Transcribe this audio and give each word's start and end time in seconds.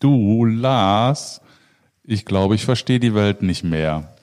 Du, 0.00 0.44
Lars, 0.44 1.40
ich 2.04 2.24
glaube, 2.24 2.54
ich 2.54 2.64
verstehe 2.64 3.00
die 3.00 3.14
Welt 3.14 3.42
nicht 3.42 3.64
mehr. 3.64 4.14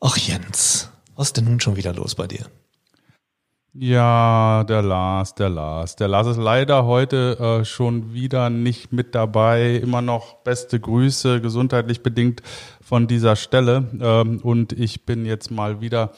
Ach 0.00 0.16
Jens, 0.16 0.90
was 1.14 1.28
ist 1.28 1.36
denn 1.36 1.44
nun 1.44 1.60
schon 1.60 1.76
wieder 1.76 1.92
los 1.92 2.14
bei 2.14 2.26
dir? 2.26 2.46
Ja, 3.74 4.64
der 4.64 4.82
Lars, 4.82 5.34
der 5.34 5.48
Lars. 5.48 5.96
Der 5.96 6.08
Lars 6.08 6.26
ist 6.26 6.36
leider 6.36 6.84
heute 6.84 7.38
äh, 7.38 7.64
schon 7.64 8.12
wieder 8.12 8.50
nicht 8.50 8.92
mit 8.92 9.14
dabei. 9.14 9.76
Immer 9.76 10.02
noch 10.02 10.42
beste 10.42 10.78
Grüße, 10.78 11.40
gesundheitlich 11.40 12.02
bedingt 12.02 12.42
von 12.82 13.06
dieser 13.06 13.36
Stelle. 13.36 13.88
Ähm, 13.98 14.40
und 14.42 14.72
ich 14.72 15.06
bin 15.06 15.24
jetzt 15.24 15.50
mal 15.50 15.80
wieder 15.80 16.12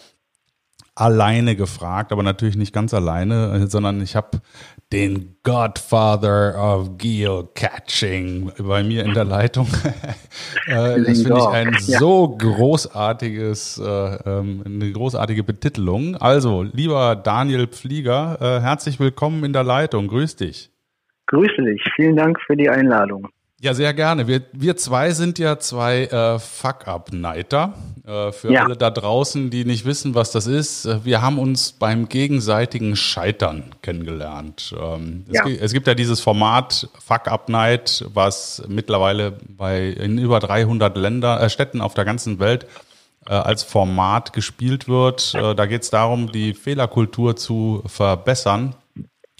alleine 0.94 1.56
gefragt, 1.56 2.12
aber 2.12 2.22
natürlich 2.22 2.56
nicht 2.56 2.72
ganz 2.72 2.94
alleine, 2.94 3.52
äh, 3.52 3.66
sondern 3.66 4.00
ich 4.00 4.14
habe 4.14 4.40
den 4.92 5.36
Godfather 5.42 6.54
of 6.56 6.98
Geocaching 6.98 8.52
bei 8.58 8.84
mir 8.84 9.04
in 9.04 9.14
der 9.14 9.24
Leitung. 9.24 9.68
Äh, 10.66 11.02
das 11.02 11.22
finde 11.22 11.38
ich 11.38 11.46
ein 11.48 11.76
so 11.78 12.28
großartiges, 12.28 13.78
äh, 13.78 13.84
ähm, 13.84 14.62
eine 14.64 14.90
großartige 14.90 15.44
Betitelung. 15.44 16.16
Also, 16.16 16.62
lieber 16.62 17.16
Daniel 17.16 17.66
Pflieger, 17.66 18.38
herzlich 18.40 18.98
willkommen 18.98 19.44
in 19.44 19.52
der 19.52 19.62
Leitung. 19.62 20.08
Grüß 20.08 20.36
dich. 20.36 20.70
Grüße 21.26 21.62
dich. 21.62 21.82
Vielen 21.96 22.16
Dank 22.16 22.40
für 22.46 22.56
die 22.56 22.70
Einladung. 22.70 23.28
Ja, 23.64 23.72
sehr 23.72 23.94
gerne. 23.94 24.28
Wir, 24.28 24.42
wir 24.52 24.76
zwei 24.76 25.12
sind 25.12 25.38
ja 25.38 25.58
zwei 25.58 26.04
äh, 26.04 26.38
Fuck-Up-Nighter. 26.38 27.72
Äh, 28.06 28.30
für 28.30 28.52
ja. 28.52 28.64
alle 28.64 28.76
da 28.76 28.90
draußen, 28.90 29.48
die 29.48 29.64
nicht 29.64 29.86
wissen, 29.86 30.14
was 30.14 30.32
das 30.32 30.46
ist. 30.46 30.84
Äh, 30.84 31.02
wir 31.06 31.22
haben 31.22 31.38
uns 31.38 31.72
beim 31.72 32.10
gegenseitigen 32.10 32.94
Scheitern 32.94 33.74
kennengelernt. 33.80 34.74
Ähm, 34.78 35.24
ja. 35.30 35.46
es, 35.46 35.60
es, 35.62 35.72
gibt 35.72 35.86
ja 35.86 35.94
dieses 35.94 36.20
Format 36.20 36.90
Fuck-Up-Night, 37.06 38.04
was 38.12 38.62
mittlerweile 38.68 39.38
bei 39.48 39.86
in 39.88 40.18
über 40.18 40.40
300 40.40 40.94
Länder, 40.98 41.40
äh, 41.40 41.48
Städten 41.48 41.80
auf 41.80 41.94
der 41.94 42.04
ganzen 42.04 42.40
Welt 42.40 42.66
äh, 43.26 43.32
als 43.32 43.62
Format 43.62 44.34
gespielt 44.34 44.88
wird. 44.88 45.34
Äh, 45.34 45.54
da 45.54 45.64
geht 45.64 45.84
es 45.84 45.88
darum, 45.88 46.30
die 46.30 46.52
Fehlerkultur 46.52 47.34
zu 47.36 47.82
verbessern. 47.86 48.74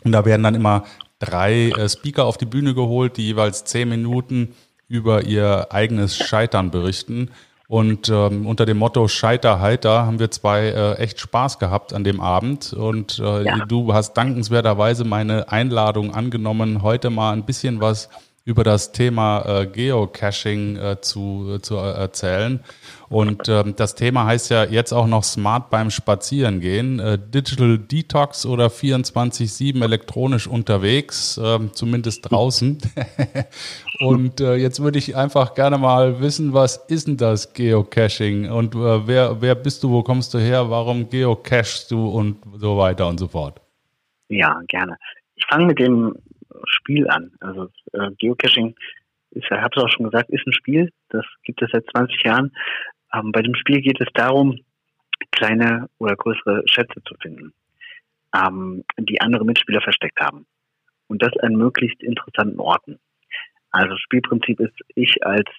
Und 0.02 0.12
da 0.12 0.24
werden 0.24 0.42
dann 0.42 0.54
immer 0.54 0.84
drei 1.18 1.70
äh, 1.70 1.88
Speaker 1.88 2.24
auf 2.24 2.36
die 2.36 2.46
Bühne 2.46 2.74
geholt, 2.74 3.16
die 3.16 3.26
jeweils 3.26 3.64
zehn 3.64 3.88
Minuten 3.88 4.54
über 4.88 5.24
ihr 5.24 5.68
eigenes 5.70 6.16
Scheitern 6.16 6.70
berichten. 6.70 7.30
Und 7.66 8.10
ähm, 8.10 8.46
unter 8.46 8.66
dem 8.66 8.76
Motto 8.76 9.08
Scheiter 9.08 9.58
heiter 9.60 10.04
haben 10.04 10.18
wir 10.18 10.30
zwei 10.30 10.66
äh, 10.66 10.94
echt 10.96 11.18
Spaß 11.18 11.58
gehabt 11.58 11.94
an 11.94 12.04
dem 12.04 12.20
Abend. 12.20 12.72
Und 12.74 13.18
äh, 13.18 13.44
ja. 13.44 13.64
du 13.64 13.94
hast 13.94 14.14
dankenswerterweise 14.14 15.04
meine 15.04 15.50
Einladung 15.50 16.14
angenommen, 16.14 16.82
heute 16.82 17.08
mal 17.10 17.32
ein 17.32 17.46
bisschen 17.46 17.80
was 17.80 18.10
über 18.46 18.62
das 18.62 18.92
Thema 18.92 19.62
äh, 19.62 19.66
Geocaching 19.66 20.76
äh, 20.76 21.00
zu, 21.00 21.58
zu 21.60 21.76
erzählen. 21.76 22.60
Und 23.08 23.48
ähm, 23.48 23.74
das 23.76 23.94
Thema 23.94 24.26
heißt 24.26 24.50
ja 24.50 24.64
jetzt 24.64 24.92
auch 24.92 25.06
noch 25.06 25.24
Smart 25.24 25.70
beim 25.70 25.90
Spazierengehen. 25.90 27.00
Äh, 27.00 27.18
Digital 27.18 27.78
Detox 27.78 28.44
oder 28.44 28.66
24-7 28.66 29.82
elektronisch 29.82 30.46
unterwegs, 30.46 31.38
äh, 31.38 31.58
zumindest 31.72 32.30
draußen. 32.30 32.78
und 34.00 34.40
äh, 34.40 34.56
jetzt 34.56 34.82
würde 34.82 34.98
ich 34.98 35.16
einfach 35.16 35.54
gerne 35.54 35.78
mal 35.78 36.20
wissen, 36.20 36.52
was 36.52 36.76
ist 36.88 37.08
denn 37.08 37.16
das 37.16 37.54
Geocaching? 37.54 38.50
Und 38.50 38.74
äh, 38.74 39.06
wer, 39.06 39.40
wer 39.40 39.54
bist 39.54 39.82
du, 39.82 39.90
wo 39.90 40.02
kommst 40.02 40.34
du 40.34 40.38
her, 40.38 40.68
warum 40.68 41.08
geocachst 41.08 41.90
du 41.90 42.08
und 42.08 42.36
so 42.56 42.76
weiter 42.76 43.08
und 43.08 43.18
so 43.18 43.28
fort? 43.28 43.62
Ja, 44.28 44.60
gerne. 44.68 44.96
Ich 45.36 45.46
fange 45.46 45.66
mit 45.66 45.78
dem 45.78 46.14
Spiel 46.66 47.08
an. 47.08 47.30
Also 47.40 47.68
äh, 47.94 48.10
Geocaching 48.18 48.74
ich 49.34 49.50
habe 49.50 49.70
es 49.76 49.82
auch 49.82 49.88
schon 49.88 50.06
gesagt, 50.06 50.30
ist 50.30 50.46
ein 50.46 50.52
Spiel. 50.52 50.90
Das 51.10 51.24
gibt 51.42 51.60
es 51.62 51.70
seit 51.72 51.84
20 51.90 52.22
Jahren. 52.22 52.52
Ähm, 53.12 53.32
bei 53.32 53.42
dem 53.42 53.54
Spiel 53.54 53.80
geht 53.80 54.00
es 54.00 54.08
darum, 54.14 54.58
kleine 55.32 55.88
oder 55.98 56.16
größere 56.16 56.62
Schätze 56.66 57.02
zu 57.04 57.14
finden, 57.20 57.52
ähm, 58.34 58.84
die 58.98 59.20
andere 59.20 59.44
Mitspieler 59.44 59.80
versteckt 59.80 60.20
haben. 60.20 60.46
Und 61.08 61.22
das 61.22 61.36
an 61.38 61.54
möglichst 61.54 62.02
interessanten 62.02 62.60
Orten. 62.60 62.98
Also 63.70 63.96
Spielprinzip 63.96 64.60
ist, 64.60 64.74
ich 64.94 65.14
als, 65.26 65.50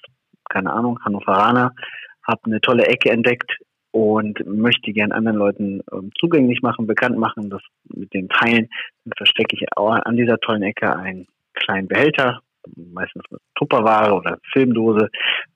keine 0.49 0.71
Ahnung, 0.71 0.99
Hannoveraner, 1.03 1.75
habe 2.23 2.41
eine 2.45 2.61
tolle 2.61 2.87
Ecke 2.87 3.11
entdeckt 3.11 3.59
und 3.91 4.45
möchte 4.45 4.91
gern 4.93 5.11
anderen 5.11 5.37
Leuten 5.37 5.81
ähm, 5.91 6.11
zugänglich 6.19 6.61
machen, 6.61 6.87
bekannt 6.87 7.17
machen, 7.17 7.49
das 7.49 7.61
mit 7.93 8.13
den 8.13 8.29
Teilen. 8.29 8.69
Dann 9.03 9.13
verstecke 9.17 9.55
ich 9.55 9.65
an 9.77 10.17
dieser 10.17 10.39
tollen 10.39 10.63
Ecke 10.63 10.95
einen 10.95 11.27
kleinen 11.55 11.87
Behälter, 11.87 12.41
meistens 12.75 13.23
eine 13.29 13.39
Tupperware 13.55 14.13
oder 14.13 14.37
Filmdose 14.53 15.09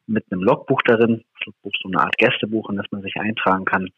mit 0.08 0.26
einem 0.32 0.44
Logbuch 0.44 0.82
darin. 0.86 1.24
Logbuch 1.46 1.72
so 1.82 1.90
eine 1.90 2.02
Art 2.02 2.18
Gästebuch, 2.18 2.70
in 2.70 2.78
das 2.78 2.86
man 2.92 3.02
sich 3.02 3.16
eintragen 3.18 3.66
kann. 3.66 3.90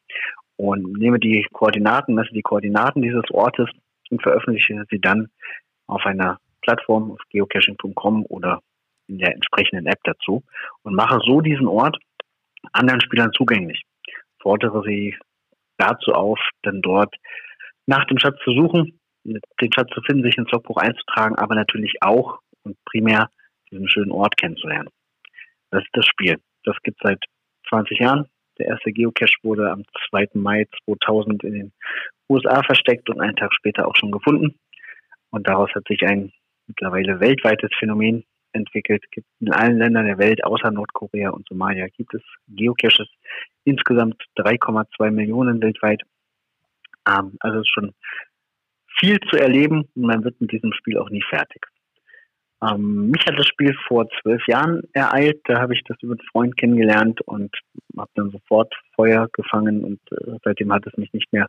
Und 0.58 0.98
nehme 0.98 1.20
die 1.20 1.46
Koordinaten, 1.52 2.14
messe 2.14 2.34
die 2.34 2.42
Koordinaten 2.42 3.02
dieses 3.02 3.30
Ortes 3.32 3.70
und 4.10 4.22
veröffentliche 4.22 4.86
sie 4.90 5.00
dann 5.00 5.30
auf 5.88 6.06
einer 6.06 6.38
Plattform 6.62 7.12
auf 7.12 7.20
geocaching.com 7.32 8.26
oder 8.30 8.62
in 9.08 9.18
der 9.18 9.34
entsprechenden 9.34 9.88
App 9.88 10.00
dazu 10.04 10.44
und 10.84 10.94
mache 10.94 11.20
so 11.26 11.42
diesen 11.42 11.68
Ort 11.68 11.98
anderen 12.72 13.02
Spielern 13.02 13.32
zugänglich 13.34 13.84
fordere 14.42 14.84
sie 14.86 15.16
dazu 15.78 16.12
auf, 16.14 16.40
dann 16.64 16.82
dort 16.82 17.16
nach 17.86 18.06
dem 18.06 18.20
Schatz 18.20 18.38
zu 18.44 18.52
suchen, 18.52 19.00
den 19.24 19.74
Schatz 19.74 19.90
zu 19.94 20.02
finden, 20.02 20.24
sich 20.24 20.38
ins 20.38 20.52
Logbuch 20.52 20.78
einzutragen, 20.78 21.36
aber 21.36 21.56
natürlich 21.56 21.96
auch 22.02 22.40
und 22.64 22.78
primär 22.86 23.30
diesen 23.72 23.90
schönen 23.90 24.12
Ort 24.12 24.38
kennenzulernen. 24.38 24.90
Das 25.72 25.84
ist 25.84 25.90
das 25.94 26.06
Spiel. 26.06 26.38
Das 26.64 26.76
gibt 26.84 26.98
es 27.02 27.10
seit 27.10 27.24
20 27.70 28.00
Jahren. 28.00 28.28
Der 28.58 28.68
erste 28.68 28.92
Geocache 28.92 29.38
wurde 29.44 29.72
am 29.72 29.84
2. 30.10 30.30
Mai 30.34 30.68
2000 30.86 31.44
in 31.44 31.54
den 31.54 31.74
USA 32.30 32.62
versteckt 32.64 33.10
und 33.10 33.22
einen 33.22 33.36
Tag 33.36 33.54
später 33.54 33.88
auch 33.88 33.96
schon 33.96 34.12
gefunden. 34.12 34.60
Und 35.32 35.48
daraus 35.48 35.70
hat 35.74 35.88
sich 35.88 36.04
ein 36.04 36.32
mittlerweile 36.68 37.20
weltweites 37.20 37.72
Phänomen 37.80 38.26
entwickelt. 38.54 39.04
Gibt 39.12 39.28
in 39.40 39.52
allen 39.52 39.78
Ländern 39.78 40.06
der 40.06 40.18
Welt 40.18 40.44
außer 40.44 40.72
Nordkorea 40.72 41.30
und 41.30 41.48
Somalia 41.48 41.88
gibt 41.88 42.14
es 42.14 42.22
Geocaches. 42.50 43.08
Insgesamt 43.64 44.22
3,2 44.38 45.12
Millionen 45.12 45.62
weltweit. 45.62 46.02
Ähm, 47.08 47.38
also 47.40 47.62
ist 47.62 47.72
schon 47.74 47.94
viel 49.00 49.20
zu 49.30 49.38
erleben 49.38 49.88
und 49.96 50.04
man 50.04 50.24
wird 50.24 50.40
mit 50.42 50.52
diesem 50.52 50.74
Spiel 50.74 50.98
auch 50.98 51.10
nie 51.10 51.24
fertig. 51.30 51.66
Ähm, 52.64 53.10
mich 53.10 53.26
hat 53.26 53.38
das 53.38 53.48
Spiel 53.48 53.76
vor 53.88 54.08
zwölf 54.22 54.46
Jahren 54.48 54.84
ereilt. 54.94 55.42
Da 55.46 55.60
habe 55.60 55.74
ich 55.74 55.84
das 55.88 55.98
über 56.02 56.14
einen 56.14 56.28
Freund 56.32 56.58
kennengelernt 56.58 57.22
und 57.22 57.56
habe 57.98 58.12
dann 58.16 58.30
sofort 58.30 58.74
Feuer 58.96 59.28
gefangen 59.34 59.84
und 59.84 60.00
äh, 60.12 60.38
seitdem 60.44 60.72
hat 60.72 60.86
es 60.86 60.96
mich 60.98 61.12
nicht 61.14 61.32
mehr 61.34 61.48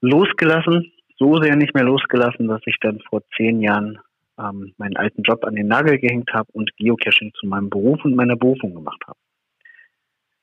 losgelassen. 0.00 0.92
So 1.18 1.40
sehr 1.40 1.56
nicht 1.56 1.74
mehr 1.74 1.84
losgelassen, 1.84 2.46
dass 2.46 2.60
ich 2.66 2.76
dann 2.80 3.00
vor 3.08 3.22
zehn 3.36 3.62
Jahren 3.62 3.98
ähm, 4.38 4.74
meinen 4.76 4.96
alten 4.96 5.22
Job 5.22 5.44
an 5.44 5.54
den 5.54 5.66
Nagel 5.66 5.98
gehängt 5.98 6.30
habe 6.32 6.48
und 6.52 6.70
Geocaching 6.76 7.32
zu 7.40 7.46
meinem 7.46 7.70
Beruf 7.70 8.04
und 8.04 8.14
meiner 8.14 8.36
Berufung 8.36 8.74
gemacht 8.74 9.02
habe. 9.06 9.18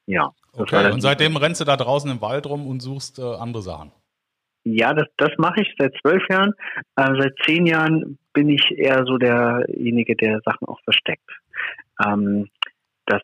Ja. 0.08 0.32
Okay, 0.52 0.92
und 0.92 1.02
seitdem 1.02 1.38
rennst 1.38 1.62
du 1.62 1.66
da 1.66 1.78
draußen 1.78 2.10
im 2.12 2.22
Wald 2.22 2.46
rum 2.48 2.68
und 2.68 2.82
suchst 2.82 3.20
äh, 3.20 3.22
andere 3.22 3.62
Sachen. 3.62 3.92
Ja, 4.64 4.94
das, 4.94 5.08
das 5.18 5.32
mache 5.38 5.62
ich 5.62 5.74
seit 5.78 5.94
zwölf 6.02 6.24
Jahren. 6.30 6.54
Äh, 6.96 7.14
seit 7.20 7.34
zehn 7.46 7.66
Jahren 7.66 8.18
bin 8.34 8.50
ich 8.50 8.72
eher 8.72 9.04
so 9.06 9.18
derjenige, 9.18 10.16
der 10.16 10.40
Sachen 10.46 10.68
auch 10.68 10.80
versteckt. 10.84 11.30
Ähm, 12.06 12.50
das 13.06 13.22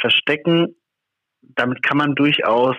Verstecken, 0.00 0.74
damit 1.40 1.82
kann 1.82 1.96
man 1.96 2.14
durchaus 2.14 2.76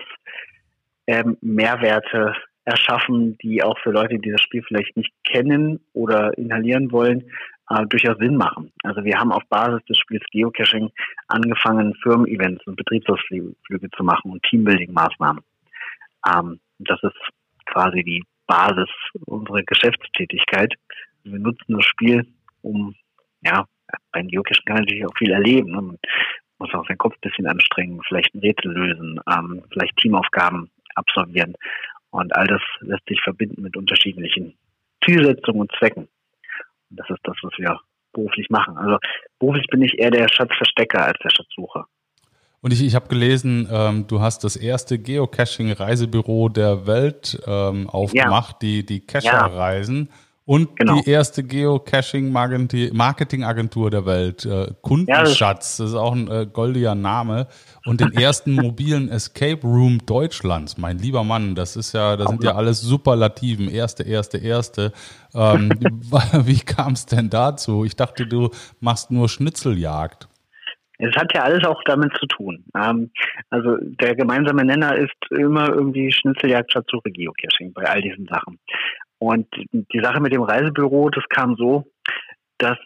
ähm, 1.06 1.36
Mehrwerte 1.40 2.34
erschaffen, 2.64 3.36
die 3.38 3.62
auch 3.62 3.78
für 3.80 3.90
Leute, 3.90 4.18
die 4.18 4.30
das 4.30 4.40
Spiel 4.40 4.62
vielleicht 4.62 4.96
nicht 4.96 5.12
kennen 5.24 5.80
oder 5.92 6.36
inhalieren 6.38 6.92
wollen, 6.92 7.30
äh, 7.68 7.84
durchaus 7.86 8.16
Sinn 8.18 8.36
machen. 8.36 8.72
Also 8.82 9.04
wir 9.04 9.18
haben 9.18 9.32
auf 9.32 9.42
Basis 9.48 9.84
des 9.86 9.98
Spiels 9.98 10.24
Geocaching 10.30 10.90
angefangen, 11.28 11.94
Firmen-Events 12.02 12.66
und 12.66 12.76
Betriebsausflüge 12.76 13.90
zu 13.96 14.04
machen 14.04 14.30
und 14.30 14.42
Teambuilding-Maßnahmen. 14.44 15.42
Ähm, 16.32 16.60
das 16.78 17.02
ist 17.02 17.16
quasi 17.74 18.04
die 18.04 18.22
Basis 18.46 18.88
unserer 19.26 19.62
Geschäftstätigkeit. 19.62 20.74
Wir 21.24 21.38
nutzen 21.38 21.74
das 21.74 21.84
Spiel, 21.84 22.26
um, 22.62 22.94
ja, 23.42 23.66
beim 24.12 24.28
Geocaching 24.28 24.64
kann 24.64 24.76
man 24.76 24.84
natürlich 24.84 25.06
auch 25.06 25.16
viel 25.18 25.32
erleben. 25.32 25.70
Ne? 25.70 25.82
Man 25.82 25.98
muss 26.58 26.74
auch 26.74 26.86
seinen 26.86 26.98
Kopf 26.98 27.14
ein 27.14 27.28
bisschen 27.28 27.46
anstrengen, 27.46 28.00
vielleicht 28.06 28.34
ein 28.34 28.40
Rätsel 28.40 28.72
lösen, 28.72 29.20
ähm, 29.30 29.62
vielleicht 29.70 29.96
Teamaufgaben 29.96 30.70
absolvieren. 30.94 31.54
Und 32.10 32.34
all 32.36 32.46
das 32.46 32.62
lässt 32.80 33.06
sich 33.08 33.20
verbinden 33.22 33.62
mit 33.62 33.76
unterschiedlichen 33.76 34.54
Zielsetzungen 35.04 35.62
und 35.62 35.72
Zwecken. 35.78 36.08
Und 36.90 37.00
das 37.00 37.10
ist 37.10 37.20
das, 37.24 37.36
was 37.42 37.52
wir 37.58 37.80
beruflich 38.12 38.48
machen. 38.50 38.76
Also 38.76 38.98
beruflich 39.40 39.66
bin 39.66 39.82
ich 39.82 39.98
eher 39.98 40.10
der 40.10 40.28
Schatzverstecker 40.28 41.04
als 41.04 41.18
der 41.18 41.30
Schatzsucher. 41.30 41.86
Und 42.64 42.72
ich, 42.72 42.82
ich 42.82 42.94
habe 42.94 43.08
gelesen, 43.08 43.68
ähm, 43.70 44.06
du 44.06 44.22
hast 44.22 44.42
das 44.42 44.56
erste 44.56 44.98
Geocaching-Reisebüro 44.98 46.48
der 46.48 46.86
Welt 46.86 47.38
ähm, 47.46 47.90
aufgemacht, 47.90 48.54
ja. 48.54 48.58
die, 48.62 48.86
die 48.86 49.00
Cacher-Reisen. 49.00 50.08
Und 50.46 50.74
genau. 50.74 50.98
die 50.98 51.10
erste 51.10 51.44
Geocaching-Marketing-Agentur 51.44 53.90
der 53.90 54.06
Welt, 54.06 54.46
äh, 54.46 54.68
Kundenschatz, 54.80 55.76
das 55.76 55.90
ist 55.90 55.94
auch 55.94 56.14
ein 56.14 56.30
äh, 56.30 56.46
goldiger 56.50 56.94
Name. 56.94 57.48
Und 57.84 58.00
den 58.00 58.14
ersten 58.14 58.52
mobilen 58.54 59.10
Escape 59.10 59.60
Room 59.62 59.98
Deutschlands, 60.06 60.78
mein 60.78 60.98
lieber 60.98 61.22
Mann, 61.22 61.54
das 61.54 61.76
ist 61.76 61.92
ja, 61.92 62.16
das 62.16 62.30
sind 62.30 62.44
ja 62.44 62.54
alles 62.54 62.80
Superlativen, 62.80 63.68
erste, 63.68 64.04
erste, 64.04 64.38
erste. 64.38 64.94
Ähm, 65.34 65.68
wie 66.44 66.60
kam 66.60 66.94
es 66.94 67.04
denn 67.04 67.28
dazu? 67.28 67.84
Ich 67.84 67.94
dachte, 67.94 68.26
du 68.26 68.48
machst 68.80 69.10
nur 69.10 69.28
Schnitzeljagd. 69.28 70.28
Es 70.98 71.14
hat 71.16 71.34
ja 71.34 71.42
alles 71.42 71.64
auch 71.66 71.82
damit 71.84 72.12
zu 72.18 72.26
tun. 72.26 72.64
Ähm, 72.76 73.10
also 73.50 73.76
der 73.80 74.14
gemeinsame 74.14 74.64
Nenner 74.64 74.96
ist 74.96 75.14
immer 75.30 75.68
irgendwie 75.70 76.12
Schnitzeljagd 76.12 76.70
statt 76.70 76.86
Geocaching 76.86 77.72
bei 77.72 77.84
all 77.84 78.00
diesen 78.00 78.26
Sachen. 78.26 78.58
Und 79.18 79.46
die 79.72 80.00
Sache 80.00 80.20
mit 80.20 80.32
dem 80.32 80.42
Reisebüro, 80.42 81.10
das 81.10 81.24
kam 81.28 81.56
so, 81.56 81.84
dass 82.58 82.78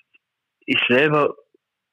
ich 0.66 0.78
selber 0.88 1.34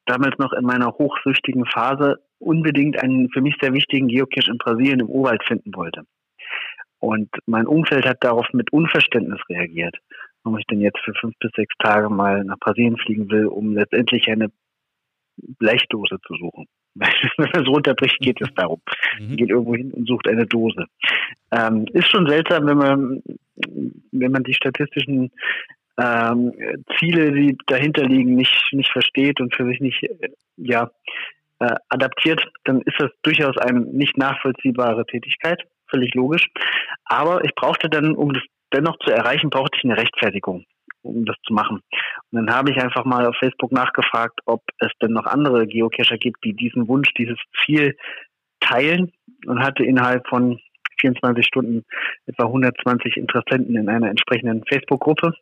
damals 0.05 0.37
noch 0.37 0.53
in 0.53 0.65
meiner 0.65 0.91
hochsüchtigen 0.91 1.65
Phase 1.65 2.19
unbedingt 2.39 3.01
einen 3.01 3.29
für 3.31 3.41
mich 3.41 3.55
sehr 3.59 3.73
wichtigen 3.73 4.07
Geocache 4.07 4.51
in 4.51 4.57
Brasilien 4.57 4.99
im 4.99 5.09
Urwald 5.09 5.43
finden 5.43 5.73
wollte. 5.75 6.03
Und 6.99 7.29
mein 7.45 7.67
Umfeld 7.67 8.05
hat 8.05 8.23
darauf 8.23 8.47
mit 8.53 8.71
Unverständnis 8.71 9.39
reagiert, 9.49 9.95
warum 10.43 10.59
ich 10.59 10.65
denn 10.65 10.81
jetzt 10.81 10.99
für 11.03 11.13
fünf 11.13 11.35
bis 11.39 11.51
sechs 11.55 11.73
Tage 11.79 12.09
mal 12.09 12.43
nach 12.43 12.59
Brasilien 12.59 12.97
fliegen 12.97 13.29
will, 13.29 13.47
um 13.47 13.73
letztendlich 13.73 14.27
eine 14.29 14.49
Blechdose 15.37 16.17
zu 16.25 16.35
suchen. 16.35 16.67
Wenn 16.95 17.49
man 17.51 17.63
es 17.63 17.67
runterbricht, 17.67 18.19
geht 18.19 18.41
es 18.41 18.53
darum. 18.55 18.81
Mhm. 19.19 19.27
Man 19.27 19.37
geht 19.37 19.49
irgendwo 19.49 19.75
hin 19.75 19.91
und 19.91 20.07
sucht 20.07 20.27
eine 20.27 20.45
Dose. 20.45 20.85
Ähm, 21.51 21.85
ist 21.93 22.09
schon 22.09 22.27
seltsam, 22.27 22.67
wenn 22.67 22.77
man, 22.77 23.23
wenn 24.11 24.31
man 24.31 24.43
die 24.43 24.53
statistischen 24.53 25.31
ähm, 25.97 26.53
Ziele, 26.97 27.31
die 27.31 27.57
dahinter 27.67 28.05
liegen, 28.05 28.35
nicht, 28.35 28.69
nicht 28.71 28.91
versteht 28.91 29.39
und 29.39 29.53
für 29.55 29.65
sich 29.65 29.79
nicht, 29.79 30.03
äh, 30.03 30.29
ja, 30.57 30.89
äh, 31.59 31.75
adaptiert, 31.89 32.45
dann 32.65 32.81
ist 32.81 32.99
das 32.99 33.11
durchaus 33.23 33.57
eine 33.57 33.79
nicht 33.79 34.17
nachvollziehbare 34.17 35.05
Tätigkeit. 35.05 35.61
Völlig 35.87 36.13
logisch. 36.13 36.47
Aber 37.05 37.43
ich 37.45 37.53
brauchte 37.55 37.89
dann, 37.89 38.15
um 38.15 38.33
das 38.33 38.43
dennoch 38.73 38.97
zu 38.99 39.11
erreichen, 39.11 39.49
brauchte 39.49 39.77
ich 39.77 39.83
eine 39.85 39.97
Rechtfertigung 39.97 40.65
um 41.05 41.25
das 41.25 41.35
zu 41.45 41.53
machen. 41.53 41.81
Und 42.31 42.45
dann 42.45 42.53
habe 42.53 42.71
ich 42.71 42.77
einfach 42.77 43.05
mal 43.05 43.25
auf 43.25 43.35
Facebook 43.37 43.71
nachgefragt, 43.71 44.39
ob 44.45 44.61
es 44.79 44.91
denn 45.01 45.11
noch 45.11 45.25
andere 45.25 45.67
Geocacher 45.67 46.17
gibt, 46.17 46.43
die 46.43 46.53
diesen 46.53 46.87
Wunsch, 46.87 47.13
dieses 47.17 47.37
Ziel 47.63 47.95
teilen 48.59 49.11
und 49.45 49.59
hatte 49.59 49.83
innerhalb 49.83 50.27
von 50.27 50.59
24 50.99 51.45
Stunden 51.45 51.85
etwa 52.25 52.45
120 52.45 53.17
Interessenten 53.17 53.75
in 53.75 53.89
einer 53.89 54.09
entsprechenden 54.09 54.63
Facebook-Gruppe. 54.65 55.33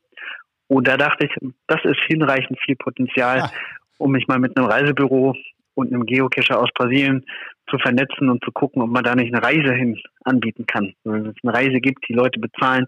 Und 0.67 0.87
da 0.87 0.97
dachte 0.97 1.25
ich, 1.25 1.31
das 1.67 1.83
ist 1.83 1.99
hinreichend 2.07 2.59
viel 2.65 2.75
Potenzial, 2.75 3.37
ja. 3.39 3.51
um 3.97 4.11
mich 4.11 4.27
mal 4.27 4.39
mit 4.39 4.57
einem 4.57 4.67
Reisebüro 4.67 5.35
und 5.75 5.93
einem 5.93 6.05
Geocacher 6.05 6.59
aus 6.59 6.69
Brasilien 6.73 7.25
zu 7.69 7.77
vernetzen 7.77 8.29
und 8.29 8.43
zu 8.43 8.51
gucken, 8.51 8.81
ob 8.81 8.89
man 8.89 9.03
da 9.03 9.15
nicht 9.15 9.33
eine 9.33 9.43
Reise 9.43 9.73
hin 9.73 9.99
anbieten 10.23 10.65
kann. 10.65 10.93
Wenn 11.03 11.27
es 11.27 11.35
eine 11.43 11.53
Reise 11.53 11.79
gibt, 11.79 12.07
die 12.07 12.13
Leute 12.13 12.39
bezahlen, 12.39 12.87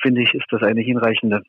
finde 0.00 0.22
ich, 0.22 0.34
ist 0.34 0.46
das 0.50 0.62
eine 0.62 0.80
hinreichende 0.80 1.42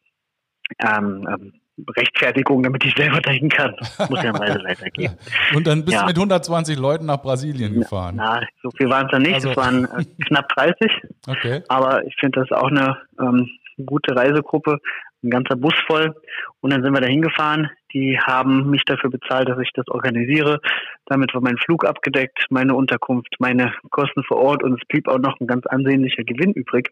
ähm, 0.80 1.28
ähm, 1.30 1.54
Rechtfertigung, 1.96 2.64
damit 2.64 2.84
ich 2.86 2.94
selber 2.96 3.22
dahin 3.22 3.50
kann. 3.50 3.76
Muss 4.10 4.24
ja 4.24 4.32
ein 4.32 4.36
Reiseleiter 4.36 4.90
geben. 4.90 5.14
Und 5.56 5.68
dann 5.68 5.86
bist 5.86 5.94
ja. 5.94 6.02
du 6.02 6.08
mit 6.08 6.16
120 6.18 6.78
Leuten 6.78 7.06
nach 7.06 7.22
Brasilien 7.22 7.74
gefahren. 7.74 8.16
Na, 8.18 8.42
so 8.64 8.72
viel 8.72 8.90
waren 8.90 9.06
es 9.06 9.12
dann 9.12 9.22
nicht. 9.22 9.36
Also. 9.36 9.52
Es 9.52 9.58
waren 9.58 9.86
äh, 9.86 10.04
knapp 10.28 10.50
30. 10.50 10.92
Okay. 11.28 11.62
Aber 11.68 12.06
ich 12.06 12.16
finde 12.20 12.42
das 12.42 12.52
auch 12.52 12.70
eine 12.70 12.98
ähm, 13.20 13.48
gute 13.86 14.16
Reisegruppe. 14.16 14.80
Ein 15.24 15.30
ganzer 15.30 15.56
Bus 15.56 15.74
voll. 15.86 16.16
Und 16.62 16.72
dann 16.72 16.84
sind 16.84 16.94
wir 16.94 17.02
da 17.02 17.08
hingefahren. 17.08 17.70
Die 17.94 18.20
haben 18.20 18.70
mich 18.70 18.84
dafür 18.86 19.10
bezahlt, 19.10 19.50
dass 19.50 19.60
ich 19.60 19.72
das 19.74 19.88
organisiere. 19.88 20.60
Damit 21.06 21.34
war 21.34 21.42
mein 21.42 21.58
Flug 21.58 21.86
abgedeckt, 21.86 22.46
meine 22.50 22.76
Unterkunft, 22.76 23.36
meine 23.40 23.74
Kosten 23.92 24.24
vor 24.24 24.38
Ort 24.38 24.64
und 24.64 24.74
es 24.80 24.88
blieb 24.88 25.08
auch 25.08 25.20
noch 25.20 25.40
ein 25.40 25.48
ganz 25.48 25.66
ansehnlicher 25.68 26.24
Gewinn 26.24 26.54
übrig. 26.54 26.92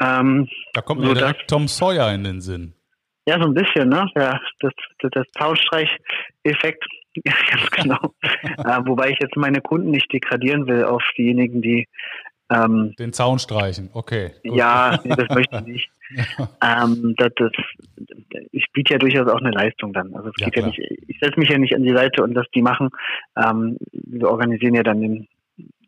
Ähm, 0.00 0.48
da 0.72 0.80
kommt 0.80 1.00
mir 1.00 1.14
direkt 1.14 1.48
Tom 1.48 1.68
Sawyer 1.68 2.12
in 2.14 2.24
den 2.24 2.40
Sinn. 2.40 2.74
Ja, 3.26 3.40
so 3.40 3.48
ein 3.48 3.54
bisschen, 3.54 3.88
ne? 3.88 4.06
Ja, 4.14 4.38
das, 4.60 4.72
das, 5.00 5.10
das 5.12 5.26
Zaunstreich-Effekt, 5.38 6.84
ja, 7.24 7.32
ganz 7.50 7.70
genau. 7.70 8.14
äh, 8.22 8.86
wobei 8.86 9.10
ich 9.10 9.18
jetzt 9.20 9.36
meine 9.36 9.60
Kunden 9.60 9.90
nicht 9.90 10.12
degradieren 10.12 10.66
will 10.66 10.84
auf 10.84 11.02
diejenigen, 11.16 11.62
die 11.62 11.88
ähm, 12.50 12.94
den 12.98 13.12
Zaun 13.14 13.38
streichen, 13.38 13.88
okay. 13.94 14.32
Gut. 14.42 14.56
Ja, 14.56 14.98
nee, 15.04 15.14
das 15.16 15.28
möchte 15.34 15.56
ich 15.56 15.66
nicht. 15.66 15.90
ähm, 16.62 17.14
das, 17.16 17.32
das, 17.36 17.52
ich 18.52 18.66
biete 18.72 18.94
ja 18.94 18.98
durchaus 18.98 19.28
auch 19.28 19.40
eine 19.40 19.50
Leistung 19.50 19.94
dann. 19.94 20.14
Also 20.14 20.28
es 20.28 20.34
ja, 20.38 20.48
ja 20.54 20.66
nicht, 20.66 20.78
ich 20.78 21.18
setze 21.20 21.40
mich 21.40 21.48
ja 21.48 21.58
nicht 21.58 21.74
an 21.74 21.82
die 21.82 21.94
Seite 21.94 22.22
und 22.22 22.34
das 22.34 22.46
die 22.54 22.60
machen. 22.60 22.90
Ähm, 23.36 23.78
wir 23.92 24.28
organisieren 24.28 24.74
ja 24.74 24.82
dann 24.82 25.00
den 25.00 25.28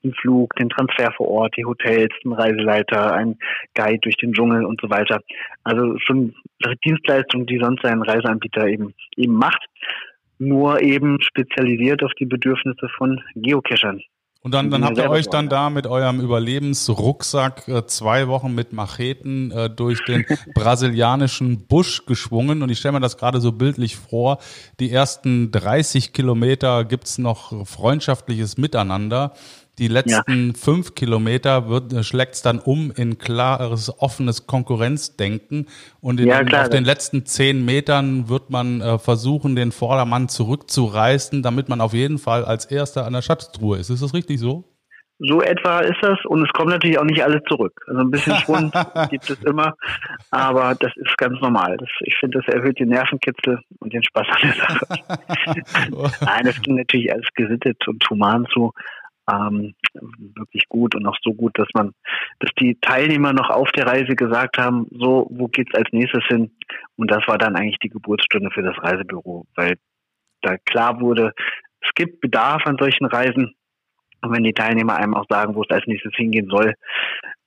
den 0.07 0.15
Flug, 0.15 0.55
den 0.57 0.69
Transfer 0.69 1.13
vor 1.13 1.29
Ort, 1.29 1.57
die 1.57 1.65
Hotels, 1.65 2.13
den 2.25 2.33
Reiseleiter, 2.33 3.15
ein 3.15 3.39
Guide 3.75 3.99
durch 4.01 4.17
den 4.17 4.33
Dschungel 4.33 4.65
und 4.65 4.81
so 4.81 4.89
weiter. 4.91 5.21
Also 5.65 5.99
schon 5.99 6.35
Dienstleistungen, 6.85 7.47
die 7.47 7.59
sonst 7.59 7.85
ein 7.85 8.03
Reiseanbieter 8.03 8.67
eben 8.67 8.95
eben 9.17 9.35
macht, 9.35 9.65
nur 10.39 10.81
eben 10.83 11.21
spezialisiert 11.21 12.03
auf 12.03 12.13
die 12.19 12.27
Bedürfnisse 12.27 12.89
von 12.97 13.21
Geocachern. 13.35 14.03
Und 14.47 14.53
dann, 14.53 14.71
dann 14.71 14.85
habt 14.85 14.97
ihr 14.97 15.11
euch 15.11 15.27
dann 15.27 15.49
da 15.49 15.71
mit 15.71 15.89
eurem 15.89 16.21
Überlebensrucksack 16.21 17.67
äh, 17.67 17.85
zwei 17.87 18.29
Wochen 18.29 18.55
mit 18.55 18.73
Macheten 18.73 19.51
äh, 19.51 19.69
durch 19.69 20.05
den 20.05 20.25
brasilianischen 20.55 21.67
Busch 21.67 22.07
geschwungen. 22.07 22.63
Und 22.63 22.71
ich 22.71 22.79
stelle 22.79 22.93
mir 22.93 23.01
das 23.01 23.17
gerade 23.17 23.41
so 23.41 23.51
bildlich 23.51 23.97
vor. 23.97 24.39
Die 24.79 24.93
ersten 24.93 25.51
30 25.51 26.13
Kilometer 26.13 26.85
gibt's 26.85 27.19
noch 27.19 27.67
freundschaftliches 27.67 28.57
Miteinander. 28.57 29.33
Die 29.79 29.89
letzten 29.89 30.49
ja. 30.49 30.55
fünf 30.55 30.95
Kilometer 30.95 31.65
äh, 31.93 32.03
schlägt 32.03 32.35
es 32.35 32.43
dann 32.43 32.59
um 32.59 32.91
in 32.97 33.19
klares, 33.19 33.93
offenes 34.01 34.47
Konkurrenzdenken. 34.47 35.67
Und 36.01 36.19
in, 36.19 36.29
ja, 36.29 36.43
klar, 36.45 36.63
auf 36.63 36.71
den 36.71 36.85
letzten 36.85 37.27
zehn 37.27 37.63
Metern 37.65 38.31
wird 38.31 38.49
man 38.49 38.81
äh, 38.81 38.99
versuchen, 38.99 39.55
den 39.55 39.73
Vordermann 39.73 40.31
zurückzureißen, 40.31 41.43
damit 41.43 41.69
man 41.69 41.83
auf 41.83 41.93
jeden 41.93 42.19
Fall 42.19 42.47
als 42.47 42.65
Erster 42.65 43.05
an 43.05 43.13
der 43.13 43.23
Schatztruhe 43.23 43.79
ist. 43.79 43.91
Ist 43.91 44.03
das 44.03 44.15
richtig 44.15 44.41
so? 44.41 44.65
So 45.19 45.41
etwa 45.41 45.81
ist 45.81 45.97
das 46.03 46.19
und 46.27 46.43
es 46.43 46.53
kommen 46.53 46.69
natürlich 46.69 46.99
auch 46.99 47.05
nicht 47.05 47.23
alle 47.23 47.43
zurück. 47.45 47.81
Also 47.87 48.01
ein 48.01 48.11
bisschen 48.11 48.37
Schwund 48.37 48.75
gibt 49.11 49.31
es 49.31 49.43
immer, 49.45 49.75
aber 50.31 50.75
das 50.75 50.93
ist 50.97 51.17
ganz 51.17 51.41
normal. 51.41 51.79
Das, 51.79 51.89
ich 52.01 52.15
finde, 52.21 52.39
das 52.41 52.55
erhöht 52.55 52.79
den 52.79 52.91
Nervenkitzel 52.91 53.59
und 53.79 53.95
den 53.95 54.03
Spaß 54.03 54.27
an 54.29 54.41
der 54.43 54.55
Sache. 54.55 56.15
Nein, 56.25 56.45
das 56.45 56.61
ging 56.61 56.77
natürlich 56.77 57.11
alles 57.11 57.29
gesittet 57.35 57.89
und 57.89 58.05
human 58.11 58.47
zu 58.53 58.75
ähm, 59.31 59.75
wirklich 60.35 60.69
gut 60.69 60.95
und 60.95 61.07
auch 61.07 61.17
so 61.23 61.35
gut, 61.35 61.59
dass 61.59 61.69
man, 61.75 61.93
dass 62.41 62.51
die 62.61 62.79
Teilnehmer 62.81 63.33
noch 63.33 63.51
auf 63.51 63.71
der 63.73 63.87
Reise 63.87 64.15
gesagt 64.15 64.59
haben, 64.59 64.87
so, 64.91 65.27
wo 65.31 65.49
geht's 65.49 65.75
als 65.75 65.89
nächstes 65.93 66.25
hin? 66.27 66.51
Und 66.97 67.11
das 67.11 67.27
war 67.27 67.39
dann 67.39 67.57
eigentlich 67.57 67.79
die 67.79 67.89
Geburtsstunde 67.89 68.51
für 68.51 68.63
das 68.63 68.77
Reisebüro, 68.83 69.47
weil 69.57 69.77
da 70.43 70.57
klar 70.59 71.01
wurde, 71.01 71.33
es 71.81 71.91
gibt 71.95 72.21
Bedarf 72.21 72.67
an 72.67 72.77
solchen 72.79 73.07
Reisen. 73.07 73.55
Und 74.23 74.35
wenn 74.35 74.45
die 74.45 74.53
Teilnehmer 74.53 74.97
einem 74.97 75.15
auch 75.15 75.27
sagen, 75.29 75.55
wo 75.55 75.63
es 75.63 75.71
als 75.71 75.87
nächstes 75.87 76.13
hingehen 76.17 76.49
soll, 76.49 76.75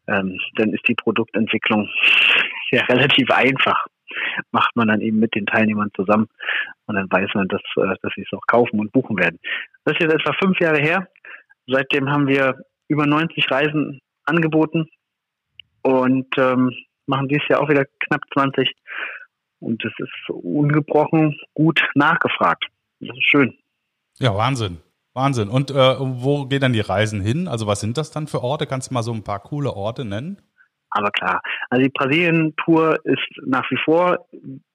ähm, 0.07 0.39
dann 0.55 0.73
ist 0.73 0.87
die 0.87 0.95
Produktentwicklung 0.95 1.89
ja 2.71 2.83
relativ 2.85 3.29
einfach. 3.31 3.85
Macht 4.51 4.75
man 4.75 4.87
dann 4.87 5.01
eben 5.01 5.19
mit 5.19 5.35
den 5.35 5.45
Teilnehmern 5.45 5.91
zusammen 5.95 6.27
und 6.87 6.95
dann 6.95 7.11
weiß 7.11 7.29
man, 7.35 7.47
dass, 7.47 7.61
äh, 7.77 7.95
dass 8.01 8.13
sie 8.15 8.21
es 8.21 8.33
auch 8.33 8.45
kaufen 8.47 8.79
und 8.79 8.91
buchen 8.91 9.17
werden. 9.17 9.39
Das 9.85 9.93
ist 9.93 10.01
jetzt 10.01 10.15
etwa 10.15 10.33
fünf 10.33 10.59
Jahre 10.59 10.79
her. 10.79 11.07
Seitdem 11.71 12.09
haben 12.09 12.27
wir 12.27 12.55
über 12.87 13.05
90 13.05 13.49
Reisen 13.49 13.99
angeboten 14.25 14.87
und 15.83 16.27
ähm, 16.37 16.71
machen 17.05 17.27
dieses 17.27 17.47
Jahr 17.47 17.61
auch 17.61 17.69
wieder 17.69 17.85
knapp 18.05 18.21
20. 18.33 18.71
Und 19.59 19.83
es 19.83 19.91
ist 19.97 20.29
ungebrochen 20.29 21.37
gut 21.53 21.81
nachgefragt. 21.95 22.65
Das 22.99 23.15
ist 23.15 23.29
schön. 23.29 23.57
Ja, 24.19 24.35
Wahnsinn. 24.35 24.79
Wahnsinn. 25.13 25.49
Und 25.49 25.71
äh, 25.71 25.95
wo 25.99 26.45
gehen 26.45 26.61
dann 26.61 26.73
die 26.73 26.79
Reisen 26.81 27.21
hin? 27.21 27.47
Also 27.47 27.67
was 27.67 27.81
sind 27.81 27.97
das 27.97 28.11
dann 28.11 28.27
für 28.27 28.41
Orte? 28.41 28.67
Kannst 28.67 28.89
du 28.89 28.93
mal 28.93 29.03
so 29.03 29.11
ein 29.11 29.23
paar 29.23 29.39
coole 29.39 29.73
Orte 29.73 30.05
nennen? 30.05 30.41
Aber 30.91 31.11
klar, 31.11 31.41
also 31.69 31.83
die 31.83 31.89
Brasilien-Tour 31.89 32.99
ist 33.03 33.27
nach 33.45 33.69
wie 33.69 33.77
vor 33.83 34.25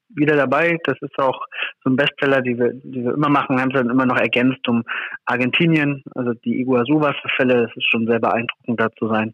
wieder 0.09 0.35
dabei. 0.35 0.77
Das 0.83 0.97
ist 1.01 1.17
auch 1.17 1.45
so 1.83 1.89
ein 1.89 1.95
Bestseller, 1.95 2.41
die 2.41 2.57
wir, 2.57 2.73
die 2.73 3.03
wir 3.03 3.13
immer 3.13 3.29
machen. 3.29 3.55
Wir 3.55 3.61
haben 3.61 3.71
es 3.71 3.77
dann 3.77 3.89
immer 3.89 4.05
noch 4.05 4.17
ergänzt 4.17 4.67
um 4.67 4.83
Argentinien, 5.25 6.03
also 6.15 6.33
die 6.33 6.59
Iguazu-Wasserfälle. 6.61 7.63
Das 7.63 7.75
ist 7.75 7.89
schon 7.89 8.07
sehr 8.07 8.19
beeindruckend, 8.19 8.79
da 8.79 8.91
zu 8.91 9.07
sein. 9.07 9.33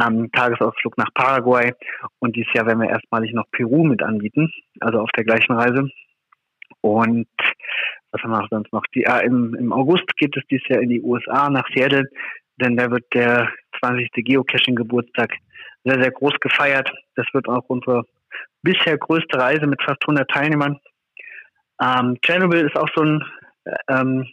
Ähm, 0.00 0.30
Tagesausflug 0.32 0.98
nach 0.98 1.12
Paraguay. 1.14 1.72
Und 2.18 2.36
dieses 2.36 2.52
Jahr 2.54 2.66
werden 2.66 2.80
wir 2.80 2.90
erstmalig 2.90 3.32
noch 3.32 3.50
Peru 3.52 3.84
mit 3.84 4.02
anbieten, 4.02 4.50
also 4.80 5.00
auf 5.00 5.10
der 5.16 5.24
gleichen 5.24 5.54
Reise. 5.54 5.88
Und 6.82 7.28
was 8.12 8.22
haben 8.22 8.30
wir 8.30 8.46
sonst 8.50 8.72
noch? 8.72 8.84
Die, 8.94 9.04
äh, 9.04 9.24
im, 9.24 9.54
Im 9.54 9.72
August 9.72 10.16
geht 10.16 10.36
es 10.36 10.42
dieses 10.50 10.66
Jahr 10.68 10.80
in 10.80 10.88
die 10.88 11.02
USA, 11.02 11.48
nach 11.50 11.68
Seattle, 11.74 12.08
denn 12.56 12.76
da 12.76 12.90
wird 12.90 13.04
der 13.14 13.50
20. 13.80 14.10
Geocaching-Geburtstag 14.14 15.36
sehr, 15.84 16.00
sehr 16.00 16.10
groß 16.10 16.34
gefeiert. 16.40 16.92
Das 17.16 17.26
wird 17.32 17.48
auch 17.48 17.64
unsere 17.68 18.04
bisher 18.62 18.98
größte 18.98 19.38
Reise 19.38 19.66
mit 19.66 19.82
fast 19.82 20.02
100 20.02 20.28
Teilnehmern. 20.30 20.78
Ähm, 21.80 22.18
Chernobyl 22.22 22.66
ist 22.66 22.76
auch 22.76 22.88
so 22.94 23.02
ein 23.02 23.24
ähm, 23.88 24.26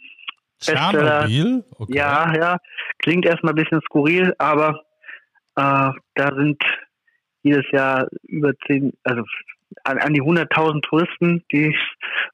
Chernobyl? 0.60 1.64
Okay. 1.78 1.96
Ja, 1.96 2.34
ja. 2.34 2.58
Klingt 2.98 3.24
erstmal 3.24 3.52
ein 3.52 3.62
bisschen 3.62 3.80
skurril, 3.82 4.34
aber 4.38 4.82
äh, 5.56 5.90
da 6.14 6.34
sind 6.36 6.62
jedes 7.42 7.64
Jahr 7.70 8.08
über 8.22 8.52
zehn, 8.66 8.92
also 9.04 9.22
an, 9.84 9.98
an 9.98 10.14
die 10.14 10.22
100.000 10.22 10.82
Touristen, 10.82 11.44
die 11.52 11.74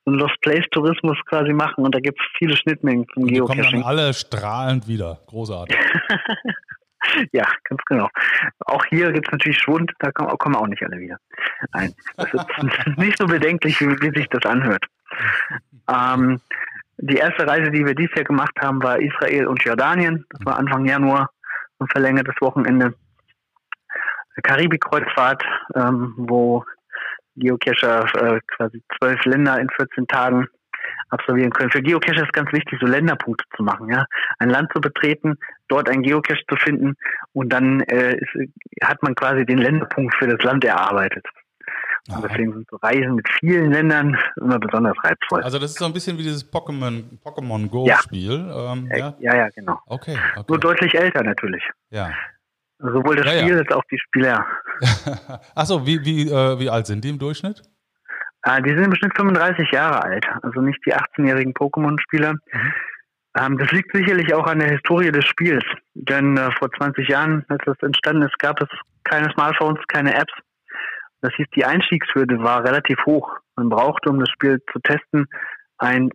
so 0.04 0.10
einen 0.10 0.20
Lost 0.20 0.40
Place 0.40 0.64
Tourismus 0.70 1.18
quasi 1.26 1.52
machen 1.52 1.84
und 1.84 1.94
da 1.94 2.00
gibt 2.00 2.18
es 2.20 2.26
viele 2.38 2.56
Schnittmengen 2.56 3.06
zum 3.12 3.26
die 3.26 3.34
Geocaching. 3.34 3.62
Die 3.62 3.70
kommen 3.70 3.82
dann 3.82 3.90
alle 3.90 4.14
strahlend 4.14 4.88
wieder. 4.88 5.20
Großartig. 5.26 5.76
ja, 7.32 7.46
ganz 7.64 7.82
genau. 7.86 8.08
Auch 8.66 8.84
hier 8.86 9.12
gibt 9.12 9.26
es 9.28 9.32
natürlich 9.32 9.58
Schwund, 9.58 9.92
da 9.98 10.10
kommen, 10.12 10.56
auch 10.56 10.66
nicht 10.66 10.82
alle 10.82 10.98
wieder. 10.98 11.16
Nein, 11.72 11.94
das 12.16 12.32
ist 12.32 12.46
nicht 12.98 13.18
so 13.18 13.26
bedenklich, 13.26 13.80
wie, 13.80 13.88
wie 14.00 14.18
sich 14.18 14.28
das 14.28 14.44
anhört. 14.44 14.84
Ähm, 15.88 16.40
die 16.98 17.16
erste 17.16 17.46
Reise, 17.46 17.70
die 17.70 17.84
wir 17.84 17.94
dieses 17.94 18.14
Jahr 18.14 18.24
gemacht 18.24 18.54
haben, 18.60 18.82
war 18.82 19.00
Israel 19.00 19.46
und 19.46 19.62
Jordanien. 19.62 20.24
Das 20.30 20.44
war 20.44 20.58
Anfang 20.58 20.86
Januar, 20.86 21.30
ein 21.80 21.88
verlängertes 21.88 22.34
Wochenende. 22.40 22.94
Karibik-Kreuzfahrt, 24.42 25.44
ähm, 25.74 26.14
wo 26.16 26.64
Geocacher 27.36 28.04
äh, 28.14 28.40
quasi 28.56 28.82
zwölf 28.98 29.24
Länder 29.24 29.58
in 29.60 29.68
14 29.70 30.06
Tagen 30.06 30.48
absolvieren 31.10 31.50
können. 31.50 31.70
Für 31.70 31.82
Geocacher 31.82 32.22
ist 32.22 32.32
ganz 32.32 32.52
wichtig, 32.52 32.78
so 32.80 32.86
Länderpunkte 32.86 33.44
zu 33.56 33.62
machen, 33.62 33.88
ja. 33.90 34.04
Ein 34.38 34.50
Land 34.50 34.70
zu 34.72 34.80
betreten, 34.80 35.36
dort 35.68 35.88
ein 35.88 36.02
Geocache 36.02 36.42
zu 36.48 36.56
finden 36.56 36.94
und 37.32 37.52
dann 37.52 37.80
äh, 37.82 38.16
ist, 38.16 38.50
hat 38.82 39.02
man 39.02 39.14
quasi 39.14 39.44
den 39.44 39.58
Länderpunkt 39.58 40.14
für 40.16 40.26
das 40.26 40.42
Land 40.42 40.64
erarbeitet. 40.64 41.24
Und 42.10 42.22
deswegen 42.22 42.52
sind 42.52 42.68
so 42.70 42.76
Reisen 42.76 43.14
mit 43.14 43.26
vielen 43.40 43.72
Ländern 43.72 44.18
immer 44.36 44.58
besonders 44.58 44.94
reizvoll. 45.02 45.42
Also 45.42 45.58
das 45.58 45.70
ist 45.70 45.78
so 45.78 45.86
ein 45.86 45.92
bisschen 45.94 46.18
wie 46.18 46.22
dieses 46.22 46.44
Pokémon, 46.52 47.02
Pokémon 47.24 47.66
Go-Spiel. 47.68 48.46
Ja. 48.46 48.72
Ähm, 48.72 48.90
ja. 48.94 49.14
ja. 49.20 49.36
ja, 49.36 49.48
genau. 49.48 49.78
Okay, 49.86 50.18
okay. 50.36 50.44
Nur 50.46 50.58
deutlich 50.60 50.94
älter 50.94 51.22
natürlich. 51.22 51.62
Ja. 51.90 52.12
Sowohl 52.78 53.16
das 53.16 53.32
ja, 53.32 53.40
Spiel 53.40 53.58
als 53.58 53.70
auch 53.70 53.84
die 53.90 53.98
Spieler. 53.98 54.44
Achso, 55.54 55.86
wie, 55.86 56.04
wie, 56.04 56.28
äh, 56.28 56.58
wie 56.58 56.68
alt 56.68 56.86
sind 56.86 57.04
die 57.04 57.08
im 57.08 57.18
Durchschnitt? 57.18 57.62
Äh, 58.44 58.62
die 58.62 58.70
sind 58.70 58.84
im 58.84 58.94
Schnitt 58.94 59.16
35 59.16 59.70
Jahre 59.70 60.02
alt, 60.02 60.26
also 60.42 60.60
nicht 60.60 60.80
die 60.86 60.94
18-jährigen 60.94 61.54
Pokémon-Spieler. 61.54 62.34
Mhm. 62.34 62.72
Ähm, 63.36 63.58
das 63.58 63.70
liegt 63.72 63.94
sicherlich 63.94 64.32
auch 64.34 64.46
an 64.46 64.60
der 64.60 64.70
Historie 64.70 65.10
des 65.10 65.24
Spiels, 65.24 65.64
denn 65.94 66.36
äh, 66.36 66.50
vor 66.58 66.70
20 66.70 67.08
Jahren, 67.08 67.44
als 67.48 67.62
das 67.64 67.76
entstanden 67.82 68.22
ist, 68.22 68.38
gab 68.38 68.60
es 68.60 68.68
keine 69.04 69.30
Smartphones, 69.32 69.80
keine 69.88 70.14
Apps. 70.14 70.32
Das 71.20 71.34
hieß, 71.34 71.46
die 71.56 71.64
Einstiegshürde 71.64 72.38
war 72.40 72.64
relativ 72.64 72.98
hoch. 73.06 73.30
Man 73.56 73.70
brauchte, 73.70 74.10
um 74.10 74.20
das 74.20 74.28
Spiel 74.30 74.62
zu 74.72 74.78
testen, 74.80 75.26
ein 75.78 76.10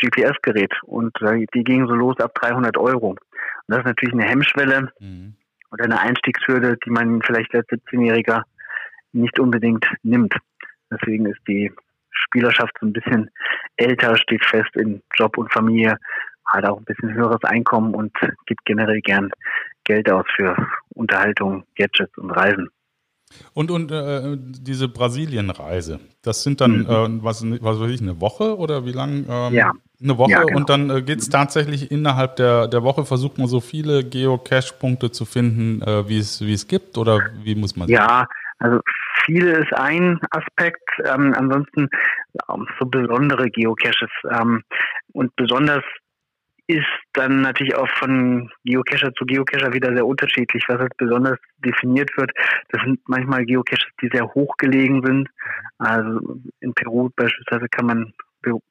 GPS-Gerät 0.00 0.72
und 0.84 1.20
äh, 1.20 1.46
die 1.54 1.64
gingen 1.64 1.86
so 1.86 1.94
los 1.94 2.18
ab 2.20 2.34
300 2.34 2.76
Euro. 2.78 3.10
Und 3.10 3.20
das 3.68 3.78
ist 3.78 3.86
natürlich 3.86 4.14
eine 4.14 4.24
Hemmschwelle. 4.24 4.92
Mhm 5.00 5.36
oder 5.72 5.84
eine 5.84 5.98
Einstiegshürde, 5.98 6.76
die 6.84 6.90
man 6.90 7.22
vielleicht 7.22 7.54
als 7.54 7.66
17-Jähriger 7.68 8.42
nicht 9.12 9.38
unbedingt 9.40 9.86
nimmt. 10.02 10.34
Deswegen 10.92 11.26
ist 11.26 11.40
die 11.48 11.72
Spielerschaft 12.10 12.72
so 12.80 12.86
ein 12.86 12.92
bisschen 12.92 13.30
älter, 13.76 14.16
steht 14.16 14.44
fest 14.44 14.74
in 14.74 15.02
Job 15.16 15.36
und 15.38 15.52
Familie, 15.52 15.96
hat 16.46 16.64
auch 16.66 16.78
ein 16.78 16.84
bisschen 16.84 17.12
höheres 17.14 17.42
Einkommen 17.44 17.94
und 17.94 18.12
gibt 18.46 18.64
generell 18.64 19.00
gern 19.00 19.30
Geld 19.84 20.10
aus 20.10 20.26
für 20.36 20.56
Unterhaltung, 20.90 21.64
Gadgets 21.76 22.16
und 22.18 22.30
Reisen. 22.30 22.68
Und, 23.54 23.70
und 23.70 23.90
äh, 23.90 24.36
diese 24.38 24.88
Brasilien-Reise, 24.88 26.00
das 26.20 26.42
sind 26.42 26.60
dann, 26.60 26.80
mhm. 26.80 26.86
äh, 26.86 27.24
was, 27.24 27.42
was 27.62 27.80
weiß 27.80 27.90
ich, 27.90 28.02
eine 28.02 28.20
Woche 28.20 28.58
oder 28.58 28.84
wie 28.84 28.92
lang? 28.92 29.24
Ähm, 29.28 29.54
ja, 29.54 29.72
eine 30.02 30.18
Woche 30.18 30.32
ja, 30.32 30.42
genau. 30.42 30.58
und 30.58 30.68
dann 30.68 30.90
äh, 30.90 31.02
geht 31.02 31.20
es 31.20 31.28
tatsächlich 31.28 31.90
innerhalb 31.90 32.36
der, 32.36 32.68
der 32.68 32.82
Woche, 32.82 33.04
versucht 33.04 33.38
man 33.38 33.46
so 33.46 33.60
viele 33.60 34.04
Geocache-Punkte 34.04 35.10
zu 35.12 35.24
finden, 35.24 35.80
äh, 35.82 36.08
wie 36.08 36.18
es 36.18 36.40
wie 36.40 36.52
es 36.52 36.66
gibt 36.66 36.98
oder 36.98 37.20
wie 37.42 37.54
muss 37.54 37.76
man 37.76 37.88
sagen? 37.88 37.94
Ja, 37.94 38.26
also 38.58 38.80
viele 39.24 39.58
ist 39.58 39.72
ein 39.74 40.20
Aspekt, 40.30 40.88
ähm, 41.04 41.34
ansonsten 41.36 41.88
ähm, 42.50 42.66
so 42.78 42.86
besondere 42.86 43.48
Geocaches 43.50 44.10
ähm, 44.30 44.62
und 45.12 45.34
besonders 45.36 45.84
ist 46.68 46.86
dann 47.12 47.42
natürlich 47.42 47.74
auch 47.74 47.88
von 47.98 48.50
Geocacher 48.64 49.12
zu 49.14 49.24
Geocacher 49.26 49.72
wieder 49.72 49.92
sehr 49.94 50.06
unterschiedlich, 50.06 50.64
was 50.68 50.80
als 50.80 50.96
besonders 50.96 51.38
definiert 51.58 52.10
wird. 52.16 52.30
Das 52.70 52.82
sind 52.82 53.00
manchmal 53.06 53.44
Geocaches, 53.44 53.90
die 54.00 54.08
sehr 54.12 54.26
hoch 54.34 54.56
gelegen 54.58 55.04
sind. 55.04 55.28
Also 55.78 56.40
in 56.60 56.72
Peru 56.74 57.10
beispielsweise 57.16 57.68
kann 57.68 57.86
man 57.86 58.12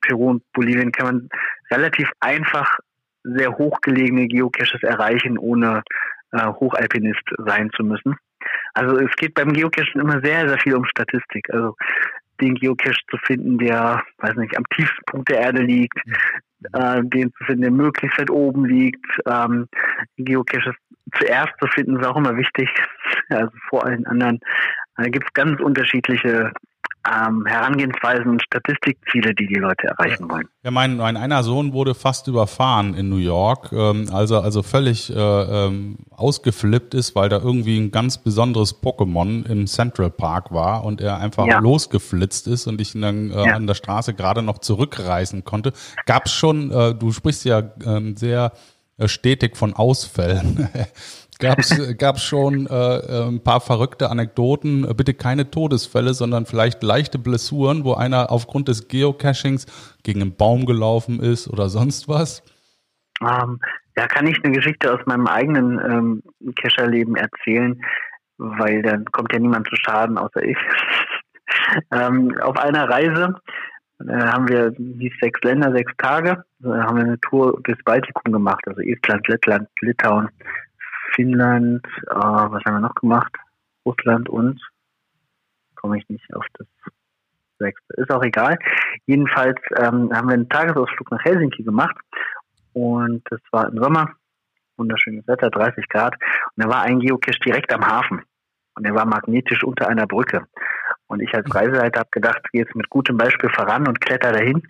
Peru 0.01 0.29
und 0.29 0.43
Bolivien 0.53 0.91
kann 0.91 1.05
man 1.05 1.29
relativ 1.70 2.10
einfach 2.20 2.77
sehr 3.24 3.55
hochgelegene 3.58 4.27
Geocaches 4.27 4.81
erreichen, 4.84 5.38
ohne 5.38 5.84
äh, 6.31 6.46
Hochalpinist 6.46 7.24
sein 7.46 7.70
zu 7.75 7.84
müssen. 7.84 8.15
Also 8.74 8.98
es 8.98 9.12
geht 9.15 9.33
beim 9.33 9.53
Geocachen 9.53 10.01
immer 10.01 10.21
sehr, 10.21 10.48
sehr 10.48 10.60
viel 10.60 10.75
um 10.75 10.86
Statistik. 10.86 11.50
Also 11.53 11.75
den 12.39 12.55
Geocache 12.55 13.00
zu 13.10 13.17
finden, 13.24 13.57
der, 13.57 14.03
weiß 14.17 14.36
nicht, 14.36 14.57
am 14.57 14.63
tiefsten 14.75 15.03
Punkt 15.05 15.29
der 15.29 15.39
Erde 15.39 15.62
liegt, 15.62 15.98
äh, 16.74 17.01
den 17.03 17.31
zu 17.33 17.43
finden, 17.45 17.62
der 17.62 17.71
möglichst 17.71 18.19
weit 18.19 18.31
oben 18.31 18.65
liegt. 18.65 19.05
Ähm, 19.25 19.67
Geocaches 20.17 20.75
zuerst 21.17 21.53
zu 21.60 21.67
finden, 21.67 22.00
ist 22.00 22.05
auch 22.05 22.17
immer 22.17 22.36
wichtig, 22.38 22.69
also 23.29 23.51
vor 23.69 23.86
allen 23.86 24.05
anderen. 24.07 24.39
Da 24.98 25.03
gibt 25.05 25.25
es 25.25 25.33
ganz 25.33 25.60
unterschiedliche 25.60 26.51
ähm, 27.10 27.46
Herangehensweisen 27.46 28.27
und 28.27 28.43
Statistikziele, 28.43 29.34
die 29.34 29.48
die 29.48 29.55
Leute 29.55 29.88
erreichen 29.88 30.29
wollen. 30.29 30.48
Ja, 30.63 30.72
mein, 30.72 30.98
mein 30.98 31.17
einer 31.17 31.43
Sohn 31.43 31.74
wurde 31.74 31.96
fast 31.96 32.27
überfahren 32.27 32.93
in 32.93 33.10
New 33.10 33.17
York, 33.17 33.72
ähm, 33.72 34.08
also 34.12 34.39
also 34.39 34.62
völlig 34.62 35.10
äh, 35.10 35.15
ähm, 35.15 35.98
ausgeflippt 36.12 36.93
ist, 36.93 37.15
weil 37.15 37.29
da 37.29 37.39
irgendwie 37.39 37.79
ein 37.79 37.91
ganz 37.91 38.20
besonderes 38.20 38.81
Pokémon 38.84 39.46
im 39.48 39.65
Central 39.65 40.12
Park 40.12 40.51
war 40.51 40.84
und 40.84 41.01
er 41.01 41.17
einfach 41.17 41.48
ja. 41.48 41.60
losgeflitzt 41.60 42.48
ist 42.48 42.67
und 42.67 42.79
ich 42.79 42.93
ihn 42.93 43.01
dann 43.01 43.31
äh, 43.31 43.48
ja. 43.48 43.55
an 43.55 43.65
der 43.65 43.75
Straße 43.75 44.13
gerade 44.13 44.43
noch 44.43 44.60
zurückreißen 44.60 45.43
konnte. 45.43 45.74
Gab 46.05 46.27
es 46.27 46.34
schon, 46.34 46.72
äh, 46.72 46.93
du 46.93 47.12
sprichst 47.12 47.46
ja 47.46 47.63
ähm, 47.86 48.15
sehr 48.15 48.51
äh, 48.98 49.08
stetig 49.08 49.58
von 49.58 49.74
Ausfällen. 49.74 50.70
Gab 51.41 52.15
es 52.15 52.24
schon 52.24 52.67
äh, 52.67 52.98
äh, 52.98 53.27
ein 53.27 53.43
paar 53.43 53.62
verrückte 53.62 54.10
Anekdoten? 54.10 54.88
Bitte 54.95 55.15
keine 55.15 55.50
Todesfälle, 55.50 56.13
sondern 56.13 56.45
vielleicht 56.45 56.83
leichte 56.83 57.17
Blessuren, 57.17 57.83
wo 57.83 57.95
einer 57.95 58.31
aufgrund 58.31 58.67
des 58.67 58.88
Geocachings 58.88 59.65
gegen 60.03 60.21
einen 60.21 60.38
Baum 60.38 60.65
gelaufen 60.65 61.19
ist 61.19 61.48
oder 61.48 61.67
sonst 61.69 62.07
was? 62.07 62.43
Ähm, 63.21 63.60
da 63.95 64.07
kann 64.07 64.27
ich 64.27 64.38
eine 64.43 64.53
Geschichte 64.53 64.93
aus 64.93 65.00
meinem 65.05 65.27
eigenen 65.27 65.79
ähm, 65.79 66.53
Cacherleben 66.55 67.15
erzählen, 67.15 67.81
weil 68.38 68.83
dann 68.83 69.05
kommt 69.05 69.33
ja 69.33 69.39
niemand 69.39 69.67
zu 69.67 69.75
Schaden 69.75 70.17
außer 70.17 70.43
ich. 70.43 70.57
ähm, 71.91 72.38
auf 72.41 72.57
einer 72.57 72.88
Reise 72.88 73.36
äh, 74.07 74.13
haben 74.13 74.48
wir 74.48 74.71
die 74.77 75.12
sechs 75.19 75.41
Länder, 75.41 75.71
sechs 75.71 75.91
Tage, 75.98 76.43
äh, 76.63 76.67
haben 76.67 76.98
wir 76.98 77.03
eine 77.03 77.19
Tour 77.19 77.60
durchs 77.63 77.83
Baltikum 77.83 78.31
gemacht, 78.31 78.63
also 78.67 78.81
Estland, 78.81 79.27
Lettland, 79.27 79.67
Litauen, 79.81 80.29
Finnland, 81.15 81.86
äh, 82.10 82.15
was 82.15 82.63
haben 82.65 82.75
wir 82.75 82.80
noch 82.80 82.96
gemacht? 82.96 83.36
Russland 83.86 84.30
und 84.30 84.62
komme 85.75 85.98
ich 85.98 86.08
nicht 86.10 86.34
auf 86.36 86.46
das 86.53 86.68
sechste. 87.58 87.94
Ist 87.96 88.12
auch 88.12 88.24
egal. 88.24 88.58
Jedenfalls 89.06 89.60
ähm, 89.77 90.12
haben 90.13 90.27
wir 90.27 90.34
einen 90.34 90.50
Tagesausflug 90.50 91.12
nach 91.12 91.24
Helsinki 91.24 91.63
gemacht 91.63 91.96
und 92.74 93.24
das 93.30 93.39
war 93.51 93.68
im 93.70 93.82
Sommer, 93.82 94.12
wunderschönes 94.77 95.27
Wetter, 95.27 95.50
30 95.50 95.88
Grad 95.89 96.15
und 96.56 96.63
da 96.63 96.70
war 96.70 96.84
ein 96.84 97.00
Geocache 97.00 97.39
direkt 97.46 97.74
am 97.74 97.86
Hafen 97.86 98.22
und 98.75 98.86
er 98.86 98.96
war 98.96 99.06
magnetisch 99.06 99.63
unter 99.63 99.88
einer 99.88 100.08
Brücke. 100.08 100.46
Und 101.08 101.22
ich 101.22 101.34
als 101.34 101.53
Reiseleiter 101.53 102.01
habe 102.01 102.10
gedacht, 102.12 102.41
gehe 102.51 102.63
jetzt 102.63 102.75
mit 102.75 102.89
gutem 102.89 103.18
Beispiel 103.18 103.50
voran 103.50 103.88
und 103.88 104.00
kletter 104.00 104.32
dahin, 104.32 104.62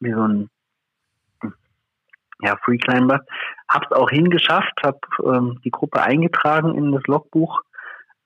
wie 0.00 0.12
so 0.12 0.22
ein 0.22 0.48
ja, 2.42 2.56
Freeclimber. 2.64 3.20
Hab's 3.68 3.92
auch 3.92 4.10
hingeschafft, 4.10 4.72
habe 4.82 4.98
ähm, 5.24 5.60
die 5.64 5.70
Gruppe 5.70 6.02
eingetragen 6.02 6.74
in 6.76 6.92
das 6.92 7.02
Logbuch, 7.06 7.60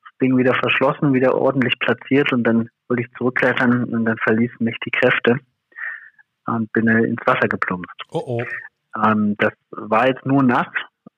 das 0.03 0.19
Ding 0.23 0.37
wieder 0.37 0.55
verschlossen, 0.55 1.13
wieder 1.13 1.35
ordentlich 1.35 1.79
platziert 1.79 2.33
und 2.33 2.45
dann 2.45 2.69
wollte 2.89 3.03
ich 3.03 3.13
zurückklettern 3.17 3.85
und 3.85 4.05
dann 4.05 4.17
verließen 4.19 4.59
mich 4.61 4.77
die 4.85 4.91
Kräfte 4.91 5.39
und 6.47 6.73
bin 6.73 6.89
ins 6.89 7.27
Wasser 7.27 7.49
geplumpst. 7.49 8.03
Oh 8.11 8.23
oh. 8.27 8.45
Ähm, 9.05 9.37
das 9.39 9.53
war 9.71 10.07
jetzt 10.09 10.25
nur 10.25 10.43
nass, 10.43 10.69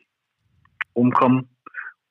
umkommen 0.92 1.48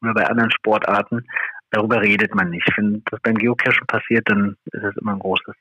oder 0.01 0.13
bei 0.13 0.25
anderen 0.25 0.51
Sportarten. 0.51 1.25
Darüber 1.69 2.01
redet 2.01 2.33
man 2.35 2.49
nicht. 2.49 2.67
Wenn 2.75 3.03
das 3.09 3.19
beim 3.21 3.35
Geocachen 3.35 3.85
passiert, 3.87 4.27
dann 4.29 4.57
ist 4.65 4.83
es 4.83 4.97
immer 4.97 5.13
ein 5.13 5.19
großes 5.19 5.55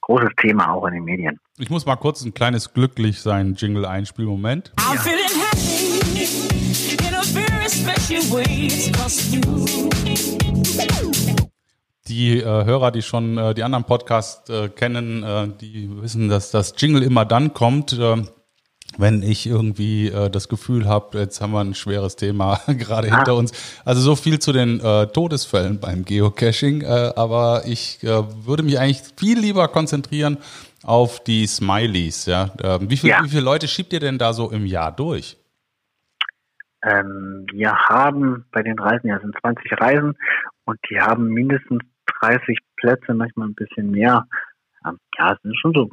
großes 0.00 0.30
Thema 0.40 0.72
auch 0.72 0.86
in 0.86 0.94
den 0.94 1.04
Medien. 1.04 1.38
Ich 1.58 1.70
muss 1.70 1.86
mal 1.86 1.96
kurz 1.96 2.24
ein 2.24 2.34
kleines 2.34 2.72
glücklich 2.72 3.20
sein 3.20 3.54
Jingle 3.54 3.84
einspielen. 3.84 4.30
Moment. 4.30 4.72
Ja. 4.78 4.94
Die 12.08 12.38
äh, 12.38 12.44
Hörer, 12.44 12.90
die 12.90 13.02
schon 13.02 13.36
äh, 13.36 13.54
die 13.54 13.62
anderen 13.62 13.84
Podcasts 13.84 14.48
äh, 14.48 14.68
kennen, 14.70 15.22
äh, 15.22 15.48
die 15.60 15.90
wissen, 16.00 16.28
dass 16.28 16.50
das 16.50 16.74
Jingle 16.78 17.02
immer 17.02 17.26
dann 17.26 17.52
kommt, 17.52 17.92
äh, 17.92 18.22
wenn 18.98 19.22
ich 19.22 19.46
irgendwie 19.46 20.08
äh, 20.08 20.28
das 20.28 20.48
Gefühl 20.48 20.86
habe, 20.86 21.18
jetzt 21.18 21.40
haben 21.40 21.52
wir 21.52 21.60
ein 21.60 21.74
schweres 21.74 22.16
Thema 22.16 22.60
gerade 22.66 23.10
ah. 23.10 23.16
hinter 23.16 23.36
uns. 23.36 23.80
Also 23.84 24.02
so 24.02 24.16
viel 24.16 24.38
zu 24.40 24.52
den 24.52 24.80
äh, 24.80 25.06
Todesfällen 25.06 25.80
beim 25.80 26.04
Geocaching, 26.04 26.82
äh, 26.82 27.12
aber 27.16 27.62
ich 27.64 28.02
äh, 28.02 28.08
würde 28.44 28.62
mich 28.62 28.78
eigentlich 28.78 29.02
viel 29.16 29.38
lieber 29.38 29.68
konzentrieren 29.68 30.38
auf 30.82 31.22
die 31.22 31.46
Smileys. 31.46 32.26
Ja? 32.26 32.50
Ähm, 32.62 32.90
wie, 32.90 32.96
viel, 32.96 33.10
ja. 33.10 33.22
wie 33.22 33.28
viele 33.28 33.42
Leute 33.42 33.68
schiebt 33.68 33.92
ihr 33.92 34.00
denn 34.00 34.18
da 34.18 34.32
so 34.32 34.50
im 34.50 34.66
Jahr 34.66 34.94
durch? 34.94 35.36
Ähm, 36.82 37.46
wir 37.52 37.74
haben 37.74 38.44
bei 38.52 38.62
den 38.62 38.78
Reisen, 38.78 39.08
ja 39.08 39.18
sind 39.20 39.34
20 39.40 39.80
Reisen 39.80 40.16
und 40.64 40.78
die 40.90 41.00
haben 41.00 41.28
mindestens 41.28 41.82
30 42.20 42.58
Plätze, 42.76 43.14
manchmal 43.14 43.48
ein 43.48 43.54
bisschen 43.54 43.90
mehr. 43.90 44.26
Ähm, 44.86 44.98
ja, 45.18 45.32
es 45.32 45.42
sind 45.42 45.56
schon 45.58 45.72
so 45.74 45.90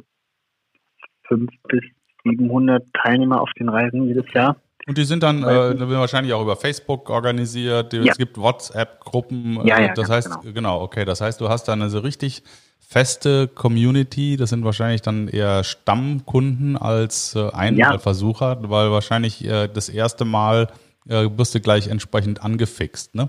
fünf 1.28 1.50
bis 1.68 1.82
700 2.28 2.84
Teilnehmer 2.92 3.40
auf 3.40 3.50
den 3.58 3.68
Reisen 3.68 4.06
jedes 4.06 4.30
Jahr. 4.32 4.56
Und 4.86 4.98
die 4.98 5.04
sind 5.04 5.22
dann 5.22 5.42
äh, 5.42 5.80
wahrscheinlich 5.90 6.32
auch 6.32 6.42
über 6.42 6.54
Facebook 6.54 7.10
organisiert. 7.10 7.92
Es 7.92 8.06
ja. 8.06 8.12
gibt 8.12 8.38
WhatsApp-Gruppen. 8.38 9.66
Ja, 9.66 9.80
ja, 9.80 9.94
das 9.94 10.08
heißt, 10.08 10.42
genau. 10.42 10.52
genau. 10.54 10.82
okay. 10.82 11.04
Das 11.04 11.20
heißt, 11.20 11.40
du 11.40 11.48
hast 11.48 11.64
dann 11.64 11.82
eine 11.82 11.90
so 11.90 11.98
richtig 11.98 12.44
feste 12.78 13.48
Community. 13.48 14.36
Das 14.36 14.50
sind 14.50 14.64
wahrscheinlich 14.64 15.02
dann 15.02 15.26
eher 15.26 15.64
Stammkunden 15.64 16.76
als 16.76 17.34
äh, 17.34 17.50
Einmalversucher, 17.50 18.60
ja. 18.62 18.70
weil 18.70 18.92
wahrscheinlich 18.92 19.44
äh, 19.44 19.66
das 19.66 19.88
erste 19.88 20.24
Mal 20.24 20.68
äh, 21.08 21.28
wirst 21.36 21.56
du 21.56 21.60
gleich 21.60 21.88
entsprechend 21.88 22.44
angefixt, 22.44 23.14
ne? 23.14 23.28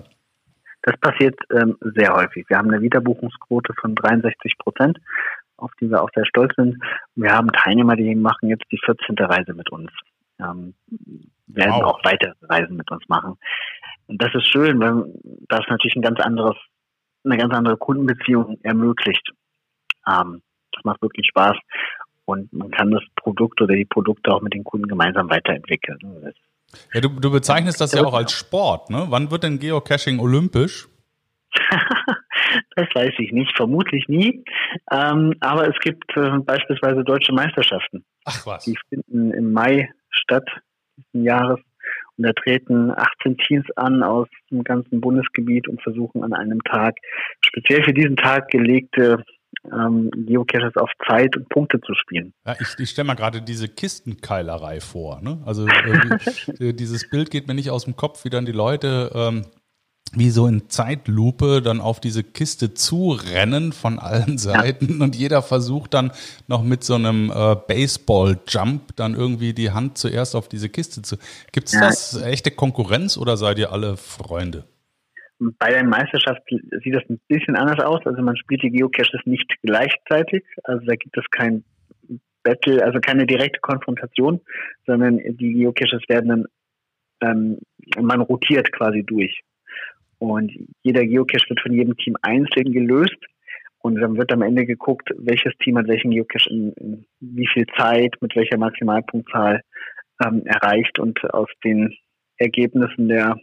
Das 0.84 0.95
passiert 1.02 1.38
ähm, 1.52 1.76
sehr 1.82 2.13
häufig. 2.13 2.45
Wir 2.48 2.58
haben 2.58 2.69
eine 2.69 2.82
Wiederbuchungsquote 2.82 3.74
von 3.82 3.93
63 3.93 4.58
Prozent 4.58 4.98
auf 5.58 5.72
die 5.80 5.89
wir 5.89 6.02
auch 6.02 6.10
sehr 6.15 6.26
stolz 6.26 6.54
sind. 6.56 6.78
Wir 7.15 7.32
haben 7.32 7.52
Teilnehmer, 7.52 7.96
die 7.96 8.15
machen 8.15 8.50
jetzt 8.50 8.65
die 8.72 8.80
14. 8.84 9.17
Reise 9.17 9.54
mit 9.54 9.70
uns. 9.72 9.91
Ähm, 10.39 10.74
werden 11.48 11.74
wow. 11.74 11.84
auch 11.84 12.00
weitere 12.04 12.34
Reisen 12.43 12.76
mit 12.76 12.89
uns 12.91 13.08
machen. 13.08 13.38
Und 14.08 14.22
das 14.22 14.34
ist 14.36 14.48
schön, 14.48 14.80
weil 14.80 15.12
das 15.50 15.62
natürlich 15.70 15.96
ein 15.96 16.02
ganz 16.02 16.20
anderes, 16.20 16.56
eine 17.24 17.38
ganz 17.38 17.54
andere 17.54 17.78
Kundenbeziehung 17.78 18.60
ermöglicht. 18.63 19.32
Ähm, 20.08 20.41
das 20.72 20.84
macht 20.84 21.02
wirklich 21.02 21.28
Spaß. 21.28 21.58
Und 22.26 22.52
man 22.54 22.70
kann 22.72 22.91
das 22.91 23.04
Produkt 23.15 23.62
oder 23.62 23.76
die 23.76 23.86
Produkte 23.86 24.32
auch 24.34 24.41
mit 24.41 24.54
den 24.54 24.63
Kunden 24.63 24.88
gemeinsam 24.88 25.30
weiterentwickeln. 25.30 25.98
Ja, 26.93 27.02
du, 27.02 27.10
du 27.10 27.32
bezeichnest 27.32 27.80
das 27.80 27.93
ja 27.93 28.04
auch 28.04 28.13
als 28.13 28.34
Sport, 28.34 28.89
ne? 28.89 29.06
Wann 29.10 29.32
wird 29.32 29.43
denn 29.43 29.60
Geocaching 29.60 30.20
olympisch? 30.20 30.89
das 32.76 32.88
weiß 32.93 33.13
ich 33.20 33.32
nicht, 33.32 33.56
vermutlich 33.56 34.08
nie. 34.08 34.43
Ähm, 34.91 35.34
aber 35.39 35.67
es 35.67 35.80
gibt 35.80 36.06
äh, 36.15 36.38
beispielsweise 36.39 37.04
deutsche 37.04 37.34
Meisterschaften. 37.34 38.06
Ach 38.26 38.46
was. 38.46 38.65
Die 38.65 38.78
finden 38.89 39.32
im 39.32 39.52
Mai 39.54 39.89
statt 40.10 40.48
diesen 40.98 41.26
Jahres. 41.26 41.60
Und 42.17 42.26
da 42.26 42.34
treten 42.34 42.91
18 42.91 43.38
Teams 43.38 43.65
an 43.76 44.04
aus 44.04 44.28
dem 44.50 44.63
ganzen 44.63 45.00
Bundesgebiet 45.02 45.67
und 45.67 45.82
versuchen 45.82 46.24
an 46.24 46.34
einem 46.34 46.62
Tag 46.63 46.96
speziell 47.46 47.84
für 47.84 47.93
diesen 47.93 48.15
Tag 48.15 48.50
gelegte 48.50 49.24
ähm, 49.72 50.10
Geocaches 50.12 50.76
auf 50.76 50.89
Zeit 51.08 51.36
und 51.36 51.50
Punkte 51.50 51.80
zu 51.82 51.93
spielen. 51.93 52.34
Ja, 52.46 52.56
ich, 52.60 52.67
ich 52.80 52.89
stelle 52.89 53.08
mal 53.08 53.15
gerade 53.15 53.41
diese 53.41 53.67
Kistenkeilerei 53.67 54.80
vor. 54.80 55.22
Ne? 55.22 55.41
Also 55.46 55.67
äh, 55.67 56.74
dieses 56.74 57.10
Bild 57.10 57.30
geht 57.32 57.48
mir 57.48 57.54
nicht 57.54 57.70
aus 57.70 57.86
dem 57.86 57.96
Kopf, 57.96 58.26
wie 58.26 58.30
dann 58.30 58.46
die 58.46 58.52
Leute 58.52 59.12
ähm, 59.13 59.46
wie 60.15 60.30
so 60.30 60.48
in 60.48 60.70
Zeitlupe 60.70 61.62
dann 61.62 61.82
auf 61.82 62.00
diese 62.00 62.24
Kiste 62.24 62.74
zurennen 62.74 63.72
von 63.72 64.00
allen 64.00 64.38
Seiten 64.38 65.00
ja. 65.00 65.04
und 65.06 65.15
jeder 65.15 65.41
versucht 65.41 65.93
dann 65.93 66.12
noch 66.48 66.63
mit 66.63 66.84
so 66.84 66.96
einem 66.96 67.32
äh, 67.32 67.56
Baseball-Jump 67.67 68.96
dann 68.96 69.15
irgendwie 69.15 69.54
die 69.54 69.72
Hand 69.72 69.98
zuerst 69.98 70.36
auf 70.36 70.48
diese 70.48 70.70
Kiste 70.70 71.02
zu. 71.02 71.17
Gibt 71.52 71.67
es 71.67 71.74
ja. 71.74 71.82
das 71.82 72.22
echte 72.22 72.52
Konkurrenz 72.52 73.17
oder 73.17 73.38
seid 73.38 73.60
ihr 73.60 73.72
alle 73.72 73.98
Freunde? 73.98 74.65
Bei 75.39 75.70
der 75.70 75.84
Meisterschaft 75.84 76.41
sieht 76.50 76.96
das 76.96 77.04
ein 77.10 77.20
bisschen 77.28 77.56
anders 77.56 77.86
aus. 77.86 78.02
Also 78.06 78.22
man 78.22 78.36
spielt 78.38 78.63
die 78.63 78.72
Geocaches 78.72 79.22
nicht 79.26 79.52
gleichzeitig. 79.62 80.43
Also 80.63 80.84
da 80.86 80.96
gibt 80.96 81.15
es 81.15 81.26
kein 81.30 81.63
Battle, 82.43 82.84
also 82.84 83.00
keine 83.00 83.28
direkte 83.28 83.60
Konfrontation, 83.60 84.41
sondern 84.86 85.17
die 85.17 85.54
Geocaches 85.54 86.02
werden 86.08 86.30
dann, 86.30 86.46
ähm, 87.22 87.60
man 88.02 88.22
rotiert 88.22 88.72
quasi 88.72 89.04
durch. 89.04 89.41
Und 90.19 90.51
jeder 90.84 91.06
Geocache 91.06 91.49
wird 91.49 91.62
von 91.62 91.73
jedem 91.73 91.95
Team 91.97 92.15
einzeln 92.21 92.71
gelöst. 92.71 93.17
Und 93.80 93.95
dann 93.95 94.17
wird 94.17 94.32
am 94.32 94.41
Ende 94.41 94.65
geguckt, 94.65 95.10
welches 95.17 95.53
Team 95.63 95.77
hat 95.77 95.88
welchen 95.88 96.12
Geocache 96.12 96.49
in, 96.49 96.73
in 96.73 97.06
wie 97.19 97.47
viel 97.47 97.65
Zeit, 97.77 98.15
mit 98.21 98.36
welcher 98.36 98.58
Maximalpunktzahl 98.58 99.62
ähm, 100.25 100.45
erreicht. 100.45 100.99
Und 100.99 101.23
aus 101.34 101.49
den 101.63 101.95
Ergebnissen 102.38 103.08
der 103.08 103.38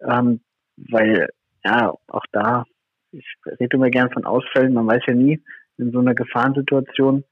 ähm, 0.00 0.40
weil 0.76 1.28
ja 1.64 1.92
auch 2.08 2.24
da, 2.32 2.64
ich 3.12 3.26
rede 3.60 3.76
immer 3.76 3.90
gern 3.90 4.10
von 4.10 4.24
Ausfällen, 4.24 4.72
man 4.72 4.86
weiß 4.86 5.02
ja 5.06 5.14
nie 5.14 5.42
in 5.76 5.92
so 5.92 5.98
einer 5.98 6.14
Gefahrensituation, 6.14 7.24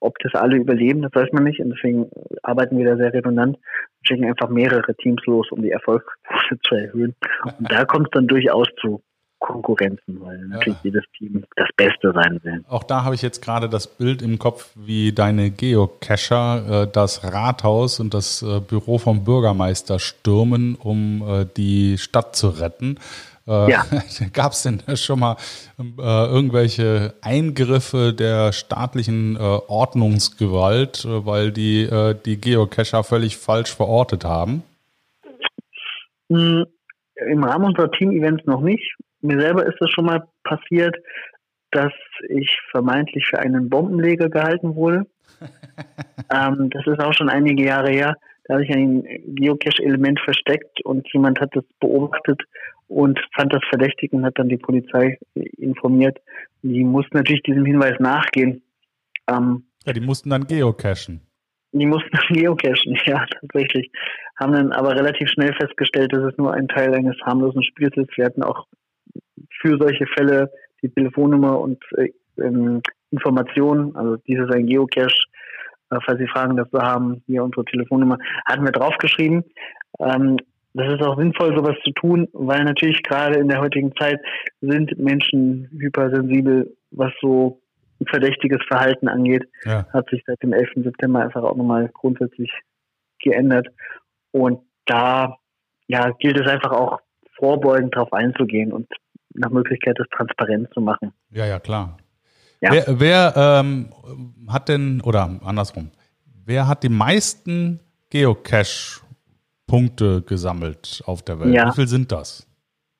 ob 0.00 0.18
das 0.18 0.34
alle 0.34 0.56
überleben, 0.56 1.02
das 1.02 1.14
weiß 1.14 1.32
man 1.32 1.44
nicht. 1.44 1.60
Und 1.60 1.70
deswegen 1.70 2.10
arbeiten 2.42 2.78
wir 2.78 2.84
da 2.84 2.96
sehr 2.96 3.12
redundant 3.12 3.56
und 3.56 4.08
schicken 4.08 4.26
einfach 4.26 4.48
mehrere 4.48 4.94
Teams 4.96 5.24
los, 5.26 5.50
um 5.50 5.62
die 5.62 5.70
Erfolgsquote 5.70 6.60
zu 6.62 6.74
erhöhen. 6.74 7.14
Und 7.58 7.72
da 7.72 7.84
kommt 7.84 8.08
es 8.08 8.10
dann 8.12 8.26
durchaus 8.26 8.68
zu 8.80 9.02
Konkurrenzen, 9.38 10.20
weil 10.20 10.38
natürlich 10.48 10.78
ja. 10.82 10.90
jedes 10.90 11.04
Team 11.16 11.44
das 11.56 11.68
Beste 11.76 12.12
sein 12.12 12.40
will. 12.42 12.64
Auch 12.68 12.82
da 12.82 13.04
habe 13.04 13.14
ich 13.14 13.22
jetzt 13.22 13.42
gerade 13.42 13.68
das 13.68 13.86
Bild 13.86 14.22
im 14.22 14.38
Kopf, 14.38 14.70
wie 14.74 15.12
deine 15.12 15.50
Geocacher 15.50 16.84
äh, 16.84 16.88
das 16.90 17.22
Rathaus 17.22 18.00
und 18.00 18.14
das 18.14 18.42
äh, 18.42 18.60
Büro 18.60 18.98
vom 18.98 19.24
Bürgermeister 19.24 19.98
stürmen, 19.98 20.74
um 20.74 21.22
äh, 21.26 21.46
die 21.56 21.98
Stadt 21.98 22.34
zu 22.34 22.48
retten. 22.48 22.98
Äh, 23.46 23.70
ja. 23.70 23.84
Gab 24.32 24.52
es 24.52 24.62
denn 24.62 24.82
schon 24.96 25.20
mal 25.20 25.36
äh, 25.78 26.02
irgendwelche 26.02 27.14
Eingriffe 27.22 28.12
der 28.12 28.52
staatlichen 28.52 29.36
äh, 29.36 29.38
Ordnungsgewalt, 29.38 31.06
weil 31.08 31.52
die 31.52 31.88
die 32.24 32.40
Geocacher 32.40 33.04
völlig 33.04 33.36
falsch 33.36 33.74
verortet 33.74 34.24
haben? 34.24 34.62
Hm, 36.30 36.66
Im 37.30 37.44
Rahmen 37.44 37.66
unserer 37.66 37.90
Team-Events 37.90 38.46
noch 38.46 38.60
nicht. 38.60 38.96
Mir 39.26 39.40
selber 39.40 39.66
ist 39.66 39.80
es 39.80 39.90
schon 39.90 40.06
mal 40.06 40.26
passiert, 40.44 40.96
dass 41.72 41.92
ich 42.28 42.48
vermeintlich 42.70 43.26
für 43.26 43.38
einen 43.38 43.68
Bombenleger 43.68 44.28
gehalten 44.28 44.74
wurde. 44.74 45.06
ähm, 46.32 46.70
das 46.70 46.86
ist 46.86 47.00
auch 47.00 47.12
schon 47.12 47.28
einige 47.28 47.64
Jahre 47.64 47.90
her. 47.90 48.16
Da 48.44 48.54
habe 48.54 48.64
ich 48.64 48.70
ein 48.70 49.04
Geocache-Element 49.34 50.20
versteckt 50.20 50.80
und 50.84 51.06
jemand 51.12 51.40
hat 51.40 51.50
das 51.54 51.64
beobachtet 51.80 52.40
und 52.86 53.18
fand 53.34 53.52
das 53.52 53.62
verdächtig 53.68 54.12
und 54.12 54.24
hat 54.24 54.38
dann 54.38 54.48
die 54.48 54.56
Polizei 54.56 55.18
informiert. 55.34 56.18
Die 56.62 56.84
mussten 56.84 57.16
natürlich 57.16 57.42
diesem 57.42 57.64
Hinweis 57.64 57.98
nachgehen. 57.98 58.62
Ähm, 59.28 59.64
ja, 59.84 59.92
die 59.92 60.00
mussten 60.00 60.30
dann 60.30 60.46
geocachen. 60.46 61.20
Die 61.72 61.86
mussten 61.86 62.10
dann 62.12 62.28
geocachen, 62.36 62.96
ja, 63.04 63.26
tatsächlich. 63.40 63.90
Haben 64.38 64.52
dann 64.52 64.72
aber 64.72 64.94
relativ 64.94 65.28
schnell 65.30 65.52
festgestellt, 65.54 66.12
dass 66.12 66.32
es 66.32 66.38
nur 66.38 66.54
ein 66.54 66.68
Teil 66.68 66.94
eines 66.94 67.16
harmlosen 67.22 67.64
Spiels 67.64 67.96
ist. 67.96 68.16
Wir 68.16 68.26
hatten 68.26 68.44
auch 68.44 68.66
für 69.60 69.76
solche 69.78 70.06
Fälle 70.06 70.50
die 70.82 70.90
Telefonnummer 70.90 71.58
und 71.58 71.82
äh, 71.96 72.12
ähm, 72.38 72.82
Informationen, 73.10 73.94
also 73.96 74.16
dieses 74.26 74.50
ein 74.50 74.66
Geocache, 74.66 75.14
äh, 75.90 75.98
falls 76.04 76.18
Sie 76.18 76.28
Fragen 76.28 76.56
dazu 76.56 76.78
haben, 76.78 77.22
hier 77.26 77.44
unsere 77.44 77.64
Telefonnummer, 77.64 78.18
hatten 78.46 78.64
wir 78.64 78.72
draufgeschrieben. 78.72 79.44
Ähm, 80.00 80.36
das 80.74 80.92
ist 80.92 81.02
auch 81.02 81.18
sinnvoll, 81.18 81.56
sowas 81.56 81.76
zu 81.84 81.92
tun, 81.92 82.28
weil 82.32 82.64
natürlich 82.64 83.02
gerade 83.02 83.38
in 83.38 83.48
der 83.48 83.60
heutigen 83.60 83.94
Zeit 83.96 84.20
sind 84.60 84.98
Menschen 84.98 85.70
hypersensibel, 85.72 86.76
was 86.90 87.12
so 87.22 87.62
verdächtiges 88.08 88.58
Verhalten 88.68 89.08
angeht. 89.08 89.48
Ja. 89.64 89.86
Hat 89.92 90.08
sich 90.10 90.22
seit 90.26 90.42
dem 90.42 90.52
11. 90.52 90.84
September 90.84 91.20
einfach 91.20 91.42
auch 91.42 91.56
nochmal 91.56 91.88
grundsätzlich 91.94 92.52
geändert. 93.22 93.68
Und 94.32 94.60
da 94.84 95.36
ja, 95.88 96.10
gilt 96.18 96.38
es 96.38 96.46
einfach 96.46 96.72
auch 96.72 97.00
vorbeugend 97.38 97.94
darauf 97.94 98.12
einzugehen 98.12 98.72
und 98.72 98.86
nach 99.38 99.50
Möglichkeit 99.50 99.98
das 99.98 100.08
transparent 100.08 100.68
zu 100.72 100.80
machen. 100.80 101.12
Ja, 101.30 101.46
ja, 101.46 101.58
klar. 101.58 101.98
Ja. 102.60 102.72
Wer, 102.72 102.84
wer 103.00 103.34
ähm, 103.36 103.92
hat 104.48 104.68
denn, 104.68 105.00
oder 105.02 105.38
andersrum, 105.44 105.90
wer 106.44 106.68
hat 106.68 106.82
die 106.82 106.88
meisten 106.88 107.80
Geocache 108.10 109.00
Punkte 109.66 110.22
gesammelt 110.22 111.02
auf 111.06 111.22
der 111.22 111.40
Welt. 111.40 111.54
Ja. 111.54 111.68
Wie 111.68 111.74
viel 111.74 111.88
sind 111.88 112.12
das? 112.12 112.46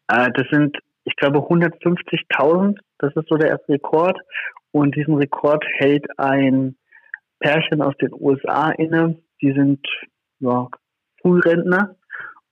Äh, 0.08 0.30
das 0.34 0.46
sind, 0.50 0.76
ich 1.04 1.14
glaube, 1.16 1.38
150.000. 1.38 2.78
Das 2.98 3.14
ist 3.14 3.28
so 3.28 3.36
der 3.36 3.50
erste 3.50 3.74
Rekord. 3.74 4.18
Und 4.72 4.94
diesen 4.96 5.14
Rekord 5.14 5.64
hält 5.78 6.06
ein 6.18 6.76
Pärchen 7.38 7.82
aus 7.82 7.94
den 8.00 8.12
USA 8.12 8.70
inne. 8.72 9.16
Die 9.40 9.52
sind 9.52 9.86
ja, 10.40 10.68
Frührentner 11.22 11.96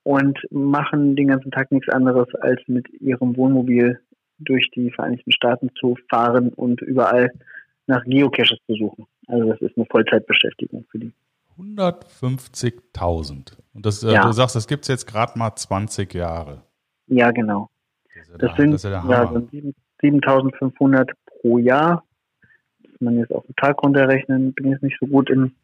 und 0.04 0.38
machen 0.50 1.16
den 1.16 1.28
ganzen 1.28 1.50
Tag 1.50 1.72
nichts 1.72 1.88
anderes, 1.88 2.32
als 2.36 2.60
mit 2.68 2.88
ihrem 3.00 3.36
Wohnmobil 3.36 4.00
durch 4.38 4.70
die 4.70 4.90
Vereinigten 4.90 5.32
Staaten 5.32 5.70
zu 5.78 5.96
fahren 6.08 6.50
und 6.50 6.80
überall 6.82 7.30
nach 7.86 8.04
Geocaches 8.04 8.58
zu 8.66 8.74
suchen. 8.74 9.06
Also 9.26 9.50
das 9.50 9.60
ist 9.60 9.76
eine 9.76 9.86
Vollzeitbeschäftigung 9.86 10.84
für 10.90 10.98
die. 10.98 11.12
150.000. 11.58 13.56
Und 13.74 13.86
das, 13.86 14.02
äh, 14.02 14.12
ja. 14.12 14.26
du 14.26 14.32
sagst, 14.32 14.56
das 14.56 14.66
gibt 14.66 14.82
es 14.82 14.88
jetzt 14.88 15.06
gerade 15.06 15.38
mal 15.38 15.54
20 15.54 16.12
Jahre. 16.14 16.62
Ja, 17.06 17.30
genau. 17.30 17.70
Das, 18.38 18.56
sind 18.56 18.72
das 18.72 18.82
ja 18.82 19.04
ja, 19.08 19.26
so 19.26 19.38
7.500 20.02 21.12
pro 21.26 21.58
Jahr. 21.58 22.04
Das 22.82 23.00
man 23.00 23.18
jetzt 23.18 23.32
auf 23.32 23.44
den 23.46 23.56
Tag 23.56 23.82
runterrechnen, 23.82 24.52
bin 24.54 24.70
jetzt 24.70 24.82
nicht 24.82 24.96
so 25.00 25.06
gut 25.06 25.30
im, 25.30 25.54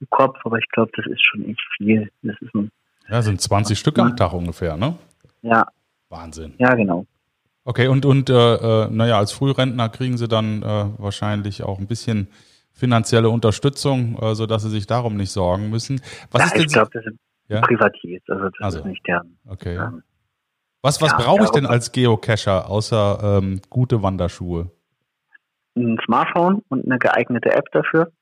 im 0.00 0.06
Kopf, 0.10 0.38
aber 0.44 0.58
ich 0.58 0.68
glaube, 0.68 0.90
das 0.96 1.06
ist 1.06 1.24
schon 1.24 1.44
echt 1.44 1.62
viel. 1.76 2.10
Das 2.22 2.36
ist 2.40 2.54
ein, 2.54 2.70
ja, 3.08 3.22
sind 3.22 3.40
20 3.40 3.78
Stück 3.78 3.98
am 3.98 4.16
Tag 4.16 4.32
ungefähr, 4.32 4.76
ne? 4.76 4.96
Ja. 5.42 5.66
Wahnsinn. 6.08 6.54
Ja, 6.58 6.74
genau. 6.74 7.06
Okay, 7.64 7.88
und, 7.88 8.06
und 8.06 8.30
äh, 8.30 8.34
äh, 8.84 8.88
naja, 8.90 9.18
als 9.18 9.32
Frührentner 9.32 9.88
kriegen 9.90 10.16
sie 10.16 10.28
dann 10.28 10.62
äh, 10.62 10.86
wahrscheinlich 10.96 11.62
auch 11.62 11.78
ein 11.78 11.86
bisschen 11.86 12.28
finanzielle 12.72 13.28
Unterstützung, 13.28 14.16
äh, 14.18 14.34
sodass 14.34 14.62
sie 14.62 14.70
sich 14.70 14.86
darum 14.86 15.16
nicht 15.16 15.32
sorgen 15.32 15.68
müssen. 15.68 16.00
Was 16.30 16.40
ja, 16.40 16.46
ist 16.46 16.54
denn 16.54 16.62
ich 16.62 16.72
glaube, 16.72 16.90
das 16.92 17.04
sind 17.04 17.18
ja? 17.48 17.60
Privatiers, 17.60 18.22
also 18.28 18.44
das 18.44 18.60
also, 18.60 18.78
ist 18.78 18.84
nicht 18.86 19.06
der. 19.06 19.22
Okay. 19.46 19.76
Ähm, 19.76 20.02
was 20.80 21.02
was 21.02 21.12
ja, 21.12 21.18
brauche 21.18 21.44
ich 21.44 21.50
denn 21.50 21.66
als 21.66 21.92
Geocacher 21.92 22.70
außer 22.70 23.38
ähm, 23.42 23.60
gute 23.68 24.02
Wanderschuhe? 24.02 24.70
Ein 25.76 25.98
Smartphone 26.04 26.62
und 26.68 26.86
eine 26.86 26.98
geeignete 26.98 27.52
App 27.52 27.70
dafür. 27.72 28.12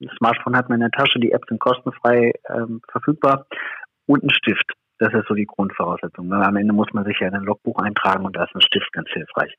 Das 0.00 0.12
Smartphone 0.16 0.56
hat 0.56 0.68
man 0.68 0.80
in 0.80 0.88
der 0.90 0.90
Tasche, 0.90 1.20
die 1.20 1.30
Apps 1.30 1.46
sind 1.48 1.60
kostenfrei 1.60 2.32
ähm, 2.48 2.80
verfügbar 2.90 3.46
und 4.06 4.22
ein 4.22 4.30
Stift. 4.30 4.72
Das 4.98 5.12
ist 5.14 5.26
so 5.26 5.34
die 5.34 5.46
Grundvoraussetzung. 5.46 6.32
Am 6.32 6.56
Ende 6.56 6.72
muss 6.72 6.92
man 6.92 7.04
sich 7.04 7.18
ja 7.20 7.28
in 7.28 7.34
ein 7.34 7.42
Logbuch 7.42 7.76
eintragen 7.78 8.24
und 8.24 8.36
da 8.36 8.44
ist 8.44 8.54
ein 8.54 8.62
Stift 8.62 8.92
ganz 8.92 9.08
hilfreich. 9.10 9.52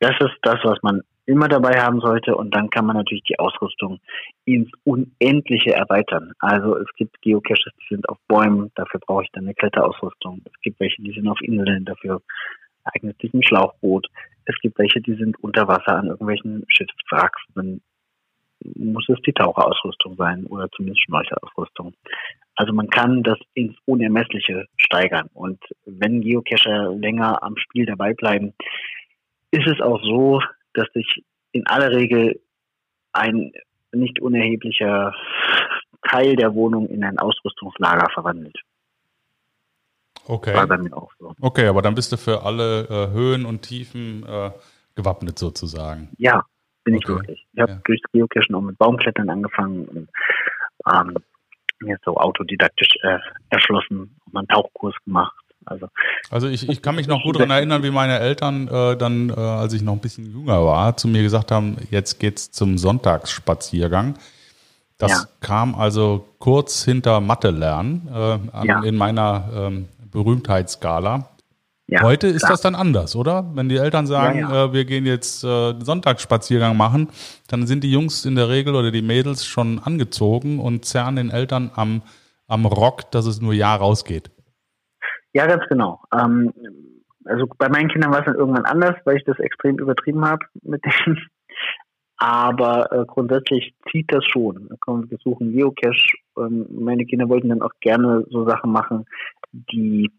Das 0.00 0.16
ist 0.20 0.36
das, 0.42 0.58
was 0.64 0.78
man 0.82 1.02
immer 1.26 1.46
dabei 1.48 1.80
haben 1.80 2.00
sollte 2.00 2.34
und 2.34 2.54
dann 2.54 2.70
kann 2.70 2.86
man 2.86 2.96
natürlich 2.96 3.22
die 3.24 3.38
Ausrüstung 3.38 4.00
ins 4.44 4.70
Unendliche 4.84 5.74
erweitern. 5.74 6.32
Also 6.40 6.76
es 6.76 6.88
gibt 6.96 7.20
Geocaches, 7.22 7.72
die 7.82 7.94
sind 7.94 8.08
auf 8.08 8.18
Bäumen, 8.26 8.72
dafür 8.74 9.00
brauche 9.00 9.22
ich 9.22 9.30
dann 9.32 9.44
eine 9.44 9.54
Kletterausrüstung. 9.54 10.42
Es 10.44 10.60
gibt 10.62 10.80
welche, 10.80 11.02
die 11.02 11.12
sind 11.12 11.28
auf 11.28 11.40
Inseln, 11.42 11.84
dafür 11.84 12.20
eignet 12.84 13.20
sich 13.20 13.32
ein 13.32 13.44
Schlauchboot. 13.44 14.08
Es 14.46 14.56
gibt 14.60 14.78
welche, 14.78 15.00
die 15.00 15.14
sind 15.14 15.38
unter 15.42 15.68
Wasser 15.68 15.96
an 15.98 16.06
irgendwelchen 16.06 16.64
Schiffswracks. 16.68 17.40
Dann 17.54 17.80
muss 18.74 19.08
es 19.08 19.20
die 19.26 19.32
Taucherausrüstung 19.32 20.16
sein 20.16 20.46
oder 20.46 20.68
zumindest 20.70 21.02
Schnorchelausrüstung. 21.04 21.94
Also 22.54 22.72
man 22.72 22.88
kann 22.88 23.22
das 23.22 23.38
ins 23.54 23.76
Unermessliche 23.86 24.66
steigern. 24.76 25.28
Und 25.32 25.60
wenn 25.86 26.20
Geocacher 26.20 26.90
länger 26.94 27.42
am 27.42 27.56
Spiel 27.56 27.86
dabei 27.86 28.14
bleiben, 28.14 28.52
ist 29.50 29.66
es 29.66 29.80
auch 29.80 30.02
so, 30.02 30.40
dass 30.74 30.86
sich 30.92 31.24
in 31.52 31.66
aller 31.66 31.90
Regel 31.90 32.40
ein 33.12 33.52
nicht 33.92 34.20
unerheblicher 34.20 35.14
Teil 36.08 36.36
der 36.36 36.54
Wohnung 36.54 36.88
in 36.88 37.04
ein 37.04 37.18
Ausrüstungslager 37.18 38.08
verwandelt. 38.12 38.58
Okay. 40.26 40.54
War 40.54 40.66
bei 40.66 40.78
mir 40.78 40.96
auch 40.96 41.10
so. 41.18 41.34
Okay, 41.40 41.66
aber 41.66 41.82
dann 41.82 41.94
bist 41.94 42.12
du 42.12 42.16
für 42.16 42.42
alle 42.42 42.84
äh, 42.88 43.12
Höhen 43.12 43.44
und 43.44 43.62
Tiefen 43.62 44.24
äh, 44.26 44.50
gewappnet 44.94 45.38
sozusagen. 45.38 46.10
Ja, 46.18 46.44
bin 46.84 46.94
okay. 46.94 47.02
ich 47.02 47.08
wirklich. 47.08 47.46
Ich 47.52 47.60
habe 47.60 47.72
ja. 47.72 47.80
durchs 47.84 48.02
Geocachen 48.12 48.54
auch 48.54 48.60
mit 48.60 48.78
Baumklettern 48.78 49.28
angefangen 49.30 49.84
und 49.88 50.08
ähm, 50.92 51.16
mir 51.82 51.98
so 52.04 52.16
autodidaktisch 52.16 52.88
äh, 53.02 53.18
erschlossen 53.50 54.14
und 54.26 54.36
einen 54.36 54.48
Tauchkurs 54.48 54.94
gemacht. 55.04 55.34
Also, 55.64 55.86
also 56.30 56.48
ich, 56.48 56.68
ich 56.68 56.82
kann 56.82 56.96
mich 56.96 57.06
noch 57.06 57.22
gut 57.22 57.36
daran 57.36 57.50
erinnern, 57.50 57.82
wie 57.82 57.90
meine 57.90 58.18
Eltern 58.18 58.66
äh, 58.68 58.96
dann, 58.96 59.30
äh, 59.30 59.34
als 59.34 59.72
ich 59.72 59.82
noch 59.82 59.92
ein 59.92 60.00
bisschen 60.00 60.32
jünger 60.32 60.64
war, 60.64 60.96
zu 60.96 61.06
mir 61.06 61.22
gesagt 61.22 61.52
haben, 61.52 61.76
jetzt 61.90 62.18
geht's 62.18 62.50
zum 62.50 62.78
Sonntagsspaziergang. 62.78 64.14
Das 64.98 65.10
ja. 65.10 65.28
kam 65.40 65.74
also 65.74 66.26
kurz 66.38 66.84
hinter 66.84 67.20
Mathe 67.20 67.50
lernen 67.50 68.08
äh, 68.12 68.66
ja. 68.66 68.82
in 68.82 68.96
meiner 68.96 69.48
ähm, 69.54 69.88
Berühmtheitsskala. 70.10 71.28
Ja, 71.92 72.00
Heute 72.00 72.26
ist 72.26 72.38
klar. 72.38 72.52
das 72.52 72.62
dann 72.62 72.74
anders, 72.74 73.14
oder? 73.14 73.50
Wenn 73.52 73.68
die 73.68 73.76
Eltern 73.76 74.06
sagen, 74.06 74.38
äh, 74.38 74.72
wir 74.72 74.86
gehen 74.86 75.04
jetzt 75.04 75.44
äh, 75.44 75.74
Sonntagsspaziergang 75.78 76.74
machen, 76.74 77.08
dann 77.48 77.66
sind 77.66 77.84
die 77.84 77.92
Jungs 77.92 78.24
in 78.24 78.34
der 78.34 78.48
Regel 78.48 78.74
oder 78.74 78.90
die 78.90 79.02
Mädels 79.02 79.44
schon 79.44 79.78
angezogen 79.78 80.58
und 80.58 80.86
zerren 80.86 81.16
den 81.16 81.28
Eltern 81.28 81.70
am, 81.74 82.00
am 82.48 82.64
Rock, 82.64 83.10
dass 83.10 83.26
es 83.26 83.42
nur 83.42 83.52
ja 83.52 83.76
rausgeht. 83.76 84.30
Ja, 85.34 85.46
ganz 85.46 85.64
genau. 85.68 86.00
Ähm, 86.18 86.54
also 87.26 87.46
bei 87.58 87.68
meinen 87.68 87.90
Kindern 87.90 88.10
war 88.10 88.20
es 88.20 88.24
dann 88.24 88.36
irgendwann 88.36 88.64
anders, 88.64 88.94
weil 89.04 89.18
ich 89.18 89.24
das 89.24 89.38
extrem 89.38 89.78
übertrieben 89.78 90.24
habe 90.24 90.46
mit 90.62 90.82
denen. 90.86 91.18
Aber 92.16 92.90
äh, 92.90 93.04
grundsätzlich 93.04 93.74
zieht 93.90 94.10
das 94.10 94.24
schon. 94.24 94.70
Wir 94.86 95.18
suchen 95.22 95.52
Geocache. 95.52 96.16
Ähm, 96.38 96.64
meine 96.70 97.04
Kinder 97.04 97.28
wollten 97.28 97.50
dann 97.50 97.60
auch 97.60 97.72
gerne 97.80 98.24
so 98.30 98.48
Sachen 98.48 98.72
machen, 98.72 99.04
die 99.52 100.10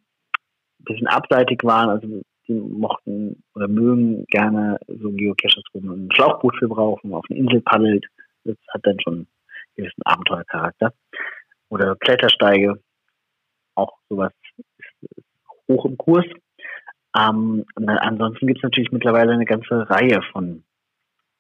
bisschen 0.85 1.07
abseitig 1.07 1.63
waren. 1.63 1.89
Also 1.89 2.21
die 2.47 2.53
mochten 2.53 3.43
oder 3.55 3.67
mögen 3.67 4.25
gerne 4.25 4.77
so 4.87 5.11
Geocaches, 5.11 5.63
wo 5.73 5.79
man 5.79 6.07
ein 6.07 6.11
Schlauchboot 6.13 6.55
für 6.57 6.67
braucht, 6.67 7.03
wo 7.03 7.09
man 7.09 7.19
auf 7.19 7.25
eine 7.29 7.39
Insel 7.39 7.61
paddelt. 7.61 8.05
Das 8.43 8.57
hat 8.73 8.85
dann 8.85 8.99
schon 8.99 9.13
einen 9.13 9.27
gewissen 9.75 10.01
Abenteuercharakter. 10.03 10.93
Oder 11.69 11.95
Klettersteige. 11.95 12.79
Auch 13.75 13.97
sowas 14.09 14.33
ist 14.51 15.25
hoch 15.67 15.85
im 15.85 15.97
Kurs. 15.97 16.25
Ähm, 17.17 17.65
ansonsten 17.75 18.47
gibt 18.47 18.59
es 18.59 18.63
natürlich 18.63 18.91
mittlerweile 18.91 19.33
eine 19.33 19.45
ganze 19.45 19.89
Reihe 19.89 20.21
von 20.31 20.63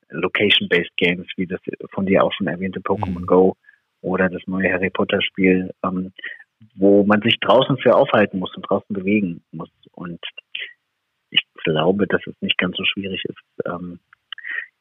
Location-Based 0.09 0.95
Games, 0.97 1.27
wie 1.35 1.47
das 1.47 1.59
von 1.91 2.05
dir 2.05 2.23
auch 2.23 2.31
schon 2.33 2.47
erwähnte 2.47 2.79
Pokémon 2.79 3.21
mhm. 3.21 3.25
Go 3.25 3.57
oder 4.01 4.29
das 4.29 4.41
neue 4.45 4.71
Harry 4.71 4.89
Potter 4.89 5.21
Spiel, 5.21 5.71
ähm, 5.83 6.13
wo 6.75 7.03
man 7.03 7.21
sich 7.21 7.39
draußen 7.39 7.77
für 7.77 7.95
aufhalten 7.95 8.39
muss 8.39 8.55
und 8.55 8.63
draußen 8.69 8.93
bewegen 8.93 9.43
muss. 9.51 9.69
Und 9.93 10.19
ich 11.29 11.41
glaube, 11.63 12.07
dass 12.07 12.21
es 12.27 12.35
nicht 12.41 12.57
ganz 12.57 12.77
so 12.77 12.83
schwierig 12.85 13.23
ist, 13.25 13.65
ähm, 13.65 13.99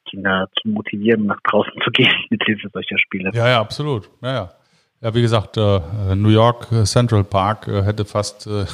Kinder 0.08 0.48
zu 0.60 0.68
motivieren, 0.68 1.26
nach 1.26 1.40
draußen 1.42 1.72
zu 1.84 1.90
gehen 1.92 2.14
mit 2.30 2.42
Hilfe 2.44 2.68
solcher 2.72 2.98
Spiele. 2.98 3.30
Ja, 3.34 3.48
ja, 3.48 3.60
absolut. 3.60 4.10
Ja, 4.22 4.32
ja. 4.32 4.52
Ja, 5.00 5.12
wie 5.14 5.22
gesagt, 5.22 5.56
äh, 5.56 5.80
New 6.14 6.28
York 6.28 6.70
äh, 6.70 6.84
Central 6.84 7.24
Park 7.24 7.66
äh, 7.66 7.82
hätte 7.82 8.04
fast 8.04 8.46
äh, 8.46 8.66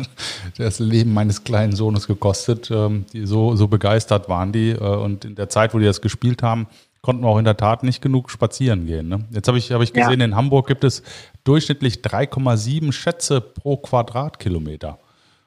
das 0.56 0.78
Leben 0.78 1.12
meines 1.12 1.42
kleinen 1.42 1.72
Sohnes 1.72 2.06
gekostet. 2.06 2.70
Ähm, 2.70 3.04
die 3.12 3.26
so, 3.26 3.56
so 3.56 3.66
begeistert 3.66 4.28
waren 4.28 4.52
die. 4.52 4.70
Äh, 4.70 4.78
und 4.78 5.24
in 5.24 5.34
der 5.34 5.48
Zeit, 5.48 5.74
wo 5.74 5.80
die 5.80 5.84
das 5.84 6.00
gespielt 6.00 6.44
haben, 6.44 6.68
konnten 7.00 7.24
wir 7.24 7.28
auch 7.28 7.38
in 7.38 7.44
der 7.44 7.56
Tat 7.56 7.82
nicht 7.82 8.00
genug 8.00 8.30
spazieren 8.30 8.86
gehen. 8.86 9.08
Ne? 9.08 9.24
Jetzt 9.30 9.48
habe 9.48 9.58
ich, 9.58 9.72
hab 9.72 9.82
ich 9.82 9.92
gesehen, 9.92 10.20
ja. 10.20 10.24
in 10.24 10.36
Hamburg 10.36 10.68
gibt 10.68 10.84
es 10.84 11.02
durchschnittlich 11.44 11.96
3,7 11.96 12.92
Schätze 12.92 13.40
pro 13.40 13.76
Quadratkilometer. 13.76 14.98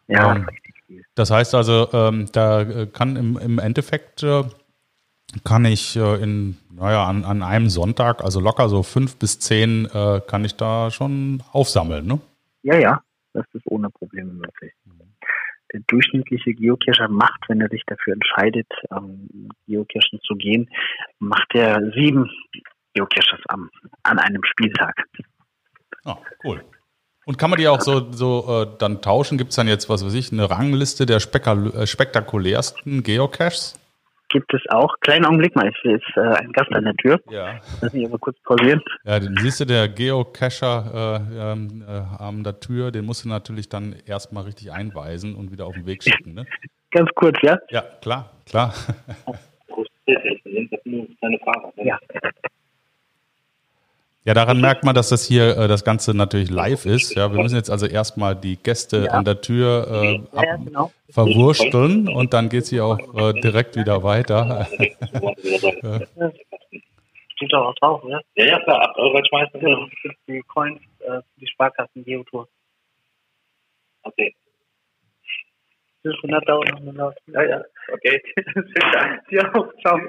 Ja. 0.07 0.35
Ähm, 0.35 0.47
das 1.15 1.31
heißt 1.31 1.55
also, 1.55 1.89
ähm, 1.93 2.27
da 2.31 2.61
äh, 2.61 2.87
kann 2.87 3.15
im, 3.15 3.37
im 3.37 3.59
Endeffekt 3.59 4.23
äh, 4.23 4.43
kann 5.43 5.65
ich 5.65 5.95
äh, 5.95 6.21
in, 6.21 6.57
naja, 6.71 7.05
an, 7.05 7.23
an 7.25 7.43
einem 7.43 7.69
Sonntag, 7.69 8.23
also 8.23 8.39
locker 8.39 8.69
so 8.69 8.83
fünf 8.83 9.17
bis 9.17 9.39
zehn, 9.39 9.85
äh, 9.85 10.21
kann 10.27 10.45
ich 10.45 10.55
da 10.55 10.91
schon 10.91 11.41
aufsammeln, 11.51 12.05
ne? 12.05 12.19
Ja, 12.63 12.77
ja, 12.77 13.01
das 13.33 13.45
ist 13.53 13.65
ohne 13.65 13.89
Probleme 13.89 14.33
möglich. 14.33 14.73
Der 15.73 15.81
durchschnittliche 15.87 16.53
Geocacher 16.53 17.09
macht, 17.09 17.41
wenn 17.47 17.59
er 17.59 17.69
sich 17.69 17.83
dafür 17.85 18.13
entscheidet, 18.13 18.71
ähm, 18.91 19.49
Geocachen 19.67 20.21
zu 20.23 20.35
gehen, 20.35 20.69
macht 21.19 21.53
er 21.53 21.91
sieben 21.91 22.29
Geocaches 22.93 23.41
am, 23.49 23.69
an 24.03 24.19
einem 24.19 24.43
Spieltag. 24.45 24.95
Ah, 26.05 26.17
cool. 26.43 26.63
Und 27.25 27.37
kann 27.37 27.49
man 27.49 27.59
die 27.59 27.67
auch 27.67 27.81
so, 27.81 28.11
so 28.11 28.63
äh, 28.63 28.77
dann 28.77 29.01
tauschen? 29.01 29.37
Gibt 29.37 29.49
es 29.49 29.55
dann 29.55 29.67
jetzt, 29.67 29.89
was 29.89 30.05
weiß 30.05 30.13
ich, 30.13 30.31
eine 30.31 30.49
Rangliste 30.49 31.05
der 31.05 31.17
äh, 31.17 31.87
spektakulärsten 31.87 33.03
Geocaches? 33.03 33.79
gibt 34.35 34.53
es 34.53 34.61
auch. 34.69 34.93
Kleinen 34.99 35.25
Augenblick 35.25 35.55
mal, 35.55 35.69
es 35.69 35.75
ist 35.83 36.17
äh, 36.17 36.19
ein 36.19 36.51
Gast 36.51 36.71
an 36.73 36.83
der 36.83 36.95
Tür. 36.95 37.21
Ja. 37.29 37.59
Lass 37.81 37.93
mich 37.93 38.05
aber 38.05 38.17
kurz 38.17 38.37
pausieren. 38.43 38.81
Ja, 39.05 39.19
den 39.19 39.35
siehst 39.37 39.61
du, 39.61 39.65
der 39.65 39.87
Geocacher 39.87 41.21
äh, 41.31 41.51
ähm, 41.53 41.83
äh, 41.87 42.21
an 42.21 42.43
der 42.43 42.59
Tür, 42.59 42.91
den 42.91 43.05
musst 43.05 43.23
du 43.23 43.29
natürlich 43.29 43.69
dann 43.69 43.95
erstmal 44.05 44.43
richtig 44.43 44.73
einweisen 44.73 45.35
und 45.35 45.51
wieder 45.51 45.65
auf 45.65 45.73
den 45.73 45.85
Weg 45.85 46.03
schicken. 46.03 46.33
Ne? 46.33 46.45
Ganz 46.91 47.09
kurz, 47.15 47.37
ja? 47.41 47.57
Ja, 47.69 47.81
klar, 48.01 48.31
klar. 48.45 48.73
Ja. 51.77 51.97
Ja, 54.25 54.33
daran 54.33 54.59
merkt 54.59 54.83
man, 54.83 54.95
dass 54.95 55.09
das 55.09 55.23
hier 55.23 55.55
äh, 55.55 55.67
das 55.67 55.83
Ganze 55.83 56.17
natürlich 56.17 56.49
live 56.49 56.87
ist. 56.87 57.15
Ja, 57.15 57.31
wir 57.31 57.43
müssen 57.43 57.57
jetzt 57.57 57.69
also 57.69 57.85
erstmal 57.85 58.35
die 58.35 58.57
Gäste 58.57 59.05
ja. 59.05 59.11
an 59.11 59.23
der 59.23 59.39
Tür 59.39 59.87
äh, 59.87 60.15
ab, 60.35 60.43
ja, 60.43 60.55
genau. 60.55 60.91
verwursteln 61.09 62.09
und 62.09 62.33
dann 62.33 62.49
geht 62.49 62.63
es 62.63 62.69
hier 62.69 62.85
auch 62.85 62.97
äh, 63.15 63.39
direkt 63.39 63.75
wieder 63.75 64.01
weiter. 64.01 64.67
Steht 67.35 67.53
doch 67.53 67.67
auch 67.67 67.75
drauf, 67.75 68.03
ne? 68.03 68.19
Ja, 68.35 68.45
ja, 68.45 68.59
klar, 68.63 68.89
8 68.89 68.97
Euro 68.97 69.21
schmeißen. 69.25 69.59
Genau, 69.59 69.85
die 70.27 70.41
Coins 70.47 70.81
äh, 71.01 71.21
die 71.37 71.47
Sparkassen 71.47 72.03
Geotour. 72.03 72.47
Okay. 74.01 74.33
Telefonat 76.01 76.47
dauert 76.47 76.69
noch 76.71 76.81
eine 76.81 76.91
Laut. 76.91 77.15
Ja, 77.27 77.43
ja, 77.43 77.63
okay. 77.91 78.21
Vielen 78.35 78.91
Dank. 78.91 79.23
Ja, 79.29 79.51
ciao. 79.81 79.99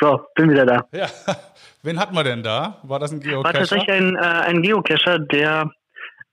So, 0.00 0.26
bin 0.34 0.50
wieder 0.50 0.66
da. 0.66 0.86
Ja, 0.92 1.06
wen 1.82 1.98
hatten 1.98 2.14
wir 2.14 2.24
denn 2.24 2.42
da? 2.42 2.78
War 2.82 2.98
das 2.98 3.12
ein 3.12 3.20
Geocacher? 3.20 3.44
War 3.44 3.52
tatsächlich 3.52 3.90
ein, 3.90 4.16
äh, 4.16 4.18
ein 4.18 4.62
Geocacher, 4.62 5.18
der 5.18 5.70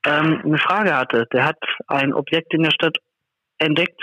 ähm, 0.06 0.42
eine 0.44 0.58
Frage 0.58 0.96
hatte. 0.96 1.26
Der 1.32 1.46
hat 1.46 1.60
ein 1.88 2.14
Objekt 2.14 2.54
in 2.54 2.64
der 2.64 2.72
Stadt 2.72 2.98
entdeckt, 3.58 4.02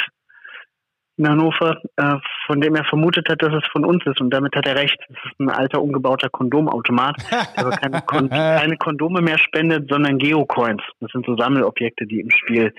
in 1.16 1.28
Hannover, 1.28 1.76
äh, 1.96 2.16
von 2.46 2.60
dem 2.60 2.74
er 2.74 2.84
vermutet 2.84 3.28
hat, 3.28 3.42
dass 3.42 3.52
es 3.52 3.68
von 3.70 3.84
uns 3.84 4.04
ist. 4.06 4.20
Und 4.20 4.30
damit 4.30 4.56
hat 4.56 4.66
er 4.66 4.76
recht. 4.76 4.96
Es 5.08 5.16
ist 5.30 5.38
ein 5.38 5.50
alter, 5.50 5.82
umgebauter 5.82 6.30
Kondomautomat, 6.30 7.16
der 7.30 7.66
aber 7.66 7.76
keine, 7.76 8.00
Kon 8.02 8.30
keine 8.30 8.76
Kondome 8.78 9.20
mehr 9.20 9.38
spendet, 9.38 9.90
sondern 9.90 10.18
Geocoins. 10.18 10.82
Das 11.00 11.10
sind 11.12 11.26
so 11.26 11.36
Sammelobjekte, 11.36 12.06
die 12.06 12.20
im 12.20 12.30
Spiel 12.30 12.72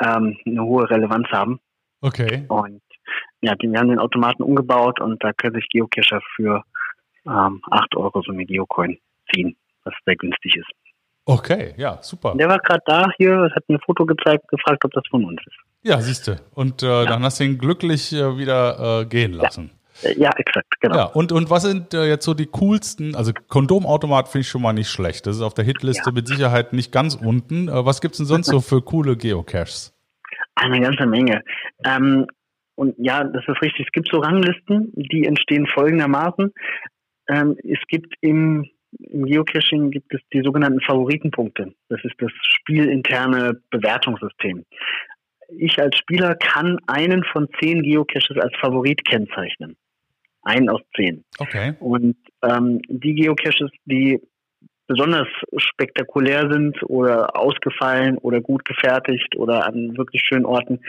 ähm, 0.00 0.38
eine 0.46 0.64
hohe 0.64 0.88
Relevanz 0.88 1.28
haben. 1.30 1.60
Okay. 2.00 2.44
Und 2.48 2.82
ja, 3.40 3.54
wir 3.58 3.78
haben 3.78 3.88
den 3.88 3.98
Automaten 3.98 4.42
umgebaut 4.42 5.00
und 5.00 5.22
da 5.22 5.32
können 5.32 5.54
sich 5.54 5.68
Geocacher 5.68 6.20
für 6.36 6.62
ähm, 7.26 7.60
8 7.70 7.96
Euro 7.96 8.22
so 8.22 8.32
eine 8.32 8.44
Geocoin 8.44 8.98
ziehen, 9.32 9.56
was 9.84 9.94
sehr 10.04 10.16
günstig 10.16 10.56
ist. 10.56 10.70
Okay, 11.26 11.74
ja, 11.78 11.98
super. 12.02 12.34
Der 12.36 12.48
war 12.48 12.58
gerade 12.58 12.82
da 12.84 13.08
hier, 13.16 13.50
hat 13.54 13.68
mir 13.68 13.76
ein 13.76 13.80
Foto 13.84 14.04
gezeigt, 14.04 14.46
gefragt, 14.48 14.84
ob 14.84 14.92
das 14.92 15.04
von 15.10 15.24
uns 15.24 15.40
ist. 15.46 15.56
Ja, 15.82 16.00
siehst 16.00 16.26
du. 16.28 16.36
Und 16.54 16.82
äh, 16.82 16.86
ja. 16.86 17.04
dann 17.06 17.22
hast 17.22 17.40
du 17.40 17.44
ihn 17.44 17.58
glücklich 17.58 18.12
äh, 18.12 18.36
wieder 18.36 19.02
äh, 19.02 19.06
gehen 19.06 19.32
lassen. 19.32 19.70
Ja. 20.02 20.10
Äh, 20.10 20.18
ja. 20.18 20.30
exakt, 20.36 20.80
genau. 20.80 20.96
Ja, 20.96 21.04
und, 21.04 21.32
und 21.32 21.48
was 21.48 21.62
sind 21.62 21.94
äh, 21.94 22.06
jetzt 22.06 22.24
so 22.24 22.34
die 22.34 22.46
coolsten, 22.46 23.14
also 23.14 23.32
Kondomautomat 23.48 24.28
finde 24.28 24.42
ich 24.42 24.48
schon 24.48 24.62
mal 24.62 24.72
nicht 24.72 24.88
schlecht. 24.88 25.26
Das 25.26 25.36
ist 25.36 25.42
auf 25.42 25.54
der 25.54 25.64
Hitliste 25.64 26.10
ja. 26.10 26.12
mit 26.12 26.28
Sicherheit 26.28 26.72
nicht 26.72 26.92
ganz 26.92 27.14
unten. 27.14 27.68
Äh, 27.68 27.86
was 27.86 28.00
gibt 28.00 28.14
es 28.14 28.18
denn 28.18 28.26
sonst 28.26 28.46
so 28.48 28.60
für 28.62 28.82
coole 28.82 29.16
Geocaches? 29.16 29.94
Eine 30.56 30.80
ganze 30.80 31.06
Menge. 31.06 31.42
Ähm, 31.84 32.26
und 32.76 32.94
ja, 32.98 33.24
das 33.24 33.44
ist 33.46 33.62
richtig. 33.62 33.86
Es 33.86 33.92
gibt 33.92 34.08
so 34.10 34.18
Ranglisten, 34.18 34.92
die 34.94 35.24
entstehen 35.24 35.66
folgendermaßen. 35.66 36.52
Ähm, 37.28 37.56
es 37.62 37.78
gibt 37.88 38.14
im, 38.20 38.68
im 38.98 39.24
Geocaching 39.24 39.90
gibt 39.90 40.12
es 40.12 40.20
die 40.32 40.42
sogenannten 40.42 40.80
Favoritenpunkte. 40.80 41.74
Das 41.88 42.04
ist 42.04 42.14
das 42.18 42.32
spielinterne 42.42 43.60
Bewertungssystem. 43.70 44.64
Ich 45.56 45.78
als 45.80 45.96
Spieler 45.96 46.34
kann 46.34 46.78
einen 46.86 47.22
von 47.24 47.48
zehn 47.60 47.82
Geocaches 47.82 48.36
als 48.38 48.52
Favorit 48.60 49.04
kennzeichnen. 49.04 49.76
Einen 50.42 50.68
aus 50.68 50.82
zehn. 50.96 51.24
Okay. 51.38 51.74
Und 51.80 52.16
ähm, 52.42 52.80
die 52.88 53.14
Geocaches, 53.14 53.70
die 53.84 54.20
besonders 54.86 55.28
spektakulär 55.56 56.50
sind 56.50 56.82
oder 56.82 57.36
ausgefallen 57.36 58.18
oder 58.18 58.40
gut 58.40 58.64
gefertigt 58.64 59.36
oder 59.36 59.66
an 59.66 59.96
wirklich 59.96 60.22
schönen 60.26 60.44
Orten, 60.44 60.80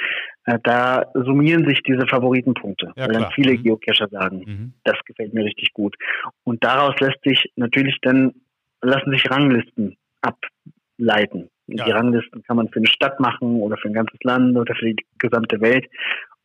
da 0.46 1.12
summieren 1.14 1.68
sich 1.68 1.82
diese 1.84 2.06
Favoritenpunkte. 2.08 2.94
Ja, 2.96 3.08
weil 3.08 3.14
dann 3.14 3.32
viele 3.32 3.54
mhm. 3.54 3.64
Geocacher 3.64 4.08
sagen, 4.10 4.44
mhm. 4.46 4.74
das 4.84 4.98
gefällt 5.06 5.34
mir 5.34 5.44
richtig 5.44 5.74
gut. 5.74 5.96
Und 6.44 6.64
daraus 6.64 6.96
lässt 7.00 7.22
sich 7.24 7.52
natürlich 7.56 7.98
dann, 8.02 8.34
lassen 8.82 9.12
sich 9.12 9.30
Ranglisten 9.30 9.98
ableiten. 10.22 11.50
Ja. 11.68 11.86
Die 11.86 11.92
Ranglisten 11.92 12.44
kann 12.44 12.58
man 12.58 12.70
für 12.70 12.78
eine 12.78 12.88
Stadt 12.88 13.20
machen 13.20 13.60
oder 13.62 13.78
für 13.78 13.88
ein 13.88 13.94
ganzes 13.94 14.20
Land 14.24 14.56
oder 14.56 14.76
für 14.76 14.86
die 14.86 15.06
gesamte 15.18 15.60
Welt. 15.62 15.88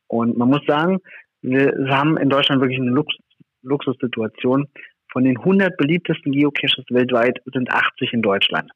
Und 0.07 0.35
man 0.35 0.49
muss 0.49 0.65
sagen, 0.65 0.99
wir 1.41 1.73
haben 1.89 2.17
in 2.17 2.29
Deutschland 2.29 2.61
wirklich 2.61 2.79
eine 2.79 2.91
Lux 2.91 3.15
Luxussituation. 3.63 4.67
Von 5.11 5.25
den 5.25 5.37
100 5.37 5.77
beliebtesten 5.77 6.31
Geocaches 6.31 6.85
weltweit 6.89 7.39
sind 7.53 7.69
80 7.69 8.13
in 8.13 8.21
Deutschland. 8.23 8.71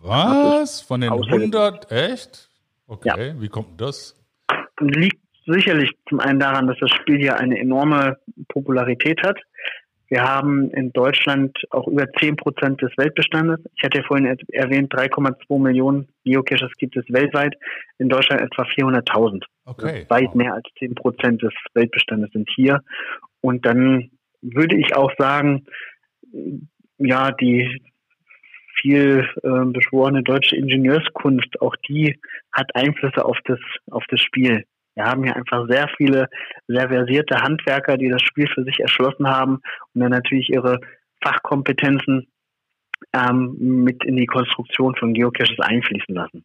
Was? 0.00 0.80
Von 0.80 1.02
den 1.02 1.12
100? 1.12 1.90
Echt? 1.90 2.48
Okay, 2.86 3.28
ja. 3.28 3.40
wie 3.40 3.48
kommt 3.48 3.78
das? 3.80 4.14
Liegt 4.80 5.22
sicherlich 5.46 5.90
zum 6.08 6.20
einen 6.20 6.38
daran, 6.38 6.66
dass 6.66 6.78
das 6.78 6.90
Spiel 6.90 7.18
hier 7.18 7.38
eine 7.38 7.58
enorme 7.58 8.18
Popularität 8.48 9.22
hat. 9.22 9.38
Wir 10.08 10.22
haben 10.22 10.70
in 10.70 10.90
Deutschland 10.92 11.58
auch 11.70 11.86
über 11.86 12.10
10 12.18 12.36
Prozent 12.36 12.80
des 12.80 12.90
Weltbestandes. 12.96 13.60
Ich 13.76 13.84
hatte 13.84 13.98
ja 13.98 14.04
vorhin 14.04 14.38
erwähnt, 14.52 14.92
3,2 14.94 15.60
Millionen 15.60 16.08
Geocaches 16.24 16.72
gibt 16.78 16.96
es 16.96 17.04
weltweit. 17.10 17.54
In 17.98 18.08
Deutschland 18.08 18.40
etwa 18.40 18.62
400.000. 18.62 19.44
Okay. 19.66 19.86
Also 19.86 20.10
weit 20.10 20.34
mehr 20.34 20.54
als 20.54 20.66
10 20.78 20.94
Prozent 20.94 21.42
des 21.42 21.52
Weltbestandes 21.74 22.30
sind 22.32 22.48
hier. 22.54 22.82
Und 23.42 23.66
dann 23.66 24.10
würde 24.40 24.76
ich 24.76 24.96
auch 24.96 25.12
sagen, 25.18 25.66
ja, 26.98 27.30
die 27.32 27.82
viel 28.80 29.28
äh, 29.42 29.64
beschworene 29.66 30.22
deutsche 30.22 30.56
Ingenieurskunst, 30.56 31.60
auch 31.60 31.74
die 31.88 32.18
hat 32.52 32.74
Einflüsse 32.74 33.24
auf 33.24 33.38
das, 33.44 33.58
auf 33.90 34.04
das 34.08 34.20
Spiel. 34.20 34.64
Wir 34.94 35.04
haben 35.04 35.22
hier 35.22 35.36
einfach 35.36 35.66
sehr 35.68 35.88
viele 35.96 36.28
sehr 36.66 36.88
versierte 36.88 37.36
Handwerker, 37.40 37.96
die 37.96 38.08
das 38.08 38.22
Spiel 38.22 38.48
für 38.48 38.64
sich 38.64 38.80
erschlossen 38.80 39.28
haben 39.28 39.60
und 39.94 40.00
dann 40.00 40.10
natürlich 40.10 40.48
ihre 40.50 40.80
Fachkompetenzen 41.22 42.26
ähm, 43.12 43.56
mit 43.58 44.04
in 44.04 44.16
die 44.16 44.26
Konstruktion 44.26 44.94
von 44.96 45.14
Geocaches 45.14 45.58
einfließen 45.60 46.14
lassen. 46.14 46.44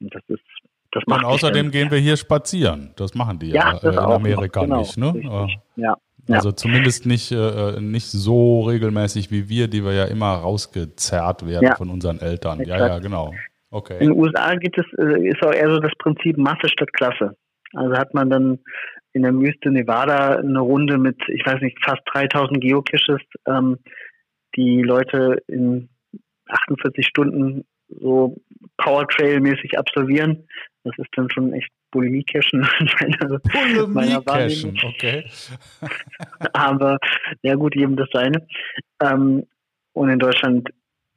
Und 0.00 0.14
das 0.14 0.22
ist 0.28 0.44
das 0.90 1.02
macht 1.06 1.24
und 1.24 1.26
außerdem 1.26 1.70
gehen 1.70 1.90
wir 1.90 1.98
hier 1.98 2.16
spazieren. 2.16 2.92
Das 2.96 3.14
machen 3.14 3.38
die 3.38 3.50
ja, 3.50 3.72
ja 3.72 3.90
äh, 3.90 3.92
in 3.92 3.98
Amerika 3.98 4.62
genau, 4.62 4.78
nicht. 4.78 4.96
Ne? 4.96 5.58
Ja. 5.76 5.96
Also 6.36 6.52
zumindest 6.52 7.06
nicht, 7.06 7.32
äh, 7.32 7.80
nicht 7.80 8.06
so 8.06 8.62
regelmäßig 8.62 9.30
wie 9.30 9.48
wir, 9.48 9.68
die 9.68 9.84
wir 9.84 9.92
ja 9.92 10.04
immer 10.04 10.34
rausgezerrt 10.34 11.46
werden 11.46 11.64
ja. 11.64 11.76
von 11.76 11.90
unseren 11.90 12.20
Eltern. 12.20 12.60
Exakt. 12.60 12.80
Ja, 12.80 12.86
ja, 12.88 12.98
genau. 12.98 13.34
Okay. 13.70 13.98
In 14.00 14.10
den 14.10 14.18
USA 14.18 14.54
gibt 14.54 14.78
es, 14.78 14.86
äh, 14.98 15.28
ist 15.28 15.42
auch 15.42 15.52
eher 15.52 15.70
so 15.70 15.78
das 15.78 15.92
Prinzip 15.98 16.36
Masse 16.36 16.68
statt 16.68 16.92
Klasse. 16.92 17.36
Also 17.74 17.96
hat 17.96 18.14
man 18.14 18.30
dann 18.30 18.58
in 19.12 19.22
der 19.22 19.34
Wüste 19.34 19.70
Nevada 19.70 20.36
eine 20.36 20.60
Runde 20.60 20.98
mit, 20.98 21.16
ich 21.28 21.44
weiß 21.44 21.60
nicht, 21.60 21.78
fast 21.84 22.02
3000 22.12 22.60
Geocaches, 22.60 23.20
ähm, 23.46 23.78
die 24.56 24.82
Leute 24.82 25.42
in 25.46 25.88
48 26.48 27.06
Stunden 27.06 27.64
so 27.88 28.36
Powertrail-mäßig 28.78 29.78
absolvieren. 29.78 30.46
Das 30.88 31.06
ist 31.06 31.10
dann 31.16 31.30
schon 31.30 31.52
echt 31.52 31.70
Bulimie-Cashen 31.90 32.60
meiner, 33.00 33.88
meiner 33.88 34.26
Wahrnehmung. 34.26 34.76
okay. 34.84 35.24
Aber 36.52 36.98
ja 37.42 37.54
gut, 37.54 37.74
jedem 37.74 37.96
das 37.96 38.08
seine. 38.12 38.46
Ähm, 39.02 39.46
und 39.92 40.08
in 40.10 40.18
Deutschland 40.18 40.68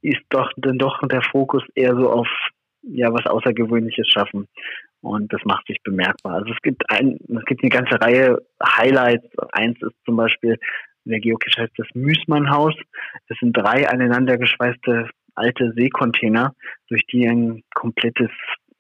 ist 0.02 0.22
doch 0.30 0.52
dann 0.58 0.78
doch 0.78 1.00
der 1.08 1.22
Fokus 1.22 1.64
eher 1.76 1.96
so 1.96 2.10
auf 2.10 2.28
ja 2.84 3.14
was 3.14 3.26
Außergewöhnliches 3.26 4.08
schaffen. 4.08 4.48
Und 5.02 5.32
das 5.34 5.42
macht 5.46 5.66
sich 5.68 5.78
bemerkbar. 5.84 6.36
Also 6.36 6.52
es 6.52 6.62
gibt 6.62 6.84
ein, 6.90 7.18
es 7.28 7.46
gibt 7.46 7.64
eine 7.64 7.70
ganze 7.70 8.00
Reihe 8.00 8.38
Highlights. 8.64 9.28
Eins 9.52 9.82
ist 9.82 9.96
zum 10.06 10.16
Beispiel 10.16 10.58
der 11.06 11.20
Geocache 11.20 11.64
heißt 11.64 11.74
das 11.78 11.88
Müßmann-Haus. 11.94 12.76
Das 13.28 13.38
sind 13.40 13.54
drei 13.54 13.90
aneinandergeschweißte 13.90 15.10
alte 15.36 15.74
Seekontainer, 15.76 16.54
durch 16.90 17.06
die 17.08 17.28
ein 17.28 17.64
komplettes 17.74 18.30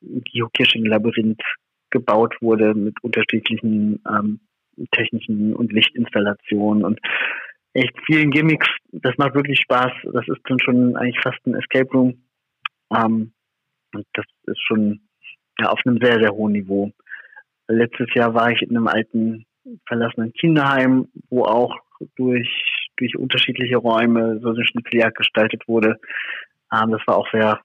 Geocaching-Labyrinth 0.02 1.42
gebaut 1.90 2.36
wurde 2.42 2.74
mit 2.74 2.96
unterschiedlichen 3.04 4.02
ähm, 4.08 4.40
technischen 4.92 5.54
und 5.56 5.72
Lichtinstallationen 5.72 6.84
und 6.84 7.00
echt 7.74 7.94
vielen 8.06 8.32
Gimmicks. 8.32 8.68
Das 8.92 9.18
macht 9.18 9.36
wirklich 9.36 9.60
Spaß. 9.60 9.92
Das 10.14 10.28
ist 10.28 10.42
dann 10.46 10.60
schon 10.60 10.96
eigentlich 10.96 11.22
fast 11.22 11.40
ein 11.46 11.56
Escape 11.56 11.92
Room. 11.92 12.24
Ähm, 12.96 13.34
und 13.94 14.06
das 14.14 14.26
ist 14.46 14.62
schon 14.66 15.02
ja, 15.60 15.70
auf 15.70 15.80
einem 15.86 16.00
sehr, 16.02 16.20
sehr 16.20 16.32
hohen 16.32 16.54
Niveau. 16.54 16.92
Letztes 17.68 18.14
Jahr 18.14 18.34
war 18.34 18.52
ich 18.52 18.62
in 18.62 18.76
einem 18.76 18.88
alten 18.88 19.46
verlassenen 19.88 20.34
Kinderheim, 20.34 21.08
wo 21.30 21.44
auch 21.44 21.78
durch, 22.16 22.50
durch 22.98 23.18
unterschiedliche 23.18 23.78
Räume 23.78 24.40
so 24.42 24.50
eine 24.50 24.66
Schnitzeljagd 24.66 25.18
gestaltet 25.18 25.68
wurde. 25.68 26.00
Ähm, 26.74 26.92
das 26.92 27.02
war 27.06 27.18
auch 27.18 27.30
sehr 27.32 27.62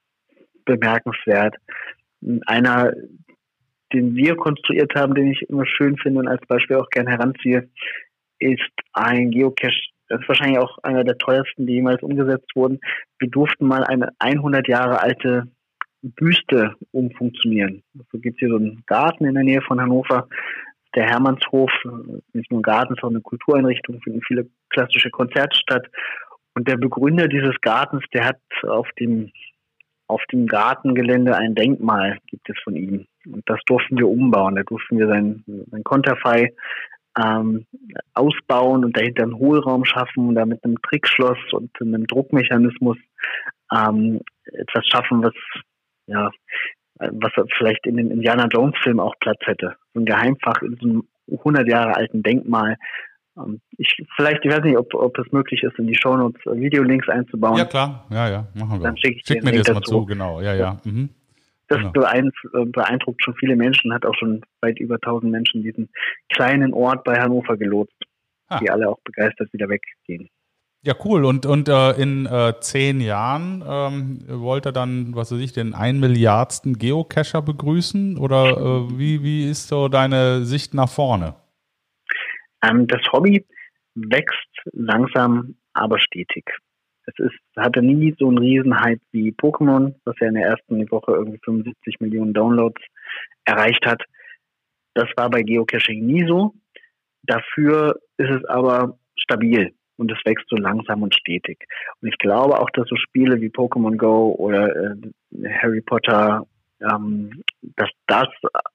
bemerkenswert. 0.65 1.57
Einer, 2.47 2.93
den 3.93 4.15
wir 4.15 4.37
konstruiert 4.37 4.95
haben, 4.95 5.15
den 5.15 5.33
ich 5.33 5.43
immer 5.49 5.67
schön 5.67 5.97
finde 5.99 6.21
und 6.21 6.29
als 6.29 6.45
Beispiel 6.47 6.77
auch 6.77 6.91
gerne 6.91 7.11
heranziehe, 7.11 7.69
ist 8.39 8.73
ein 8.93 9.31
Geocache. 9.31 9.91
Das 10.09 10.21
ist 10.21 10.29
wahrscheinlich 10.29 10.59
auch 10.59 10.79
einer 10.83 11.05
der 11.05 11.19
teuersten, 11.19 11.67
die 11.67 11.75
jemals 11.75 12.03
umgesetzt 12.03 12.55
wurden. 12.55 12.81
Wir 13.19 13.29
durften 13.29 13.67
mal 13.67 13.85
eine 13.85 14.11
100 14.19 14.69
Jahre 14.69 15.01
alte 15.01 15.49
Büste 16.03 16.75
umfunktionieren. 16.93 17.83
So 17.95 18.01
also 18.01 18.19
gibt 18.19 18.37
es 18.37 18.41
hier 18.41 18.51
so 18.51 18.57
einen 18.57 18.83
Garten 18.87 19.25
in 19.25 19.35
der 19.35 19.43
Nähe 19.43 19.63
von 19.63 19.81
Hannover, 19.81 20.29
der 20.95 21.07
Hermannshof, 21.07 21.71
nicht 22.33 22.51
nur 22.51 22.61
ein 22.61 22.63
Garten, 22.63 22.95
sondern 23.01 23.17
eine 23.17 23.23
Kultureinrichtung, 23.23 24.01
finden 24.03 24.23
viele 24.27 24.49
klassische 24.71 25.11
Konzerte 25.11 25.57
statt. 25.57 25.87
Und 26.55 26.69
der 26.69 26.77
Begründer 26.77 27.29
dieses 27.29 27.61
Gartens, 27.61 28.05
der 28.15 28.27
hat 28.27 28.41
auf 28.67 28.89
dem, 28.99 29.31
auf 30.09 30.23
dem 30.33 30.47
Gartengelände 30.47 31.37
ein 31.37 31.55
Denkmal, 31.55 32.19
gibt 32.27 32.49
es 32.49 32.57
von 32.63 32.77
ihm. 32.77 33.07
Und 33.27 33.43
das 33.47 33.59
durften 33.67 33.99
wir 33.99 34.09
umbauen. 34.09 34.55
Da 34.55 34.63
durften 34.63 34.99
wir 34.99 35.09
sein, 35.09 35.45
sein 35.47 35.85
Konterfei 35.85 36.55
ähm, 37.19 37.67
ausbauen 38.15 38.85
und 38.85 38.97
dahinter 38.97 39.25
einen 39.25 39.39
Hohlraum 39.39 39.85
schaffen 39.85 40.29
und 40.29 40.35
da 40.35 40.47
mit 40.47 40.63
einem 40.65 40.81
Trickschloss 40.83 41.39
und 41.53 41.71
einem 41.81 42.07
Druckmechanismus 42.07 42.99
ähm, 43.73 44.21
etwas 44.45 44.87
schaffen, 44.87 45.23
was 45.23 45.35
ja 46.07 46.31
was 46.99 47.33
vielleicht 47.57 47.87
in 47.87 47.97
den 47.97 48.11
Indiana 48.11 48.47
Jones 48.51 48.77
Film 48.83 49.01
auch 49.01 49.15
Platz 49.21 49.41
hätte. 49.45 49.77
So 49.93 50.01
ein 50.01 50.07
Geheimfach 50.07 50.63
in 50.63 50.77
so 50.81 50.89
einem 50.89 51.09
100 51.31 51.69
Jahre 51.69 51.97
alten 51.97 52.23
Denkmal. 52.23 52.77
Ähm, 53.37 53.61
ich, 53.77 53.97
vielleicht, 54.17 54.45
ich 54.45 54.51
weiß 54.51 54.65
nicht, 54.65 54.77
ob, 54.77 54.95
ob 54.95 55.19
es 55.19 55.31
möglich 55.33 55.63
ist, 55.63 55.79
in 55.79 55.87
die 55.87 55.97
Shownotes 55.97 56.45
äh, 56.47 56.57
Videolinks 56.57 57.09
einzubauen. 57.09 57.59
Ja, 57.59 57.65
klar. 57.65 58.07
Ja, 58.11 58.29
ja, 58.29 58.47
machen 58.55 58.81
wir. 58.81 58.85
Dann 58.85 58.97
schicke 58.97 59.19
ich 59.19 59.27
Schick 59.27 59.45
mir 59.45 59.53
das 59.53 59.75
mal 59.75 59.83
zu, 59.83 60.07
genau. 60.07 60.41
Ja, 60.41 60.55
ja. 60.55 60.81
Mhm. 60.85 61.11
Das 61.69 61.79
genau. 61.79 61.91
Äh, 61.93 62.65
beeindruckt 62.67 63.23
schon 63.23 63.35
viele 63.35 63.57
Menschen, 63.57 63.93
hat 63.93 64.07
auch 64.07 64.15
schon 64.15 64.43
weit 64.61 64.79
über 64.79 64.95
1000 64.97 65.33
Menschen 65.33 65.63
diesen 65.63 65.89
kleinen 66.33 66.73
Ort 66.73 67.05
bei 67.05 67.21
Hannover 67.21 67.57
gelotst, 67.57 67.97
ah. 68.49 68.59
die 68.61 68.71
alle 68.71 68.89
auch 68.89 69.01
begeistert 69.05 69.53
wieder 69.53 69.69
weggehen. 69.69 70.31
Ja, 70.83 70.95
cool. 71.05 71.25
Und, 71.25 71.47
und 71.47 71.69
äh, 71.69 71.91
in 72.01 72.27
äh, 72.27 72.55
zehn 72.61 73.01
Jahren 73.01 73.65
ähm, 73.67 74.21
wollt 74.29 74.67
ihr 74.67 74.73
dann, 74.73 75.17
was 75.17 75.33
weiß 75.33 75.41
ich, 75.41 75.53
den 75.53 75.75
ein 75.75 75.99
Milliardsten 75.99 76.79
Geocacher 76.79 77.43
begrüßen? 77.43 78.17
Oder 78.17 78.57
äh, 78.57 78.97
wie, 78.97 79.25
wie 79.25 79.51
ist 79.51 79.67
so 79.67 79.89
deine 79.89 80.45
Sicht 80.45 80.75
nach 80.75 80.89
vorne? 80.89 81.35
Ähm, 82.69 82.87
das 82.87 83.01
Hobby 83.13 83.45
wächst 83.95 84.51
langsam, 84.73 85.57
aber 85.73 85.99
stetig. 85.99 86.45
Es 87.07 87.15
ist, 87.19 87.39
hatte 87.57 87.83
nie 87.83 88.15
so 88.19 88.29
einen 88.29 88.39
Riesenhype 88.39 89.01
wie 89.13 89.33
Pokémon, 89.33 89.95
was 90.05 90.17
ja 90.21 90.29
in 90.29 90.35
der 90.35 90.49
ersten 90.49 90.91
Woche 90.91 91.13
irgendwie 91.13 91.39
75 91.45 92.01
Millionen 92.01 92.35
Downloads 92.35 92.83
erreicht 93.45 93.87
hat. 93.87 94.03
Das 94.95 95.09
war 95.17 95.31
bei 95.31 95.43
Geocaching 95.43 96.05
nie 96.05 96.27
so. 96.27 96.55
Dafür 97.23 97.97
ist 98.17 98.31
es 98.31 98.45
aber 98.47 98.99
stabil 99.17 99.73
und 99.97 100.11
es 100.11 100.19
wächst 100.25 100.47
so 100.49 100.57
langsam 100.57 101.03
und 101.03 101.15
stetig. 101.15 101.65
Und 102.01 102.09
ich 102.09 102.19
glaube 102.19 102.59
auch, 102.61 102.71
dass 102.71 102.89
so 102.89 102.97
Spiele 102.97 103.41
wie 103.41 103.49
Pokémon 103.49 103.97
Go 103.97 104.35
oder 104.39 104.75
äh, 104.75 104.97
Harry 105.61 105.81
Potter, 105.81 106.47
ähm, 106.81 107.43
dass 107.77 107.91
das 108.07 108.29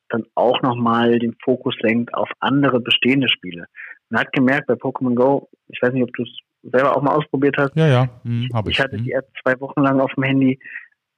dann 0.10 0.26
auch 0.36 0.62
nochmal 0.62 1.20
den 1.20 1.36
Fokus 1.44 1.76
lenkt 1.82 2.14
auf 2.14 2.30
andere 2.40 2.80
bestehende 2.80 3.30
Spiele. 3.30 3.66
Man 4.10 4.22
hat 4.22 4.34
gemerkt 4.34 4.68
bei 4.68 4.74
Pokémon 4.74 5.16
Go, 5.16 5.50
ich 5.68 5.82
weiß 5.82 5.94
nicht, 5.94 6.04
ob 6.04 6.14
du 6.14 6.24
es 6.24 6.30
selber 6.64 6.96
auch 6.96 7.02
mal 7.02 7.16
ausprobiert 7.16 7.56
hast. 7.58 7.76
Ja, 7.76 7.88
ja, 7.88 8.10
hm, 8.24 8.50
habe 8.54 8.70
ich. 8.70 8.78
Ich 8.78 8.84
hatte 8.84 8.98
die 8.98 9.12
App 9.12 9.28
zwei 9.42 9.60
Wochen 9.60 9.82
lang 9.82 10.00
auf 10.00 10.14
dem 10.14 10.24
Handy, 10.24 10.60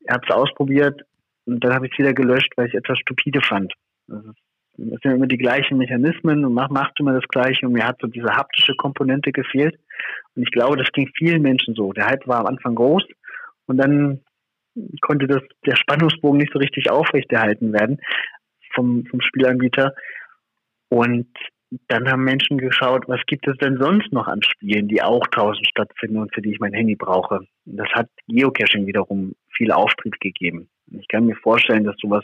habe 0.09 0.25
es 0.27 0.35
ausprobiert 0.35 1.01
und 1.45 1.63
dann 1.63 1.73
habe 1.73 1.87
ich 1.87 1.93
es 1.93 1.99
wieder 1.99 2.13
gelöscht, 2.13 2.51
weil 2.55 2.67
ich 2.67 2.73
es 2.73 2.79
etwas 2.79 2.99
stupide 2.99 3.41
fand. 3.41 3.73
Also 4.09 4.31
das 4.75 4.99
sind 5.01 5.11
immer 5.11 5.27
die 5.27 5.37
gleichen 5.37 5.77
Mechanismen 5.77 6.45
und 6.45 6.53
macht, 6.53 6.71
macht 6.71 6.99
immer 6.99 7.13
das 7.13 7.27
Gleiche 7.27 7.67
und 7.67 7.73
mir 7.73 7.85
hat 7.85 7.97
so 8.01 8.07
diese 8.07 8.29
haptische 8.29 8.73
Komponente 8.75 9.31
gefehlt. 9.31 9.77
Und 10.35 10.43
ich 10.43 10.51
glaube, 10.51 10.77
das 10.77 10.91
ging 10.91 11.11
vielen 11.15 11.43
Menschen 11.43 11.75
so. 11.75 11.93
Der 11.93 12.07
Hype 12.07 12.27
war 12.27 12.39
am 12.39 12.47
Anfang 12.47 12.75
groß 12.75 13.03
und 13.67 13.77
dann 13.77 14.21
konnte 15.01 15.27
das, 15.27 15.41
der 15.65 15.75
Spannungsbogen 15.75 16.39
nicht 16.39 16.53
so 16.53 16.59
richtig 16.59 16.89
aufrechterhalten 16.89 17.73
werden 17.73 17.99
vom, 18.73 19.05
vom 19.05 19.21
Spielanbieter. 19.21 19.93
Und 20.89 21.27
dann 21.87 22.09
haben 22.09 22.23
Menschen 22.23 22.57
geschaut, 22.57 23.07
was 23.07 23.21
gibt 23.25 23.47
es 23.47 23.57
denn 23.57 23.77
sonst 23.77 24.11
noch 24.11 24.27
an 24.27 24.41
Spielen, 24.43 24.87
die 24.87 25.01
auch 25.01 25.25
draußen 25.27 25.65
stattfinden 25.65 26.17
und 26.17 26.33
für 26.33 26.41
die 26.41 26.51
ich 26.51 26.59
mein 26.59 26.73
Handy 26.73 26.95
brauche. 26.95 27.39
Und 27.65 27.77
das 27.77 27.89
hat 27.93 28.09
Geocaching 28.27 28.85
wiederum 28.85 29.33
viel 29.55 29.71
Auftrieb 29.71 30.19
gegeben. 30.19 30.69
Ich 30.91 31.07
kann 31.07 31.25
mir 31.25 31.35
vorstellen, 31.35 31.83
dass 31.83 31.95
sowas 31.97 32.23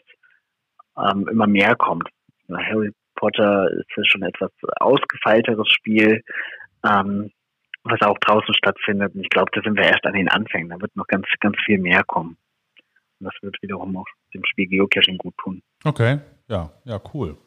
ähm, 0.97 1.27
immer 1.29 1.47
mehr 1.47 1.75
kommt. 1.75 2.07
Harry 2.49 2.91
Potter 3.15 3.69
ist 3.71 4.11
schon 4.11 4.24
etwas 4.24 4.51
ausgefeilteres 4.80 5.69
Spiel, 5.69 6.24
ähm, 6.86 7.32
was 7.84 8.01
auch 8.01 8.17
draußen 8.19 8.53
stattfindet. 8.53 9.15
Und 9.15 9.21
ich 9.21 9.30
glaube, 9.30 9.51
da 9.53 9.61
sind 9.61 9.75
wir 9.75 9.84
erst 9.84 10.05
an 10.05 10.13
den 10.13 10.30
Anfängen. 10.30 10.69
Da 10.69 10.82
wird 10.82 10.95
noch 10.95 11.07
ganz, 11.07 11.25
ganz 11.39 11.55
viel 11.65 11.80
mehr 11.80 12.03
kommen. 12.03 12.38
Und 13.19 13.25
das 13.25 13.34
wird 13.41 13.61
wiederum 13.61 13.95
auch 13.97 14.07
dem 14.34 14.43
Spiel 14.45 14.67
Geocaching 14.67 15.17
gut 15.17 15.36
tun. 15.38 15.61
Okay, 15.84 16.19
ja, 16.47 16.71
ja, 16.86 17.01
cool. 17.13 17.38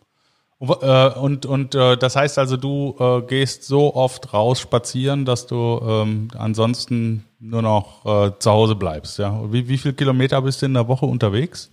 Und, 0.58 0.82
äh, 0.82 1.18
und, 1.18 1.44
und 1.44 1.74
äh, 1.74 1.96
das 1.96 2.14
heißt 2.14 2.38
also, 2.38 2.56
du 2.56 2.94
äh, 3.00 3.26
gehst 3.26 3.64
so 3.64 3.94
oft 3.94 4.32
raus 4.32 4.60
spazieren, 4.60 5.24
dass 5.24 5.48
du 5.48 5.80
ähm, 5.82 6.28
ansonsten 6.38 7.24
nur 7.40 7.62
noch 7.62 8.06
äh, 8.06 8.38
zu 8.38 8.50
Hause 8.50 8.76
bleibst. 8.76 9.18
Ja? 9.18 9.52
Wie, 9.52 9.68
wie 9.68 9.76
viele 9.76 9.94
Kilometer 9.94 10.40
bist 10.40 10.62
du 10.62 10.66
in 10.66 10.74
der 10.74 10.86
Woche 10.86 11.06
unterwegs? 11.06 11.72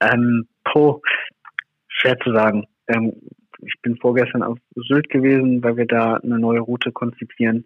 Ähm, 0.00 0.46
pro, 0.64 1.00
schwer 1.88 2.18
zu 2.18 2.34
sagen. 2.34 2.66
Ähm, 2.88 3.14
ich 3.62 3.74
bin 3.82 3.96
vorgestern 3.96 4.42
auf 4.42 4.58
Sylt 4.74 5.08
gewesen, 5.08 5.62
weil 5.62 5.76
wir 5.76 5.86
da 5.86 6.14
eine 6.14 6.38
neue 6.38 6.60
Route 6.60 6.92
konzipieren. 6.92 7.64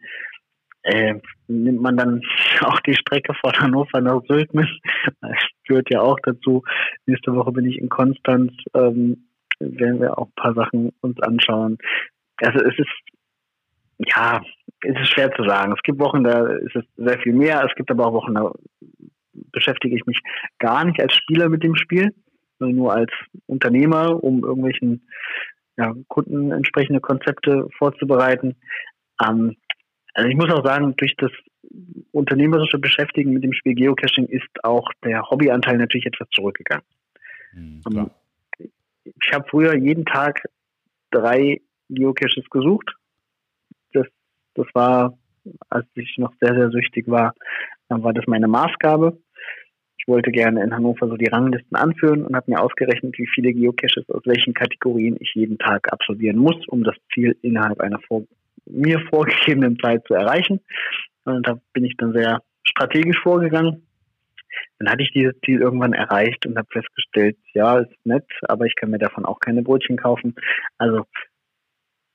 äh, 0.83 1.15
nimmt 1.49 1.83
man 1.83 1.97
dann 1.97 2.23
auch 2.61 2.81
die 2.81 2.95
Strecke 2.95 3.35
von 3.35 3.53
Hannover 3.53 4.01
nach 4.01 4.23
Sylt 4.29 4.55
mit. 4.55 4.69
Das 5.21 5.37
führt 5.67 5.91
ja 5.93 6.01
auch 6.01 6.19
dazu. 6.23 6.63
Nächste 7.07 7.35
Woche 7.35 7.53
bin 7.53 7.67
ich 7.67 7.79
in 7.79 7.89
Konstanz. 7.89 8.53
Ähm, 8.75 9.27
werden 9.61 10.01
wir 10.01 10.19
auch 10.19 10.29
ein 10.29 10.35
paar 10.37 10.55
Sachen 10.55 10.91
uns 11.03 11.21
anschauen. 11.21 11.77
Also 12.39 12.61
es 12.61 12.79
ist 12.79 12.89
ja, 14.07 14.41
es 14.83 15.01
ist 15.01 15.13
schwer 15.13 15.31
zu 15.33 15.45
sagen. 15.45 15.73
Es 15.73 15.83
gibt 15.83 16.01
Wochen, 16.01 16.25
da 16.25 16.47
ist 16.47 16.75
es 16.75 16.85
sehr 16.97 17.19
viel 17.19 17.35
mehr. 17.35 17.63
Es 17.69 17.75
gibt 17.75 17.91
aber 17.91 18.07
auch 18.07 18.15
Wochen, 18.15 18.35
da 18.35 18.51
beschäftige 19.53 19.95
ich 19.97 20.07
mich 20.07 20.19
gar 20.59 20.85
nicht 20.85 21.01
als 21.01 21.15
Spieler 21.15 21.49
mit 21.49 21.63
dem 21.63 21.77
Spiel, 21.77 22.15
sondern 22.59 22.77
nur 22.77 22.95
als 22.95 23.11
Unternehmer, 23.47 24.23
um 24.23 24.43
irgendwelchen 24.43 25.07
ja, 25.77 25.95
Kunden 26.09 26.53
entsprechende 26.53 27.01
Konzepte 27.01 27.69
vorzubereiten. 27.79 28.57
Ähm, 29.23 29.57
also 30.15 30.29
ich 30.29 30.37
muss 30.37 30.51
auch 30.51 30.65
sagen, 30.65 30.95
durch 30.97 31.15
das 31.17 31.31
unternehmerische 32.13 32.79
Beschäftigen 32.79 33.33
mit 33.33 33.45
dem 33.45 33.53
Spiel 33.53 33.75
Geocaching 33.75 34.27
ist 34.27 34.49
auch 34.65 34.91
der 35.05 35.23
Hobbyanteil 35.31 35.79
natürlich 35.79 36.07
etwas 36.07 36.29
zurückgegangen. 36.31 36.85
Mhm, 37.53 37.81
um, 37.87 38.11
ich 38.59 39.33
habe 39.33 39.47
früher 39.49 39.77
jeden 39.77 40.05
Tag 40.05 40.43
drei 41.11 41.61
Geocaches 41.89 42.49
gesucht. 42.51 42.95
Das, 43.93 44.07
das 44.55 44.67
war, 44.75 45.19
als 45.69 45.87
ich 45.95 46.17
noch 46.19 46.33
sehr, 46.41 46.55
sehr 46.55 46.71
süchtig 46.71 47.09
war, 47.09 47.35
war 47.89 48.13
das 48.13 48.27
meine 48.27 48.49
Maßgabe. 48.49 49.19
Wollte 50.11 50.33
gerne 50.33 50.63
in 50.65 50.75
Hannover 50.75 51.07
so 51.07 51.17
die 51.17 51.29
Ranglisten 51.29 51.77
anführen 51.77 52.25
und 52.25 52.35
habe 52.35 52.51
mir 52.51 52.61
ausgerechnet, 52.61 53.17
wie 53.17 53.29
viele 53.33 53.53
Geocaches 53.53 54.09
aus 54.09 54.23
welchen 54.25 54.55
Kategorien 54.55 55.17
ich 55.21 55.33
jeden 55.35 55.57
Tag 55.57 55.93
absolvieren 55.93 56.37
muss, 56.37 56.57
um 56.67 56.83
das 56.83 56.97
Ziel 57.15 57.37
innerhalb 57.43 57.81
einer 57.81 58.01
vor 58.01 58.25
mir 58.67 59.01
vorgegebenen 59.09 59.79
Zeit 59.79 60.05
zu 60.09 60.15
erreichen. 60.15 60.61
Und 61.25 61.47
da 61.47 61.61
bin 61.73 61.85
ich 61.85 61.97
dann 61.97 62.13
sehr 62.13 62.43
strategisch 62.65 63.21
vorgegangen. 63.23 63.87
Dann 64.81 64.91
hatte 64.91 65.03
ich 65.05 65.13
dieses 65.13 65.35
Ziel 65.45 65.61
irgendwann 65.61 65.93
erreicht 65.93 66.45
und 66.45 66.59
habe 66.59 66.67
festgestellt, 66.73 67.37
ja, 67.55 67.79
ist 67.79 67.95
nett, 68.05 68.27
aber 68.43 68.67
ich 68.67 68.75
kann 68.75 68.91
mir 68.91 68.99
davon 68.99 69.25
auch 69.25 69.39
keine 69.39 69.63
Brötchen 69.63 69.97
kaufen. 69.97 70.35
Also 70.77 71.05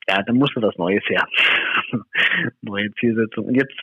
ja, 0.10 0.22
dann 0.22 0.36
musste 0.36 0.60
das 0.60 0.76
Neues 0.78 1.04
her. 1.08 1.26
Neue 2.62 2.92
Zielsetzung. 3.00 3.46
Und 3.46 3.56
jetzt 3.56 3.76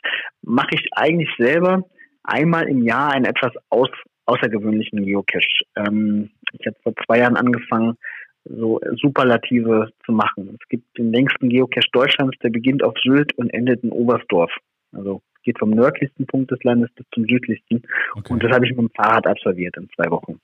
mache 0.43 0.69
ich 0.71 0.87
eigentlich 0.91 1.29
selber 1.37 1.83
einmal 2.23 2.67
im 2.67 2.83
Jahr 2.83 3.11
einen 3.11 3.25
etwas 3.25 3.53
aus, 3.69 3.89
außergewöhnlichen 4.25 5.05
Geocache. 5.05 5.65
Ähm, 5.75 6.29
ich 6.59 6.65
habe 6.65 6.77
vor 6.83 6.93
zwei 7.05 7.19
Jahren 7.19 7.37
angefangen, 7.37 7.97
so 8.45 8.79
Superlative 9.01 9.91
zu 10.05 10.11
machen. 10.11 10.57
Es 10.61 10.67
gibt 10.69 10.97
den 10.97 11.11
längsten 11.11 11.49
Geocache 11.49 11.87
Deutschlands, 11.93 12.37
der 12.43 12.49
beginnt 12.49 12.83
auf 12.83 12.95
Sylt 13.01 13.33
und 13.37 13.53
endet 13.53 13.83
in 13.83 13.91
Oberstdorf. 13.91 14.51
Also 14.91 15.21
geht 15.43 15.59
vom 15.59 15.71
nördlichsten 15.71 16.25
Punkt 16.25 16.51
des 16.51 16.63
Landes 16.63 16.89
bis 16.95 17.05
zum 17.13 17.25
südlichsten. 17.27 17.83
Okay. 18.15 18.33
Und 18.33 18.43
das 18.43 18.51
habe 18.51 18.65
ich 18.65 18.71
mit 18.71 18.79
dem 18.79 18.89
Fahrrad 18.91 19.27
absolviert 19.27 19.75
in 19.77 19.89
zwei 19.95 20.09
Wochen. 20.09 20.39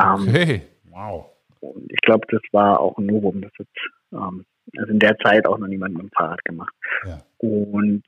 Ähm, 0.00 0.28
okay, 0.28 0.62
wow. 0.90 1.30
Und 1.60 1.90
ich 1.90 2.00
glaube, 2.00 2.26
das 2.30 2.42
war 2.52 2.80
auch 2.80 2.98
ein 2.98 3.06
Novum. 3.06 3.40
Das 3.40 3.52
hat 3.58 3.66
ähm, 4.12 4.44
also 4.76 4.92
in 4.92 4.98
der 4.98 5.16
Zeit 5.18 5.46
auch 5.46 5.58
noch 5.58 5.68
niemand 5.68 5.94
mit 5.94 6.02
dem 6.02 6.10
Fahrrad 6.10 6.44
gemacht. 6.44 6.74
Ja. 7.06 7.22
Und 7.38 8.02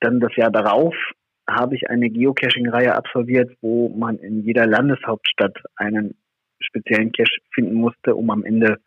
dann 0.00 0.20
das 0.20 0.34
Jahr 0.36 0.50
darauf 0.50 0.94
habe 1.50 1.76
ich 1.76 1.88
eine 1.90 2.10
Geocaching-Reihe 2.10 2.94
absolviert, 2.94 3.56
wo 3.60 3.88
man 3.88 4.16
in 4.18 4.42
jeder 4.42 4.66
Landeshauptstadt 4.66 5.58
einen 5.76 6.14
speziellen 6.60 7.12
Cache 7.12 7.40
finden 7.52 7.74
musste, 7.74 8.14
um 8.14 8.30
am 8.30 8.44
Ende 8.44 8.78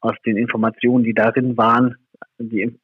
aus 0.00 0.14
den 0.24 0.36
Informationen, 0.36 1.04
die 1.04 1.14
darin 1.14 1.56
waren, 1.56 1.96
die 2.38 2.78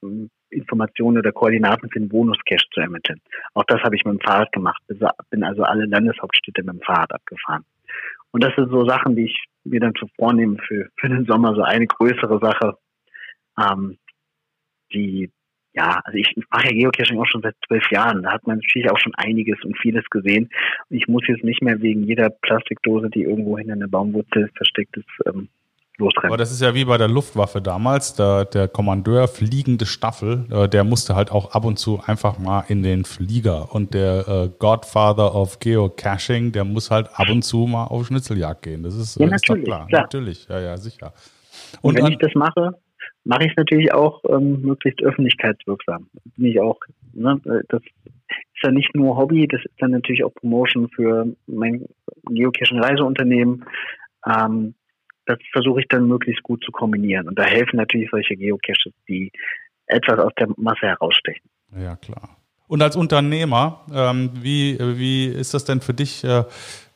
Informationen 0.50 1.18
oder 1.18 1.32
Koordinaten 1.32 1.90
für 1.90 1.98
den 1.98 2.08
Bonus-Cache 2.08 2.66
zu 2.72 2.80
ermitteln. 2.80 3.20
Auch 3.54 3.64
das 3.64 3.82
habe 3.82 3.96
ich 3.96 4.04
mit 4.04 4.14
dem 4.14 4.20
Fahrrad 4.20 4.52
gemacht. 4.52 4.82
Bin 5.30 5.42
also 5.42 5.62
alle 5.62 5.86
Landeshauptstädte 5.86 6.62
mit 6.62 6.74
dem 6.74 6.80
Fahrrad 6.82 7.12
abgefahren. 7.12 7.64
Und 8.32 8.44
das 8.44 8.54
sind 8.54 8.70
so 8.70 8.86
Sachen, 8.86 9.16
die 9.16 9.24
ich 9.24 9.44
mir 9.64 9.80
dann 9.80 9.94
zu 9.94 10.06
vornehme 10.16 10.58
für, 10.66 10.88
für 10.96 11.08
den 11.08 11.24
Sommer, 11.24 11.54
so 11.54 11.62
eine 11.62 11.86
größere 11.86 12.38
Sache, 12.38 12.76
ähm, 13.58 13.98
die 14.92 15.30
ja, 15.76 16.00
also 16.04 16.16
ich 16.16 16.34
mache 16.50 16.68
ja 16.68 16.72
Geocaching 16.72 17.18
auch 17.18 17.26
schon 17.26 17.42
seit 17.42 17.54
zwölf 17.66 17.84
Jahren. 17.90 18.22
Da 18.22 18.32
hat 18.32 18.46
man 18.46 18.58
natürlich 18.58 18.90
auch 18.90 18.98
schon 18.98 19.14
einiges 19.16 19.62
und 19.62 19.76
vieles 19.78 20.04
gesehen. 20.10 20.48
Ich 20.88 21.06
muss 21.06 21.22
jetzt 21.28 21.44
nicht 21.44 21.62
mehr 21.62 21.80
wegen 21.82 22.02
jeder 22.04 22.30
Plastikdose, 22.30 23.10
die 23.10 23.24
irgendwo 23.24 23.58
hinter 23.58 23.74
einer 23.74 23.88
Baumwurzel 23.88 24.50
versteckt 24.56 24.96
ist, 24.96 25.06
ähm, 25.26 25.48
losrennen. 25.98 26.30
Aber 26.30 26.38
das 26.38 26.50
ist 26.50 26.62
ja 26.62 26.74
wie 26.74 26.86
bei 26.86 26.96
der 26.96 27.08
Luftwaffe 27.08 27.60
damals. 27.60 28.14
Der, 28.14 28.46
der 28.46 28.68
Kommandeur 28.68 29.28
fliegende 29.28 29.84
Staffel, 29.84 30.46
äh, 30.50 30.66
der 30.66 30.82
musste 30.82 31.14
halt 31.14 31.30
auch 31.30 31.52
ab 31.52 31.66
und 31.66 31.78
zu 31.78 32.00
einfach 32.06 32.38
mal 32.38 32.64
in 32.68 32.82
den 32.82 33.04
Flieger. 33.04 33.74
Und 33.74 33.92
der 33.92 34.26
äh, 34.26 34.48
Godfather 34.58 35.34
of 35.34 35.60
Geocaching, 35.60 36.52
der 36.52 36.64
muss 36.64 36.90
halt 36.90 37.10
ab 37.12 37.28
und 37.28 37.42
zu 37.42 37.66
mal 37.66 37.84
auf 37.84 38.06
Schnitzeljagd 38.06 38.62
gehen. 38.62 38.82
Das 38.82 38.94
ist, 38.94 39.20
ja, 39.20 39.26
ist 39.26 39.46
doch 39.46 39.56
klar. 39.56 39.86
klar. 39.88 40.02
Natürlich, 40.02 40.48
ja, 40.48 40.58
ja, 40.58 40.76
sicher. 40.78 41.12
Und, 41.82 41.98
und 41.98 42.02
wenn 42.02 42.12
ich 42.12 42.18
das 42.18 42.34
mache, 42.34 42.72
mache 43.26 43.44
ich 43.44 43.50
es 43.50 43.56
natürlich 43.56 43.92
auch 43.92 44.22
ähm, 44.28 44.62
möglichst 44.62 45.02
öffentlichkeitswirksam. 45.02 46.08
Bin 46.36 46.46
ich 46.46 46.60
auch, 46.60 46.78
ne, 47.12 47.40
das 47.68 47.82
ist 47.82 48.62
ja 48.62 48.70
nicht 48.70 48.94
nur 48.94 49.16
Hobby, 49.16 49.46
das 49.48 49.60
ist 49.64 49.74
dann 49.78 49.90
natürlich 49.90 50.24
auch 50.24 50.32
Promotion 50.34 50.88
für 50.88 51.26
mein 51.46 51.84
Geocaching-Reiseunternehmen. 52.30 53.64
Ähm, 54.26 54.74
das 55.26 55.38
versuche 55.50 55.80
ich 55.80 55.88
dann 55.88 56.06
möglichst 56.06 56.42
gut 56.44 56.62
zu 56.64 56.70
kombinieren. 56.70 57.26
Und 57.26 57.36
da 57.38 57.42
helfen 57.42 57.76
natürlich 57.76 58.08
solche 58.10 58.36
Geocaches, 58.36 58.92
die 59.08 59.32
etwas 59.86 60.20
aus 60.20 60.32
der 60.38 60.48
Masse 60.56 60.86
herausstechen. 60.86 61.50
Ja, 61.76 61.96
klar. 61.96 62.35
Und 62.68 62.82
als 62.82 62.96
Unternehmer, 62.96 63.84
ähm, 63.92 64.30
wie, 64.34 64.78
wie 64.78 65.26
ist 65.26 65.54
das 65.54 65.64
denn 65.64 65.80
für 65.80 65.94
dich, 65.94 66.24
äh, 66.24 66.44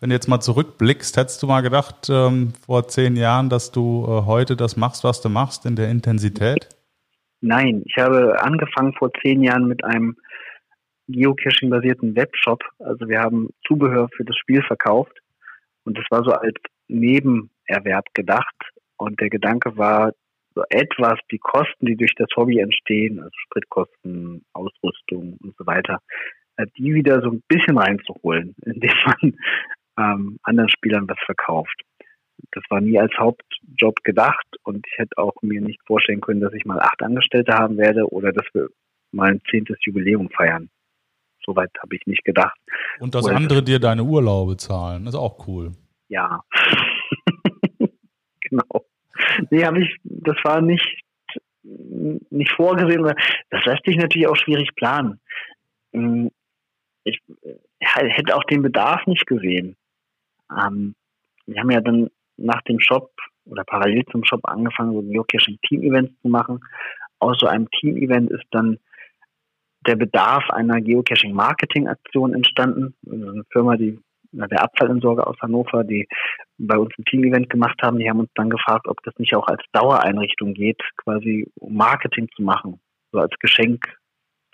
wenn 0.00 0.10
du 0.10 0.16
jetzt 0.16 0.28
mal 0.28 0.40
zurückblickst? 0.40 1.16
Hättest 1.16 1.42
du 1.42 1.46
mal 1.46 1.60
gedacht, 1.60 2.08
ähm, 2.10 2.52
vor 2.66 2.88
zehn 2.88 3.16
Jahren, 3.16 3.48
dass 3.48 3.70
du 3.70 4.04
äh, 4.04 4.26
heute 4.26 4.56
das 4.56 4.76
machst, 4.76 5.04
was 5.04 5.20
du 5.20 5.28
machst, 5.28 5.66
in 5.66 5.76
der 5.76 5.88
Intensität? 5.88 6.68
Nein, 7.40 7.82
ich 7.86 7.96
habe 7.96 8.42
angefangen 8.42 8.92
vor 8.94 9.10
zehn 9.22 9.42
Jahren 9.42 9.66
mit 9.66 9.84
einem 9.84 10.16
Geocaching-basierten 11.08 12.16
Webshop. 12.16 12.62
Also 12.78 13.08
wir 13.08 13.20
haben 13.20 13.48
Zubehör 13.66 14.08
für 14.16 14.24
das 14.24 14.36
Spiel 14.36 14.62
verkauft 14.62 15.16
und 15.84 15.96
das 15.96 16.04
war 16.10 16.24
so 16.24 16.32
als 16.32 16.56
Nebenerwerb 16.88 18.06
gedacht. 18.14 18.54
Und 18.96 19.20
der 19.20 19.30
Gedanke 19.30 19.76
war, 19.76 20.12
so 20.54 20.62
etwas 20.70 21.18
die 21.30 21.38
Kosten, 21.38 21.86
die 21.86 21.96
durch 21.96 22.14
das 22.16 22.28
Hobby 22.36 22.58
entstehen, 22.58 23.18
also 23.20 23.30
Spritkosten, 23.46 24.44
Ausrüstung 24.52 25.38
und 25.42 25.54
so 25.56 25.66
weiter, 25.66 26.00
äh, 26.56 26.66
die 26.76 26.94
wieder 26.94 27.20
so 27.20 27.30
ein 27.30 27.42
bisschen 27.48 27.78
reinzuholen, 27.78 28.54
indem 28.64 28.94
man 29.04 29.36
ähm, 29.98 30.38
anderen 30.42 30.70
Spielern 30.70 31.08
was 31.08 31.18
verkauft. 31.24 31.82
Das 32.52 32.64
war 32.70 32.80
nie 32.80 32.98
als 32.98 33.12
Hauptjob 33.18 34.02
gedacht 34.02 34.46
und 34.64 34.86
ich 34.86 34.98
hätte 34.98 35.18
auch 35.18 35.34
mir 35.42 35.60
nicht 35.60 35.80
vorstellen 35.86 36.22
können, 36.22 36.40
dass 36.40 36.54
ich 36.54 36.64
mal 36.64 36.80
acht 36.80 37.02
Angestellte 37.02 37.54
haben 37.54 37.76
werde 37.76 38.10
oder 38.10 38.32
dass 38.32 38.46
wir 38.54 38.68
mal 39.12 39.30
ein 39.30 39.42
zehntes 39.50 39.76
Jubiläum 39.84 40.30
feiern. 40.30 40.70
Soweit 41.44 41.70
habe 41.82 41.96
ich 41.96 42.06
nicht 42.06 42.24
gedacht. 42.24 42.58
Und 42.98 43.14
dass 43.14 43.24
oder 43.26 43.36
andere 43.36 43.62
dir 43.62 43.78
deine 43.78 44.04
Urlaube 44.04 44.56
zahlen, 44.56 45.06
ist 45.06 45.14
auch 45.14 45.46
cool. 45.46 45.72
Ja. 46.08 46.42
genau. 48.40 48.84
Nee, 49.50 49.64
habe 49.64 49.82
ich, 49.82 49.96
das 50.04 50.36
war 50.44 50.60
nicht, 50.60 51.02
nicht 51.62 52.52
vorgesehen. 52.52 53.02
Das 53.50 53.64
lässt 53.64 53.84
sich 53.84 53.96
natürlich 53.96 54.28
auch 54.28 54.36
schwierig 54.36 54.74
planen. 54.76 55.20
Hm, 55.92 56.30
ich 57.04 57.20
hätte 57.80 58.36
auch 58.36 58.44
den 58.44 58.62
Bedarf 58.62 59.06
nicht 59.06 59.26
gesehen. 59.26 59.76
Ähm, 60.50 60.94
wir 61.46 61.60
haben 61.60 61.70
ja 61.70 61.80
dann 61.80 62.10
nach 62.36 62.62
dem 62.62 62.80
Shop 62.80 63.10
oder 63.46 63.64
parallel 63.64 64.04
zum 64.06 64.24
Shop 64.24 64.40
angefangen, 64.44 64.92
so 64.92 65.02
Geocaching-Team-Events 65.02 66.12
zu 66.22 66.28
machen. 66.28 66.60
Aus 67.18 67.38
so 67.38 67.46
einem 67.46 67.70
Team-Event 67.70 68.30
ist 68.30 68.44
dann 68.50 68.78
der 69.86 69.96
Bedarf 69.96 70.48
einer 70.50 70.80
Geocaching-Marketing-Aktion 70.80 72.34
entstanden. 72.34 72.94
Also 73.10 73.30
eine 73.30 73.44
Firma, 73.50 73.76
die 73.76 73.98
der 74.32 74.62
Abfallentsorger 74.62 75.26
aus 75.26 75.36
Hannover, 75.40 75.84
die 75.84 76.08
bei 76.58 76.76
uns 76.76 76.92
ein 76.98 77.04
Team-Event 77.04 77.50
gemacht 77.50 77.80
haben, 77.82 77.98
die 77.98 78.08
haben 78.08 78.20
uns 78.20 78.30
dann 78.34 78.50
gefragt, 78.50 78.86
ob 78.86 79.02
das 79.02 79.14
nicht 79.18 79.34
auch 79.34 79.46
als 79.46 79.62
Dauereinrichtung 79.72 80.54
geht, 80.54 80.80
quasi 80.96 81.50
Marketing 81.60 82.28
zu 82.36 82.42
machen, 82.42 82.80
so 83.12 83.18
als 83.18 83.34
Geschenk 83.40 83.84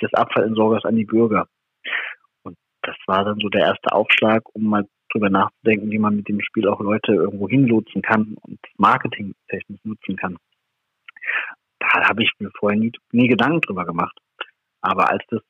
des 0.01 0.13
Abfallentsorgers 0.15 0.85
an 0.85 0.97
die 0.97 1.05
Bürger. 1.05 1.47
Und 2.43 2.57
das 2.83 2.97
war 3.07 3.25
dann 3.25 3.39
so 3.41 3.49
der 3.49 3.63
erste 3.63 3.93
Aufschlag, 3.93 4.43
um 4.55 4.65
mal 4.65 4.87
drüber 5.13 5.31
nachzudenken, 5.31 5.91
wie 5.91 5.99
man 5.99 6.17
mit 6.17 6.29
dem 6.29 6.41
Spiel 6.41 6.69
auch 6.69 6.81
Leute 6.81 7.13
irgendwo 7.13 7.49
hinlotsen 7.49 8.03
kann 8.03 8.37
und 8.43 8.59
marketingtechnisch 8.77 9.81
nutzen 9.85 10.17
kann. 10.17 10.37
Da 11.79 12.09
habe 12.09 12.23
ich 12.23 12.33
mir 12.39 12.51
vorher 12.59 12.79
nie, 12.79 12.93
nie 13.13 13.29
Gedanken 13.29 13.61
drüber 13.61 13.85
gemacht. 13.85 14.17
Aber 14.81 15.11
als 15.11 15.25
das 15.29 15.43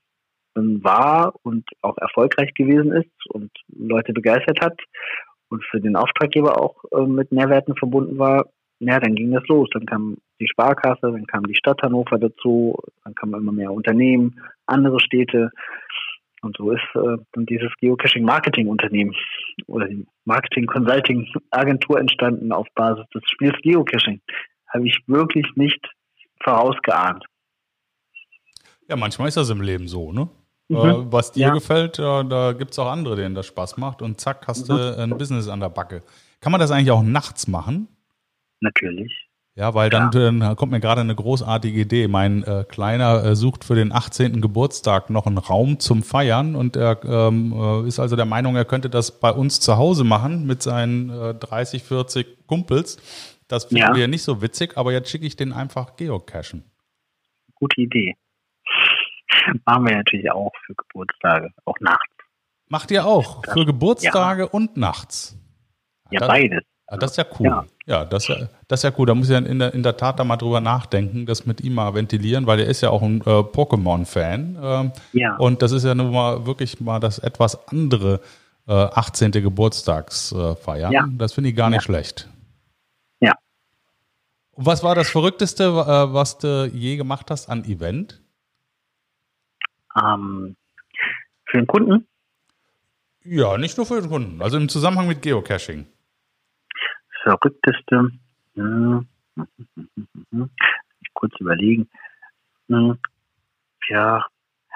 war 0.57 1.35
und 1.43 1.65
auch 1.83 1.97
erfolgreich 1.99 2.53
gewesen 2.55 2.93
ist 2.93 3.27
und 3.29 3.51
Leute 3.69 4.13
begeistert 4.13 4.61
hat 4.61 4.79
und 5.49 5.65
für 5.65 5.81
den 5.81 5.97
Auftraggeber 5.97 6.61
auch 6.61 6.85
äh, 6.93 7.07
mit 7.07 7.33
Mehrwerten 7.33 7.77
verbunden 7.77 8.19
war, 8.19 8.47
ja, 8.79 9.01
dann 9.01 9.15
ging 9.15 9.33
das 9.33 9.47
los. 9.49 9.69
Dann 9.73 9.87
kam 9.87 10.19
die 10.41 10.49
Sparkasse, 10.49 11.01
dann 11.01 11.27
kam 11.27 11.45
die 11.45 11.55
Stadt 11.55 11.81
Hannover 11.83 12.19
dazu, 12.19 12.79
dann 13.05 13.15
kamen 13.15 13.35
immer 13.35 13.53
mehr 13.53 13.73
Unternehmen, 13.73 14.41
andere 14.67 15.01
Städte. 15.01 15.51
Und 16.43 16.57
so 16.57 16.71
ist 16.71 16.83
äh, 16.95 17.17
dann 17.33 17.47
dieses 17.47 17.73
Geocaching-Marketing-Unternehmen 17.81 19.15
oder 19.67 19.89
die 19.89 20.07
Marketing-Consulting-Agentur 20.27 21.99
entstanden 21.99 22.53
auf 22.53 22.67
Basis 22.75 23.07
des 23.15 23.23
Spiels 23.27 23.57
Geocaching. 23.63 24.21
Habe 24.69 24.87
ich 24.87 24.99
wirklich 25.07 25.47
nicht 25.55 25.81
vorausgeahnt. 26.43 27.25
Ja, 28.89 28.97
manchmal 28.97 29.29
ist 29.29 29.37
das 29.37 29.51
im 29.51 29.63
Leben 29.63 29.89
so, 29.89 30.13
ne? 30.13 30.29
Mhm. 30.69 30.77
Äh, 30.77 31.13
was 31.13 31.33
dir 31.33 31.49
ja. 31.49 31.55
gefällt, 31.55 31.99
ja, 31.99 32.23
da 32.23 32.53
gibt 32.53 32.73
es 32.73 32.79
auch 32.79 32.91
andere, 32.91 33.17
denen 33.17 33.35
das 33.35 33.47
Spaß 33.47 33.77
macht 33.77 34.03
und 34.03 34.21
zack, 34.21 34.47
hast 34.49 34.69
mhm. 34.69 34.77
du 34.77 34.99
ein 34.99 35.19
Business 35.19 35.49
an 35.49 35.61
der 35.61 35.69
Backe. 35.69 36.03
Kann 36.41 36.53
man 36.53 36.61
das 36.61 36.71
eigentlich 36.71 36.91
auch 36.91 37.03
nachts 37.03 37.47
machen? 37.47 37.89
Natürlich. 38.61 39.27
Ja, 39.55 39.73
weil 39.73 39.89
dann, 39.89 40.11
dann 40.11 40.55
kommt 40.55 40.71
mir 40.73 40.81
gerade 40.81 41.01
eine 41.01 41.15
großartige 41.15 41.81
Idee. 41.81 42.09
Mein 42.09 42.43
äh, 42.43 42.65
Kleiner 42.69 43.25
äh, 43.25 43.35
sucht 43.35 43.65
für 43.65 43.75
den 43.75 43.91
18. 43.91 44.43
Geburtstag 44.43 45.09
noch 45.09 45.27
einen 45.27 45.39
Raum 45.39 45.79
zum 45.79 46.03
Feiern 46.03 46.55
und 46.55 46.77
er 46.77 47.03
ähm, 47.05 47.55
äh, 47.57 47.89
ist 47.89 47.99
also 47.99 48.17
der 48.17 48.27
Meinung, 48.27 48.55
er 48.55 48.67
könnte 48.67 48.91
das 48.91 49.19
bei 49.19 49.31
uns 49.31 49.59
zu 49.61 49.79
Hause 49.79 50.05
machen 50.05 50.47
mit 50.47 50.63
seinen 50.63 51.09
äh, 51.09 51.35
30, 51.35 51.85
40 51.85 52.47
Kumpels. 52.47 52.99
Das 53.49 53.67
finden 53.67 53.79
ja. 53.79 53.97
wir 53.97 54.09
nicht 54.09 54.25
so 54.25 54.43
witzig, 54.43 54.77
aber 54.77 54.93
jetzt 54.93 55.09
schicke 55.09 55.25
ich 55.25 55.37
den 55.37 55.55
einfach 55.55 55.97
geocachen. 55.97 56.65
Gute 57.55 57.81
Idee. 57.81 58.15
Machen 59.67 59.87
wir 59.87 59.97
natürlich 59.97 60.31
auch 60.31 60.53
für 60.65 60.75
Geburtstage, 60.75 61.51
auch 61.65 61.79
nachts. 61.81 62.17
Macht 62.69 62.91
ihr 62.91 63.07
auch? 63.07 63.43
Für 63.45 63.65
Geburtstage 63.65 64.43
ja. 64.43 64.49
und 64.49 64.77
nachts? 64.77 65.39
Ja, 66.11 66.21
das, 66.21 66.29
beides. 66.29 66.65
Ah, 66.89 66.97
das 66.97 67.13
ist 67.13 67.17
ja 67.17 67.25
cool. 67.39 67.47
Ja, 67.47 67.65
ja 67.87 68.05
das, 68.05 68.29
ist 68.29 68.29
ja, 68.29 68.49
das 68.69 68.81
ist 68.81 68.85
ja 68.85 68.93
cool. 68.99 69.07
Da 69.07 69.15
muss 69.15 69.29
ich 69.29 69.37
in 69.37 69.59
der, 69.59 69.75
in 69.75 69.83
der 69.83 69.97
Tat 69.97 70.19
da 70.19 70.25
mal 70.25 70.37
drüber 70.37 70.61
nachdenken, 70.61 71.27
das 71.27 71.47
mit 71.47 71.61
ihm 71.61 71.75
mal 71.75 71.95
ventilieren, 71.95 72.47
weil 72.47 72.61
er 72.61 72.67
ist 72.67 72.81
ja 72.81 72.91
auch 72.91 73.03
ein 73.03 73.21
äh, 73.21 73.25
Pokémon-Fan. 73.25 74.59
Ähm, 74.61 74.93
ja. 75.13 75.37
Und 75.37 75.63
das 75.63 75.73
ist 75.73 75.85
ja 75.85 75.95
nun 75.95 76.13
mal 76.13 76.47
wirklich 76.47 76.81
mal 76.81 77.01
das 77.01 77.19
etwas 77.19 77.69
andere 77.69 78.21
äh, 78.69 78.73
18. 78.73 79.33
Geburtstagsfeiern. 79.33 80.93
ja. 80.93 81.07
Das 81.13 81.33
finde 81.33 81.51
ich 81.51 81.57
gar 81.57 81.71
nicht 81.71 81.83
schlecht. 81.83 82.29
Ja. 83.21 83.35
Und 84.53 84.67
was 84.67 84.83
war 84.83 84.95
das 84.95 85.09
Verrückteste, 85.09 85.65
äh, 85.65 86.13
was 86.13 86.39
du 86.39 86.71
je 86.73 86.97
gemacht 86.97 87.31
hast 87.31 87.49
an 87.49 87.65
Event? 87.65 88.23
Ähm, 89.97 90.57
für 91.47 91.59
den 91.59 91.67
Kunden? 91.67 92.07
Ja, 93.25 93.59
nicht 93.59 93.77
nur 93.77 93.87
für 93.87 94.01
den 94.01 94.11
Kunden, 94.11 94.43
also 94.43 94.57
im 94.57 94.69
Zusammenhang 94.69 95.09
mit 95.09 95.23
Geocaching. 95.23 95.87
Verrückteste, 97.23 98.11
hm, 98.55 99.09
ich 101.01 101.15
kurz 101.15 101.35
überlegen. 101.41 101.89
Hm, 102.69 102.99
ja, 103.89 104.25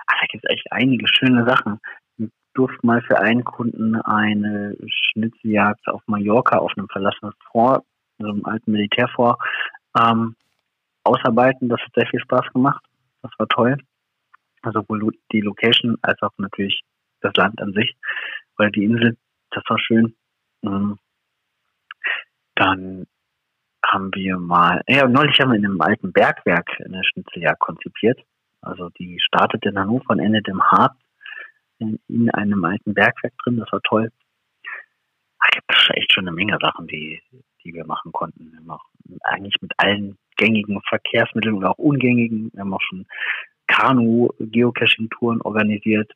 da 0.09 0.27
gibt 0.31 0.45
es 0.45 0.51
echt 0.51 0.66
einige 0.73 1.07
schöne 1.07 1.45
Sachen. 1.45 1.81
Ich 2.18 2.29
durfte 2.55 2.85
mal 2.85 3.01
für 3.03 3.21
einen 3.21 3.45
Kunden 3.45 3.97
eine 4.03 4.77
Schnitzeljagd 4.89 5.87
auf 5.89 6.03
Mallorca 6.07 6.59
auf 6.59 6.73
einem 6.77 6.89
verlassenen 6.89 7.35
Fort, 7.51 7.85
so 8.18 8.29
einem 8.29 8.45
alten 8.45 8.73
Militärfort, 8.73 9.39
ähm, 9.97 10.35
ausarbeiten. 11.05 11.68
Das 11.68 11.81
hat 11.81 11.95
sehr 11.95 12.07
viel 12.07 12.21
Spaß 12.21 12.53
gemacht. 12.53 12.85
Das 13.23 13.31
war 13.39 13.49
toll. 13.49 13.77
Also 14.63 14.81
sowohl 14.81 15.13
die 15.33 15.41
Location 15.41 15.97
als 16.03 16.21
auch 16.23 16.33
natürlich 16.39 16.83
das 17.21 17.35
Land 17.35 17.61
an 17.61 17.73
sich, 17.73 17.97
weil 18.57 18.71
die 18.71 18.85
Insel, 18.85 19.17
das 19.51 19.63
war 19.69 19.79
schön. 19.79 20.17
Mhm. 20.63 20.99
Dann 22.55 23.07
haben 23.85 24.15
wir 24.15 24.39
mal, 24.39 24.83
ja, 24.87 25.07
neulich 25.09 25.41
haben 25.41 25.51
wir 25.51 25.59
in 25.59 25.65
einem 25.65 25.81
alten 25.81 26.13
Bergwerk 26.13 26.69
eine 26.85 27.03
Schnitzeljagd 27.05 27.61
konzipiert. 27.61 28.21
Also 28.61 28.91
die 28.91 29.19
startet 29.21 29.65
in 29.65 29.79
Hannover 29.79 30.11
und 30.11 30.19
endet 30.19 30.47
im 30.49 30.63
Hart 30.63 30.97
in, 31.79 31.99
in 32.09 32.31
einem 32.31 32.65
alten 32.65 32.95
Bergwerk 32.95 33.33
drin. 33.39 33.57
Das 33.57 33.73
war 33.73 33.81
toll. 33.83 34.13
Da 35.41 35.49
gibt 35.53 35.73
es 35.75 35.89
echt 35.95 36.13
schon 36.13 36.29
eine 36.29 36.37
Menge 36.37 36.59
Sachen, 36.61 36.87
die, 36.87 37.23
die 37.65 37.73
wir 37.73 37.87
machen 37.87 38.13
konnten. 38.13 38.53
Wir 38.53 38.75
auch 38.75 38.85
eigentlich 39.23 39.57
mit 39.63 39.73
allen 39.79 40.19
gängigen 40.41 40.80
Verkehrsmitteln 40.88 41.55
oder 41.55 41.70
auch 41.70 41.78
ungängigen. 41.78 42.51
Wir 42.53 42.61
haben 42.62 42.74
auch 42.74 42.82
schon 42.82 43.07
Kanu-Geocaching-Touren 43.68 45.43
organisiert, 45.43 46.11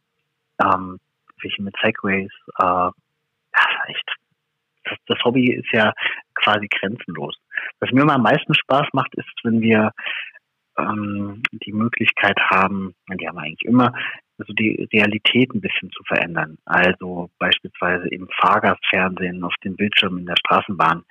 ähm, 0.63 0.99
welche 1.43 1.63
mit 1.63 1.75
Segways. 1.81 2.33
Äh, 2.59 2.65
ja, 2.65 2.93
echt. 3.87 4.11
Das, 4.85 4.99
das, 5.07 5.19
Hobby 5.25 5.53
ist 5.53 5.71
ja 5.73 5.93
quasi 6.35 6.69
grenzenlos. 6.69 7.37
Was 7.81 7.91
mir 7.93 8.03
immer 8.03 8.15
am 8.15 8.23
meisten 8.23 8.55
Spaß 8.55 8.89
macht, 8.93 9.15
ist, 9.15 9.29
wenn 9.45 9.61
wir 9.61 9.93
ähm, 10.79 11.43
die 11.53 11.73
Möglichkeit 11.73 12.39
haben, 12.51 12.95
die 13.09 13.29
haben 13.29 13.37
wir 13.37 13.43
eigentlich 13.43 13.65
immer, 13.65 13.93
also 14.39 14.53
die 14.53 14.89
Realität 14.93 15.55
ein 15.55 15.61
bisschen 15.61 15.91
zu 15.93 16.03
verändern. 16.05 16.59
Also 16.65 17.31
beispielsweise 17.39 18.09
im 18.09 18.29
Fahrgastfernsehen 18.41 19.45
auf 19.45 19.55
dem 19.65 19.77
Bildschirm 19.77 20.19
in 20.19 20.27
der 20.27 20.37
Straßenbahn 20.39 21.05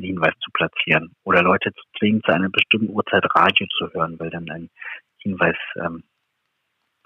einen 0.00 0.14
Hinweis 0.14 0.34
zu 0.40 0.50
platzieren 0.52 1.14
oder 1.24 1.42
Leute 1.42 1.72
zu 1.72 1.82
zwingen, 1.98 2.22
zu 2.24 2.32
einer 2.32 2.48
bestimmten 2.48 2.90
Uhrzeit 2.90 3.24
Radio 3.34 3.66
zu 3.78 3.92
hören, 3.92 4.18
weil 4.18 4.30
dann 4.30 4.48
ein 4.50 4.70
Hinweis 5.18 5.56
ähm, 5.76 6.02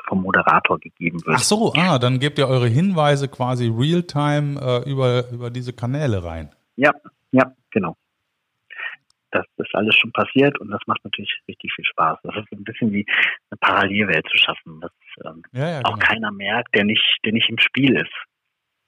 vom 0.07 0.22
Moderator 0.22 0.78
gegeben 0.78 1.18
wird. 1.24 1.36
Ach 1.36 1.42
so, 1.42 1.72
ah, 1.76 1.99
dann 1.99 2.18
gebt 2.18 2.38
ihr 2.38 2.49
eure 2.49 2.68
Hinweise 2.68 3.28
quasi 3.28 3.68
real-time 3.68 4.61
äh, 4.61 4.90
über, 4.90 5.28
über 5.30 5.51
diese 5.51 5.72
Kanäle 5.72 6.22
rein. 6.24 6.51
Ja, 6.76 6.92
ja, 7.32 7.53
genau. 7.70 7.97
Das 9.30 9.45
ist 9.57 9.74
alles 9.74 9.97
schon 9.97 10.12
passiert 10.12 10.61
und 10.61 10.70
das 10.70 10.80
macht 10.86 11.03
natürlich 11.05 11.40
richtig 11.49 11.72
viel 11.74 11.84
Spaß. 11.84 12.18
Das 12.22 12.36
ist 12.36 12.53
ein 12.53 12.62
bisschen 12.62 12.92
wie 12.92 13.05
eine 13.51 13.59
Parallelwelt 13.59 14.24
zu 14.30 14.38
schaffen, 14.38 14.80
dass 14.80 14.92
ähm, 15.24 15.42
ja, 15.53 15.70
ja, 15.70 15.80
auch 15.84 15.95
genau. 15.95 16.07
keiner 16.07 16.30
merkt, 16.30 16.74
der 16.74 16.84
nicht, 16.84 17.18
der 17.24 17.32
nicht 17.32 17.49
im 17.51 17.59
Spiel 17.59 17.97
ist. 17.97 18.12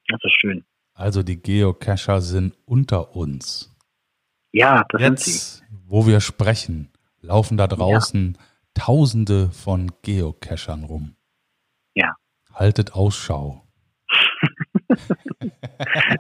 Das 0.09 0.21
ist 0.23 0.41
schön. 0.41 0.65
Also 0.95 1.23
die 1.23 1.43
Geocacher 1.43 2.21
sind 2.21 2.57
unter 2.65 3.17
uns. 3.17 3.76
Ja, 4.57 4.87
das 4.89 5.03
Jetzt, 5.03 5.25
sind 5.25 5.35
sie. 5.35 5.63
Wo 5.87 6.07
wir 6.07 6.21
sprechen, 6.21 6.91
laufen 7.21 7.59
da 7.59 7.67
draußen 7.67 8.37
ja 8.37 8.45
Tausende 8.73 9.51
von 9.53 9.91
Geocachern 10.03 10.85
rum. 10.85 11.17
Ja. 11.95 12.15
Haltet 12.53 12.93
Ausschau. 12.93 13.63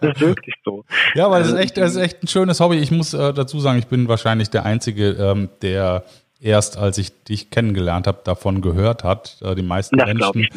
das 0.00 0.16
ist 0.16 0.20
wirklich 0.20 0.54
so. 0.64 0.84
Ja, 1.14 1.30
weil 1.30 1.42
es 1.42 1.48
ist 1.48 1.54
echt, 1.54 1.76
das 1.76 1.92
ist 1.92 2.00
echt 2.00 2.22
ein 2.22 2.28
schönes 2.28 2.60
Hobby. 2.60 2.76
Ich 2.76 2.90
muss 2.90 3.12
äh, 3.12 3.34
dazu 3.34 3.60
sagen, 3.60 3.78
ich 3.78 3.88
bin 3.88 4.08
wahrscheinlich 4.08 4.48
der 4.48 4.64
Einzige, 4.64 5.10
ähm, 5.10 5.50
der 5.60 6.04
erst, 6.40 6.78
als 6.78 6.96
ich 6.96 7.24
dich 7.24 7.50
kennengelernt 7.50 8.06
habe, 8.06 8.20
davon 8.24 8.62
gehört 8.62 9.04
hat. 9.04 9.36
Äh, 9.42 9.54
die 9.54 9.62
meisten 9.62 9.98
das 9.98 10.06
Menschen 10.06 10.48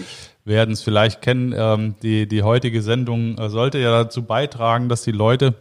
werden 0.46 0.74
es 0.74 0.82
vielleicht 0.82 1.22
kennen. 1.22 1.54
Ähm, 1.56 1.96
die, 2.02 2.28
die 2.28 2.44
heutige 2.44 2.82
Sendung 2.82 3.38
äh, 3.38 3.50
sollte 3.50 3.78
ja 3.78 3.92
dazu 3.92 4.24
beitragen, 4.24 4.88
dass 4.88 5.04
die 5.04 5.12
Leute 5.12 5.54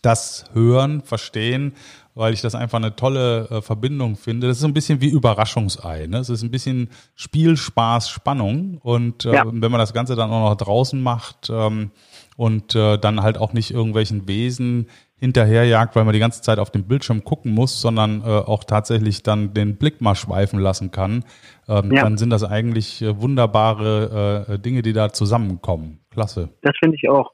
das 0.00 0.44
hören, 0.54 1.02
verstehen 1.02 1.74
weil 2.14 2.34
ich 2.34 2.42
das 2.42 2.54
einfach 2.54 2.78
eine 2.78 2.94
tolle 2.94 3.48
äh, 3.50 3.62
Verbindung 3.62 4.16
finde. 4.16 4.46
Das 4.46 4.58
ist 4.58 4.62
so 4.62 4.68
ein 4.68 4.74
bisschen 4.74 5.00
wie 5.00 5.08
Überraschungsei. 5.08 6.06
Ne? 6.06 6.18
Es 6.18 6.28
ist 6.28 6.42
ein 6.42 6.50
bisschen 6.50 6.90
Spiel, 7.14 7.56
Spaß, 7.56 8.10
Spannung. 8.10 8.78
Und 8.82 9.24
äh, 9.24 9.34
ja. 9.34 9.44
wenn 9.46 9.70
man 9.70 9.78
das 9.78 9.94
Ganze 9.94 10.14
dann 10.14 10.30
auch 10.30 10.50
noch 10.50 10.56
draußen 10.56 11.00
macht 11.00 11.50
ähm, 11.50 11.90
und 12.36 12.74
äh, 12.74 12.98
dann 12.98 13.22
halt 13.22 13.38
auch 13.38 13.52
nicht 13.52 13.70
irgendwelchen 13.70 14.28
Wesen 14.28 14.88
hinterherjagt, 15.16 15.94
weil 15.94 16.04
man 16.04 16.12
die 16.12 16.18
ganze 16.18 16.42
Zeit 16.42 16.58
auf 16.58 16.70
dem 16.70 16.84
Bildschirm 16.84 17.22
gucken 17.24 17.52
muss, 17.52 17.80
sondern 17.80 18.22
äh, 18.22 18.24
auch 18.24 18.64
tatsächlich 18.64 19.22
dann 19.22 19.54
den 19.54 19.76
Blick 19.76 20.00
mal 20.00 20.16
schweifen 20.16 20.58
lassen 20.58 20.90
kann, 20.90 21.24
ähm, 21.68 21.92
ja. 21.92 22.02
dann 22.02 22.18
sind 22.18 22.30
das 22.30 22.42
eigentlich 22.42 23.00
äh, 23.02 23.20
wunderbare 23.20 24.46
äh, 24.48 24.58
Dinge, 24.58 24.82
die 24.82 24.92
da 24.92 25.12
zusammenkommen. 25.12 26.00
Klasse. 26.10 26.48
Das 26.62 26.72
finde 26.78 26.96
ich 26.96 27.08
auch. 27.08 27.30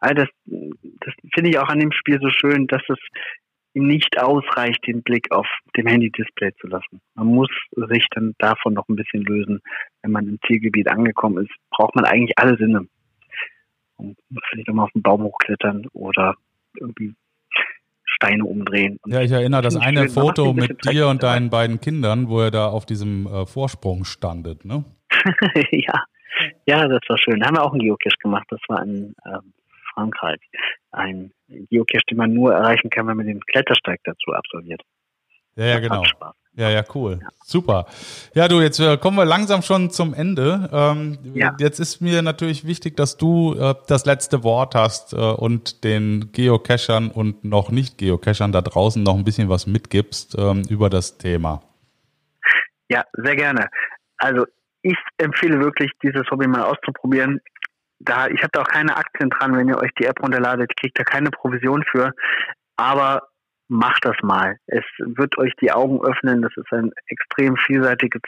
Also 0.00 0.14
das, 0.14 0.28
das 0.46 1.14
finde 1.34 1.50
ich 1.50 1.58
auch 1.58 1.68
an 1.68 1.78
dem 1.78 1.92
Spiel 1.92 2.18
so 2.20 2.30
schön, 2.30 2.66
dass 2.66 2.82
es 2.88 2.98
nicht 3.74 4.18
ausreicht, 4.18 4.84
den 4.86 5.02
Blick 5.02 5.30
auf 5.30 5.46
dem 5.76 5.86
Handy-Display 5.86 6.52
zu 6.60 6.66
lassen. 6.66 7.00
Man 7.14 7.28
muss 7.28 7.50
sich 7.88 8.04
dann 8.10 8.34
davon 8.38 8.74
noch 8.74 8.88
ein 8.88 8.96
bisschen 8.96 9.22
lösen. 9.22 9.60
Wenn 10.02 10.10
man 10.10 10.26
im 10.26 10.38
Zielgebiet 10.46 10.90
angekommen 10.90 11.44
ist, 11.44 11.54
braucht 11.70 11.94
man 11.94 12.04
eigentlich 12.04 12.36
alle 12.36 12.56
Sinne. 12.56 12.86
Man 13.98 14.16
muss 14.28 14.42
vielleicht 14.50 14.68
auch 14.68 14.74
mal 14.74 14.84
auf 14.84 14.92
den 14.92 15.02
Baum 15.02 15.22
hochklettern 15.22 15.86
oder 15.92 16.34
irgendwie 16.78 17.14
Steine 18.04 18.44
umdrehen. 18.44 18.98
Ja, 19.06 19.20
ich 19.20 19.30
erinnere 19.30 19.62
das 19.62 19.76
eine 19.76 20.00
schön, 20.00 20.10
Foto 20.10 20.52
mit 20.52 20.84
dir 20.84 21.08
und 21.08 21.22
deinen 21.22 21.50
beiden 21.50 21.80
Kindern, 21.80 22.28
wo 22.28 22.40
er 22.40 22.50
da 22.50 22.66
auf 22.66 22.86
diesem 22.86 23.26
äh, 23.26 23.46
Vorsprung 23.46 24.04
standet, 24.04 24.64
ne? 24.64 24.84
ja. 25.70 26.04
Ja, 26.66 26.88
das 26.88 27.00
war 27.08 27.18
schön. 27.18 27.40
Da 27.40 27.46
haben 27.46 27.56
wir 27.56 27.62
auch 27.62 27.72
einen 27.72 27.82
Geocache 27.82 28.16
gemacht. 28.20 28.46
Das 28.48 28.60
war 28.68 28.80
ein 28.80 29.14
ähm, 29.26 29.52
Frankreich. 29.94 30.40
Ein 30.90 31.32
Geocache, 31.48 32.04
den 32.10 32.18
man 32.18 32.34
nur 32.34 32.52
erreichen 32.52 32.90
kann, 32.90 33.06
wenn 33.06 33.16
man 33.16 33.26
den 33.26 33.40
Klettersteig 33.40 34.00
dazu 34.04 34.32
absolviert. 34.32 34.82
Ja, 35.56 35.66
ja, 35.66 35.78
genau. 35.80 36.04
Ja, 36.54 36.68
ja, 36.68 36.82
cool. 36.94 37.20
Ja. 37.22 37.28
Super. 37.44 37.86
Ja, 38.34 38.48
du, 38.48 38.60
jetzt 38.60 38.80
äh, 38.80 38.96
kommen 38.96 39.16
wir 39.16 39.24
langsam 39.24 39.62
schon 39.62 39.90
zum 39.90 40.14
Ende. 40.14 40.68
Ähm, 40.72 41.18
ja. 41.34 41.54
Jetzt 41.58 41.78
ist 41.78 42.00
mir 42.00 42.22
natürlich 42.22 42.66
wichtig, 42.66 42.96
dass 42.96 43.16
du 43.16 43.54
äh, 43.54 43.74
das 43.86 44.04
letzte 44.04 44.42
Wort 44.42 44.74
hast 44.74 45.12
äh, 45.12 45.16
und 45.16 45.84
den 45.84 46.32
Geocachern 46.32 47.10
und 47.10 47.44
noch 47.44 47.70
nicht 47.70 47.98
Geocachern 47.98 48.50
da 48.52 48.62
draußen 48.62 49.02
noch 49.02 49.16
ein 49.16 49.24
bisschen 49.24 49.48
was 49.48 49.66
mitgibst 49.66 50.36
ähm, 50.38 50.62
über 50.68 50.90
das 50.90 51.18
Thema. 51.18 51.62
Ja, 52.88 53.04
sehr 53.12 53.36
gerne. 53.36 53.68
Also 54.18 54.44
ich 54.82 54.98
empfehle 55.18 55.60
wirklich, 55.60 55.92
dieses 56.02 56.28
Hobby 56.30 56.48
mal 56.48 56.64
auszuprobieren. 56.64 57.40
Da, 58.00 58.28
ich 58.28 58.40
habe 58.42 58.50
da 58.52 58.62
auch 58.62 58.68
keine 58.68 58.96
Aktien 58.96 59.30
dran, 59.30 59.56
wenn 59.56 59.68
ihr 59.68 59.78
euch 59.78 59.92
die 59.98 60.06
App 60.06 60.22
runterladet, 60.22 60.74
kriegt 60.76 60.98
da 60.98 61.04
keine 61.04 61.30
Provision 61.30 61.84
für. 61.90 62.12
Aber 62.76 63.28
macht 63.68 64.04
das 64.04 64.16
mal. 64.22 64.56
Es 64.66 64.84
wird 64.98 65.38
euch 65.38 65.52
die 65.60 65.70
Augen 65.70 66.00
öffnen. 66.04 66.42
Das 66.42 66.52
ist 66.56 66.72
ein 66.72 66.90
extrem 67.06 67.56
vielseitiges 67.56 68.22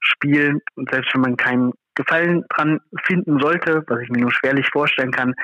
Spiel. 0.00 0.60
Und 0.76 0.90
selbst 0.90 1.12
wenn 1.14 1.20
man 1.20 1.36
keinen 1.36 1.72
Gefallen 1.94 2.44
dran 2.48 2.80
finden 3.04 3.40
sollte, 3.40 3.84
was 3.86 4.00
ich 4.00 4.08
mir 4.08 4.22
nur 4.22 4.32
schwerlich 4.32 4.68
vorstellen 4.72 5.10
kann, 5.10 5.34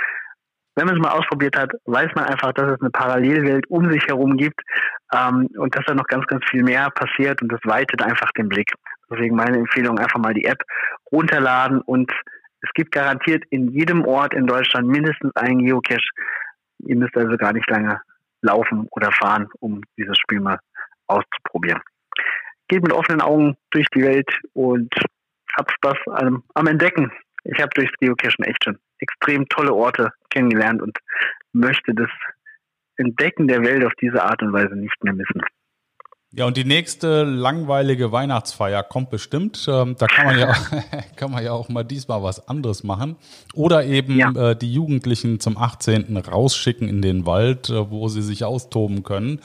wenn 0.77 0.87
man 0.87 0.97
es 0.97 1.03
mal 1.03 1.13
ausprobiert 1.13 1.57
hat, 1.57 1.73
weiß 1.87 2.11
man 2.15 2.27
einfach, 2.27 2.53
dass 2.53 2.73
es 2.73 2.81
eine 2.81 2.91
Parallelwelt 2.91 3.67
um 3.69 3.91
sich 3.91 4.07
herum 4.07 4.37
gibt 4.37 4.61
ähm, 5.13 5.49
und 5.57 5.75
dass 5.75 5.85
da 5.87 5.95
noch 5.95 6.07
ganz, 6.07 6.27
ganz 6.27 6.45
viel 6.51 6.63
mehr 6.63 6.91
passiert 6.91 7.41
und 7.43 7.51
das 7.51 7.61
weitet 7.65 8.03
einfach 8.03 8.31
den 8.33 8.49
Blick. 8.49 8.73
Deswegen 9.11 9.37
meine 9.37 9.57
Empfehlung, 9.57 9.99
einfach 9.99 10.19
mal 10.19 10.35
die 10.35 10.45
App 10.45 10.63
runterladen 11.11 11.81
und 11.81 12.13
es 12.67 12.73
gibt 12.75 12.93
garantiert 12.93 13.45
in 13.51 13.69
jedem 13.69 14.05
Ort 14.05 14.35
in 14.35 14.47
Deutschland 14.47 14.89
mindestens 14.89 15.35
einen 15.37 15.65
Geocache. 15.65 16.09
Ihr 16.79 16.97
müsst 16.97 17.17
also 17.17 17.37
gar 17.37 17.53
nicht 17.53 17.69
lange 17.71 18.01
laufen 18.43 18.89
oder 18.91 19.13
fahren, 19.13 19.49
um 19.61 19.83
dieses 19.97 20.19
Spiel 20.19 20.41
mal 20.41 20.59
auszuprobieren. 21.07 21.81
Geht 22.69 22.83
mit 22.83 22.93
offenen 22.93 23.21
Augen 23.21 23.57
durch 23.71 23.87
die 23.95 24.03
Welt 24.03 24.29
und 24.53 24.93
habt 25.57 25.73
Spaß 25.73 25.97
am, 26.07 26.43
am 26.55 26.67
Entdecken. 26.67 27.13
Ich 27.45 27.61
habe 27.61 27.71
durchs 27.75 27.97
Geocachen 28.01 28.45
echt 28.45 28.65
schon 28.65 28.79
extrem 28.99 29.49
tolle 29.49 29.73
Orte 29.73 30.13
kennengelernt 30.31 30.83
und 30.83 30.99
möchte 31.53 31.95
das 31.95 32.11
Entdecken 32.97 33.47
der 33.47 33.63
Welt 33.63 33.85
auf 33.85 33.93
diese 34.01 34.23
Art 34.23 34.43
und 34.43 34.53
Weise 34.53 34.75
nicht 34.75 35.05
mehr 35.05 35.15
missen. 35.15 35.43
Ja, 36.33 36.45
und 36.45 36.57
die 36.57 36.65
nächste 36.65 37.23
langweilige 37.23 38.11
Weihnachtsfeier 38.11 38.83
kommt 38.83 39.11
bestimmt. 39.11 39.65
Ähm, 39.69 39.95
da 39.97 40.07
kann 40.07 40.27
man 40.27 40.39
ja, 40.39 40.55
kann 41.17 41.31
man 41.31 41.43
ja 41.43 41.53
auch 41.53 41.69
mal 41.69 41.85
diesmal 41.85 42.23
was 42.23 42.49
anderes 42.49 42.83
machen. 42.83 43.17
Oder 43.55 43.85
eben 43.87 44.19
ja. 44.19 44.51
äh, 44.51 44.57
die 44.57 44.73
Jugendlichen 44.73 45.41
zum 45.41 45.57
18. 45.57 46.17
rausschicken 46.17 46.89
in 46.89 47.01
den 47.01 47.27
Wald, 47.27 47.71
äh, 47.71 47.91
wo 47.91 48.09
sie 48.09 48.23
sich 48.23 48.45
austoben 48.45 49.03
können. 49.05 49.41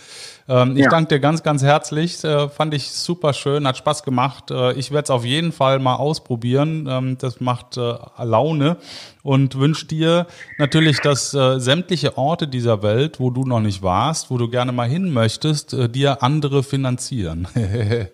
Ähm, 0.51 0.75
ich 0.75 0.83
ja. 0.83 0.89
danke 0.89 1.15
dir 1.15 1.19
ganz, 1.19 1.43
ganz 1.43 1.63
herzlich. 1.63 2.23
Äh, 2.23 2.49
fand 2.49 2.73
ich 2.73 2.91
super 2.91 3.33
schön, 3.33 3.65
hat 3.65 3.77
Spaß 3.77 4.03
gemacht. 4.03 4.51
Äh, 4.51 4.73
ich 4.73 4.91
werde 4.91 5.05
es 5.05 5.09
auf 5.09 5.23
jeden 5.23 5.53
Fall 5.53 5.79
mal 5.79 5.95
ausprobieren. 5.95 6.87
Ähm, 6.89 7.17
das 7.17 7.39
macht 7.39 7.77
äh, 7.77 7.93
Laune 8.21 8.77
und 9.23 9.57
wünsche 9.57 9.85
dir 9.85 10.27
natürlich, 10.57 10.99
dass 10.99 11.33
äh, 11.33 11.59
sämtliche 11.59 12.17
Orte 12.17 12.47
dieser 12.47 12.83
Welt, 12.83 13.19
wo 13.19 13.29
du 13.29 13.45
noch 13.45 13.61
nicht 13.61 13.81
warst, 13.81 14.29
wo 14.29 14.37
du 14.37 14.49
gerne 14.49 14.71
mal 14.73 14.89
hin 14.89 15.13
möchtest, 15.13 15.75
dir 15.93 16.23
andere 16.23 16.63
finanzieren. 16.71 17.47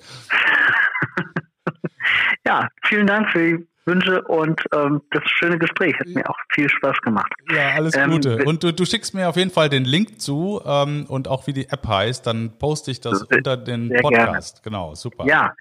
ja, 2.45 2.68
vielen 2.84 3.08
Dank 3.08 3.30
für 3.30 3.39
die 3.39 3.68
Wünsche 3.86 4.22
und 4.24 4.62
ähm, 4.74 5.01
das 5.12 5.24
schöne 5.26 5.58
Gespräch. 5.58 5.97
Hat 5.99 6.08
mir 6.08 6.30
auch 6.30 6.38
viel 6.49 6.68
Spaß 6.68 6.97
gemacht. 7.03 7.32
Ja, 7.53 7.76
alles 7.76 7.95
ähm, 7.95 8.12
Gute. 8.12 8.43
und 8.43 8.64
du, 8.64 8.74
du 8.74 8.84
schickst 8.84 9.14
mir 9.14 9.30
auf 9.30 9.38
jeden 9.38 9.51
Fall 9.51 9.70
den 9.70 9.86
Link 9.86 10.20
zu 10.20 10.60
ähm, 10.66 11.05
und 11.08 11.28
auch 11.28 11.47
wie 11.47 11.53
die 11.53 11.70
App 11.70 11.88
heißt, 11.88 12.28
dann 12.28 12.58
poste 12.58 12.91
ich 12.91 12.99
das 12.99 13.24
unter 13.24 13.55
den 13.55 13.89
Podcast. 14.01 14.64
Gerne. 14.64 14.78
Genau, 14.78 14.95
super. 14.95 15.26
Ja. 15.26 15.53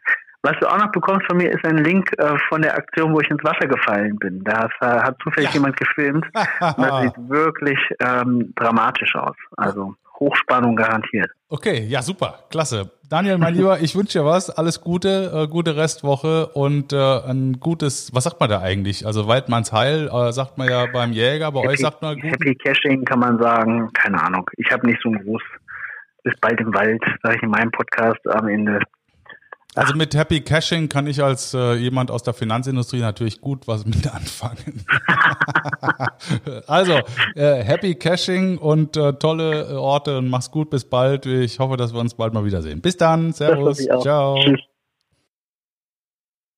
Was 0.43 0.55
du 0.61 0.67
auch 0.71 0.79
noch 0.79 0.93
bekommst 0.93 1.27
von 1.27 1.39
mir, 1.39 1.51
ist 1.51 1.65
ein 1.65 1.79
Link 1.79 2.09
äh, 2.19 2.39
von 2.49 2.63
der 2.63 2.77
Aktion, 2.77 3.13
wo 3.13 3.21
ich 3.21 3.29
ins 3.29 3.43
Wasser 3.43 3.67
gefallen 3.67 4.17
bin. 4.17 4.45
Da 4.45 4.65
hat, 4.65 4.73
hat 4.81 5.17
zufällig 5.21 5.51
ja. 5.51 5.55
jemand 5.55 5.77
gefilmt. 5.77 6.25
und 6.25 6.33
das 6.79 7.03
sieht 7.03 7.29
wirklich 7.29 7.79
ähm, 8.01 8.53
dramatisch 8.55 9.17
aus. 9.17 9.35
Also 9.57 9.97
Hochspannung 10.19 10.77
garantiert. 10.77 11.31
Okay, 11.49 11.85
ja, 11.89 12.03
super, 12.03 12.41
klasse. 12.51 12.91
Daniel, 13.09 13.39
mein 13.39 13.55
Lieber, 13.55 13.81
ich 13.81 13.95
wünsche 13.95 14.19
dir 14.19 14.25
was, 14.25 14.51
alles 14.51 14.81
Gute, 14.81 15.31
äh, 15.33 15.47
gute 15.47 15.77
Restwoche 15.77 16.49
und 16.49 16.93
äh, 16.93 16.97
ein 16.97 17.61
gutes, 17.61 18.13
was 18.13 18.25
sagt 18.25 18.41
man 18.41 18.51
da 18.51 18.61
eigentlich? 18.61 19.07
Also 19.07 19.29
Waldmanns 19.29 19.73
Heil, 19.73 20.09
äh, 20.13 20.33
sagt 20.33 20.59
man 20.59 20.69
ja 20.69 20.87
beim 20.93 21.13
Jäger, 21.13 21.53
bei 21.53 21.61
Happy, 21.61 21.69
euch 21.69 21.81
sagt 21.81 22.03
man 22.03 22.19
gut. 22.19 22.33
Happy 22.33 22.55
Caching 22.57 23.05
kann 23.05 23.21
man 23.21 23.39
sagen, 23.39 23.93
keine 23.93 24.21
Ahnung. 24.21 24.51
Ich 24.57 24.71
habe 24.73 24.87
nicht 24.87 25.01
so 25.03 25.09
einen 25.09 25.23
Gruß. 25.25 25.43
Bis 26.25 26.35
bald 26.41 26.59
im 26.59 26.75
Wald, 26.75 27.01
sage 27.23 27.37
ich 27.37 27.43
in 27.45 27.51
meinem 27.51 27.71
Podcast 27.71 28.27
am 28.27 28.49
Ende. 28.49 28.81
Also 29.77 29.95
mit 29.95 30.15
Happy 30.15 30.41
Caching 30.41 30.89
kann 30.89 31.07
ich 31.07 31.23
als 31.23 31.53
äh, 31.53 31.75
jemand 31.75 32.11
aus 32.11 32.23
der 32.23 32.35
Finanzindustrie 32.35 33.01
natürlich 33.01 33.41
gut 33.41 33.69
was 33.69 33.85
mit 33.85 34.13
anfangen. 34.13 34.87
also 36.67 36.99
äh, 37.35 37.63
Happy 37.63 37.95
Caching 37.95 38.57
und 38.59 38.97
äh, 38.97 39.13
tolle 39.15 39.79
Orte 39.79 40.19
und 40.19 40.29
mach's 40.29 40.51
gut, 40.51 40.71
bis 40.71 40.85
bald. 40.85 41.27
Ich 41.27 41.59
hoffe, 41.59 41.77
dass 41.77 41.93
wir 41.93 42.01
uns 42.01 42.15
bald 42.15 42.33
mal 42.33 42.45
wiedersehen. 42.45 42.81
Bis 42.81 42.97
dann, 42.97 43.33
Servus, 43.33 43.79
ciao. 44.01 44.39
Tschüss. 44.43 44.61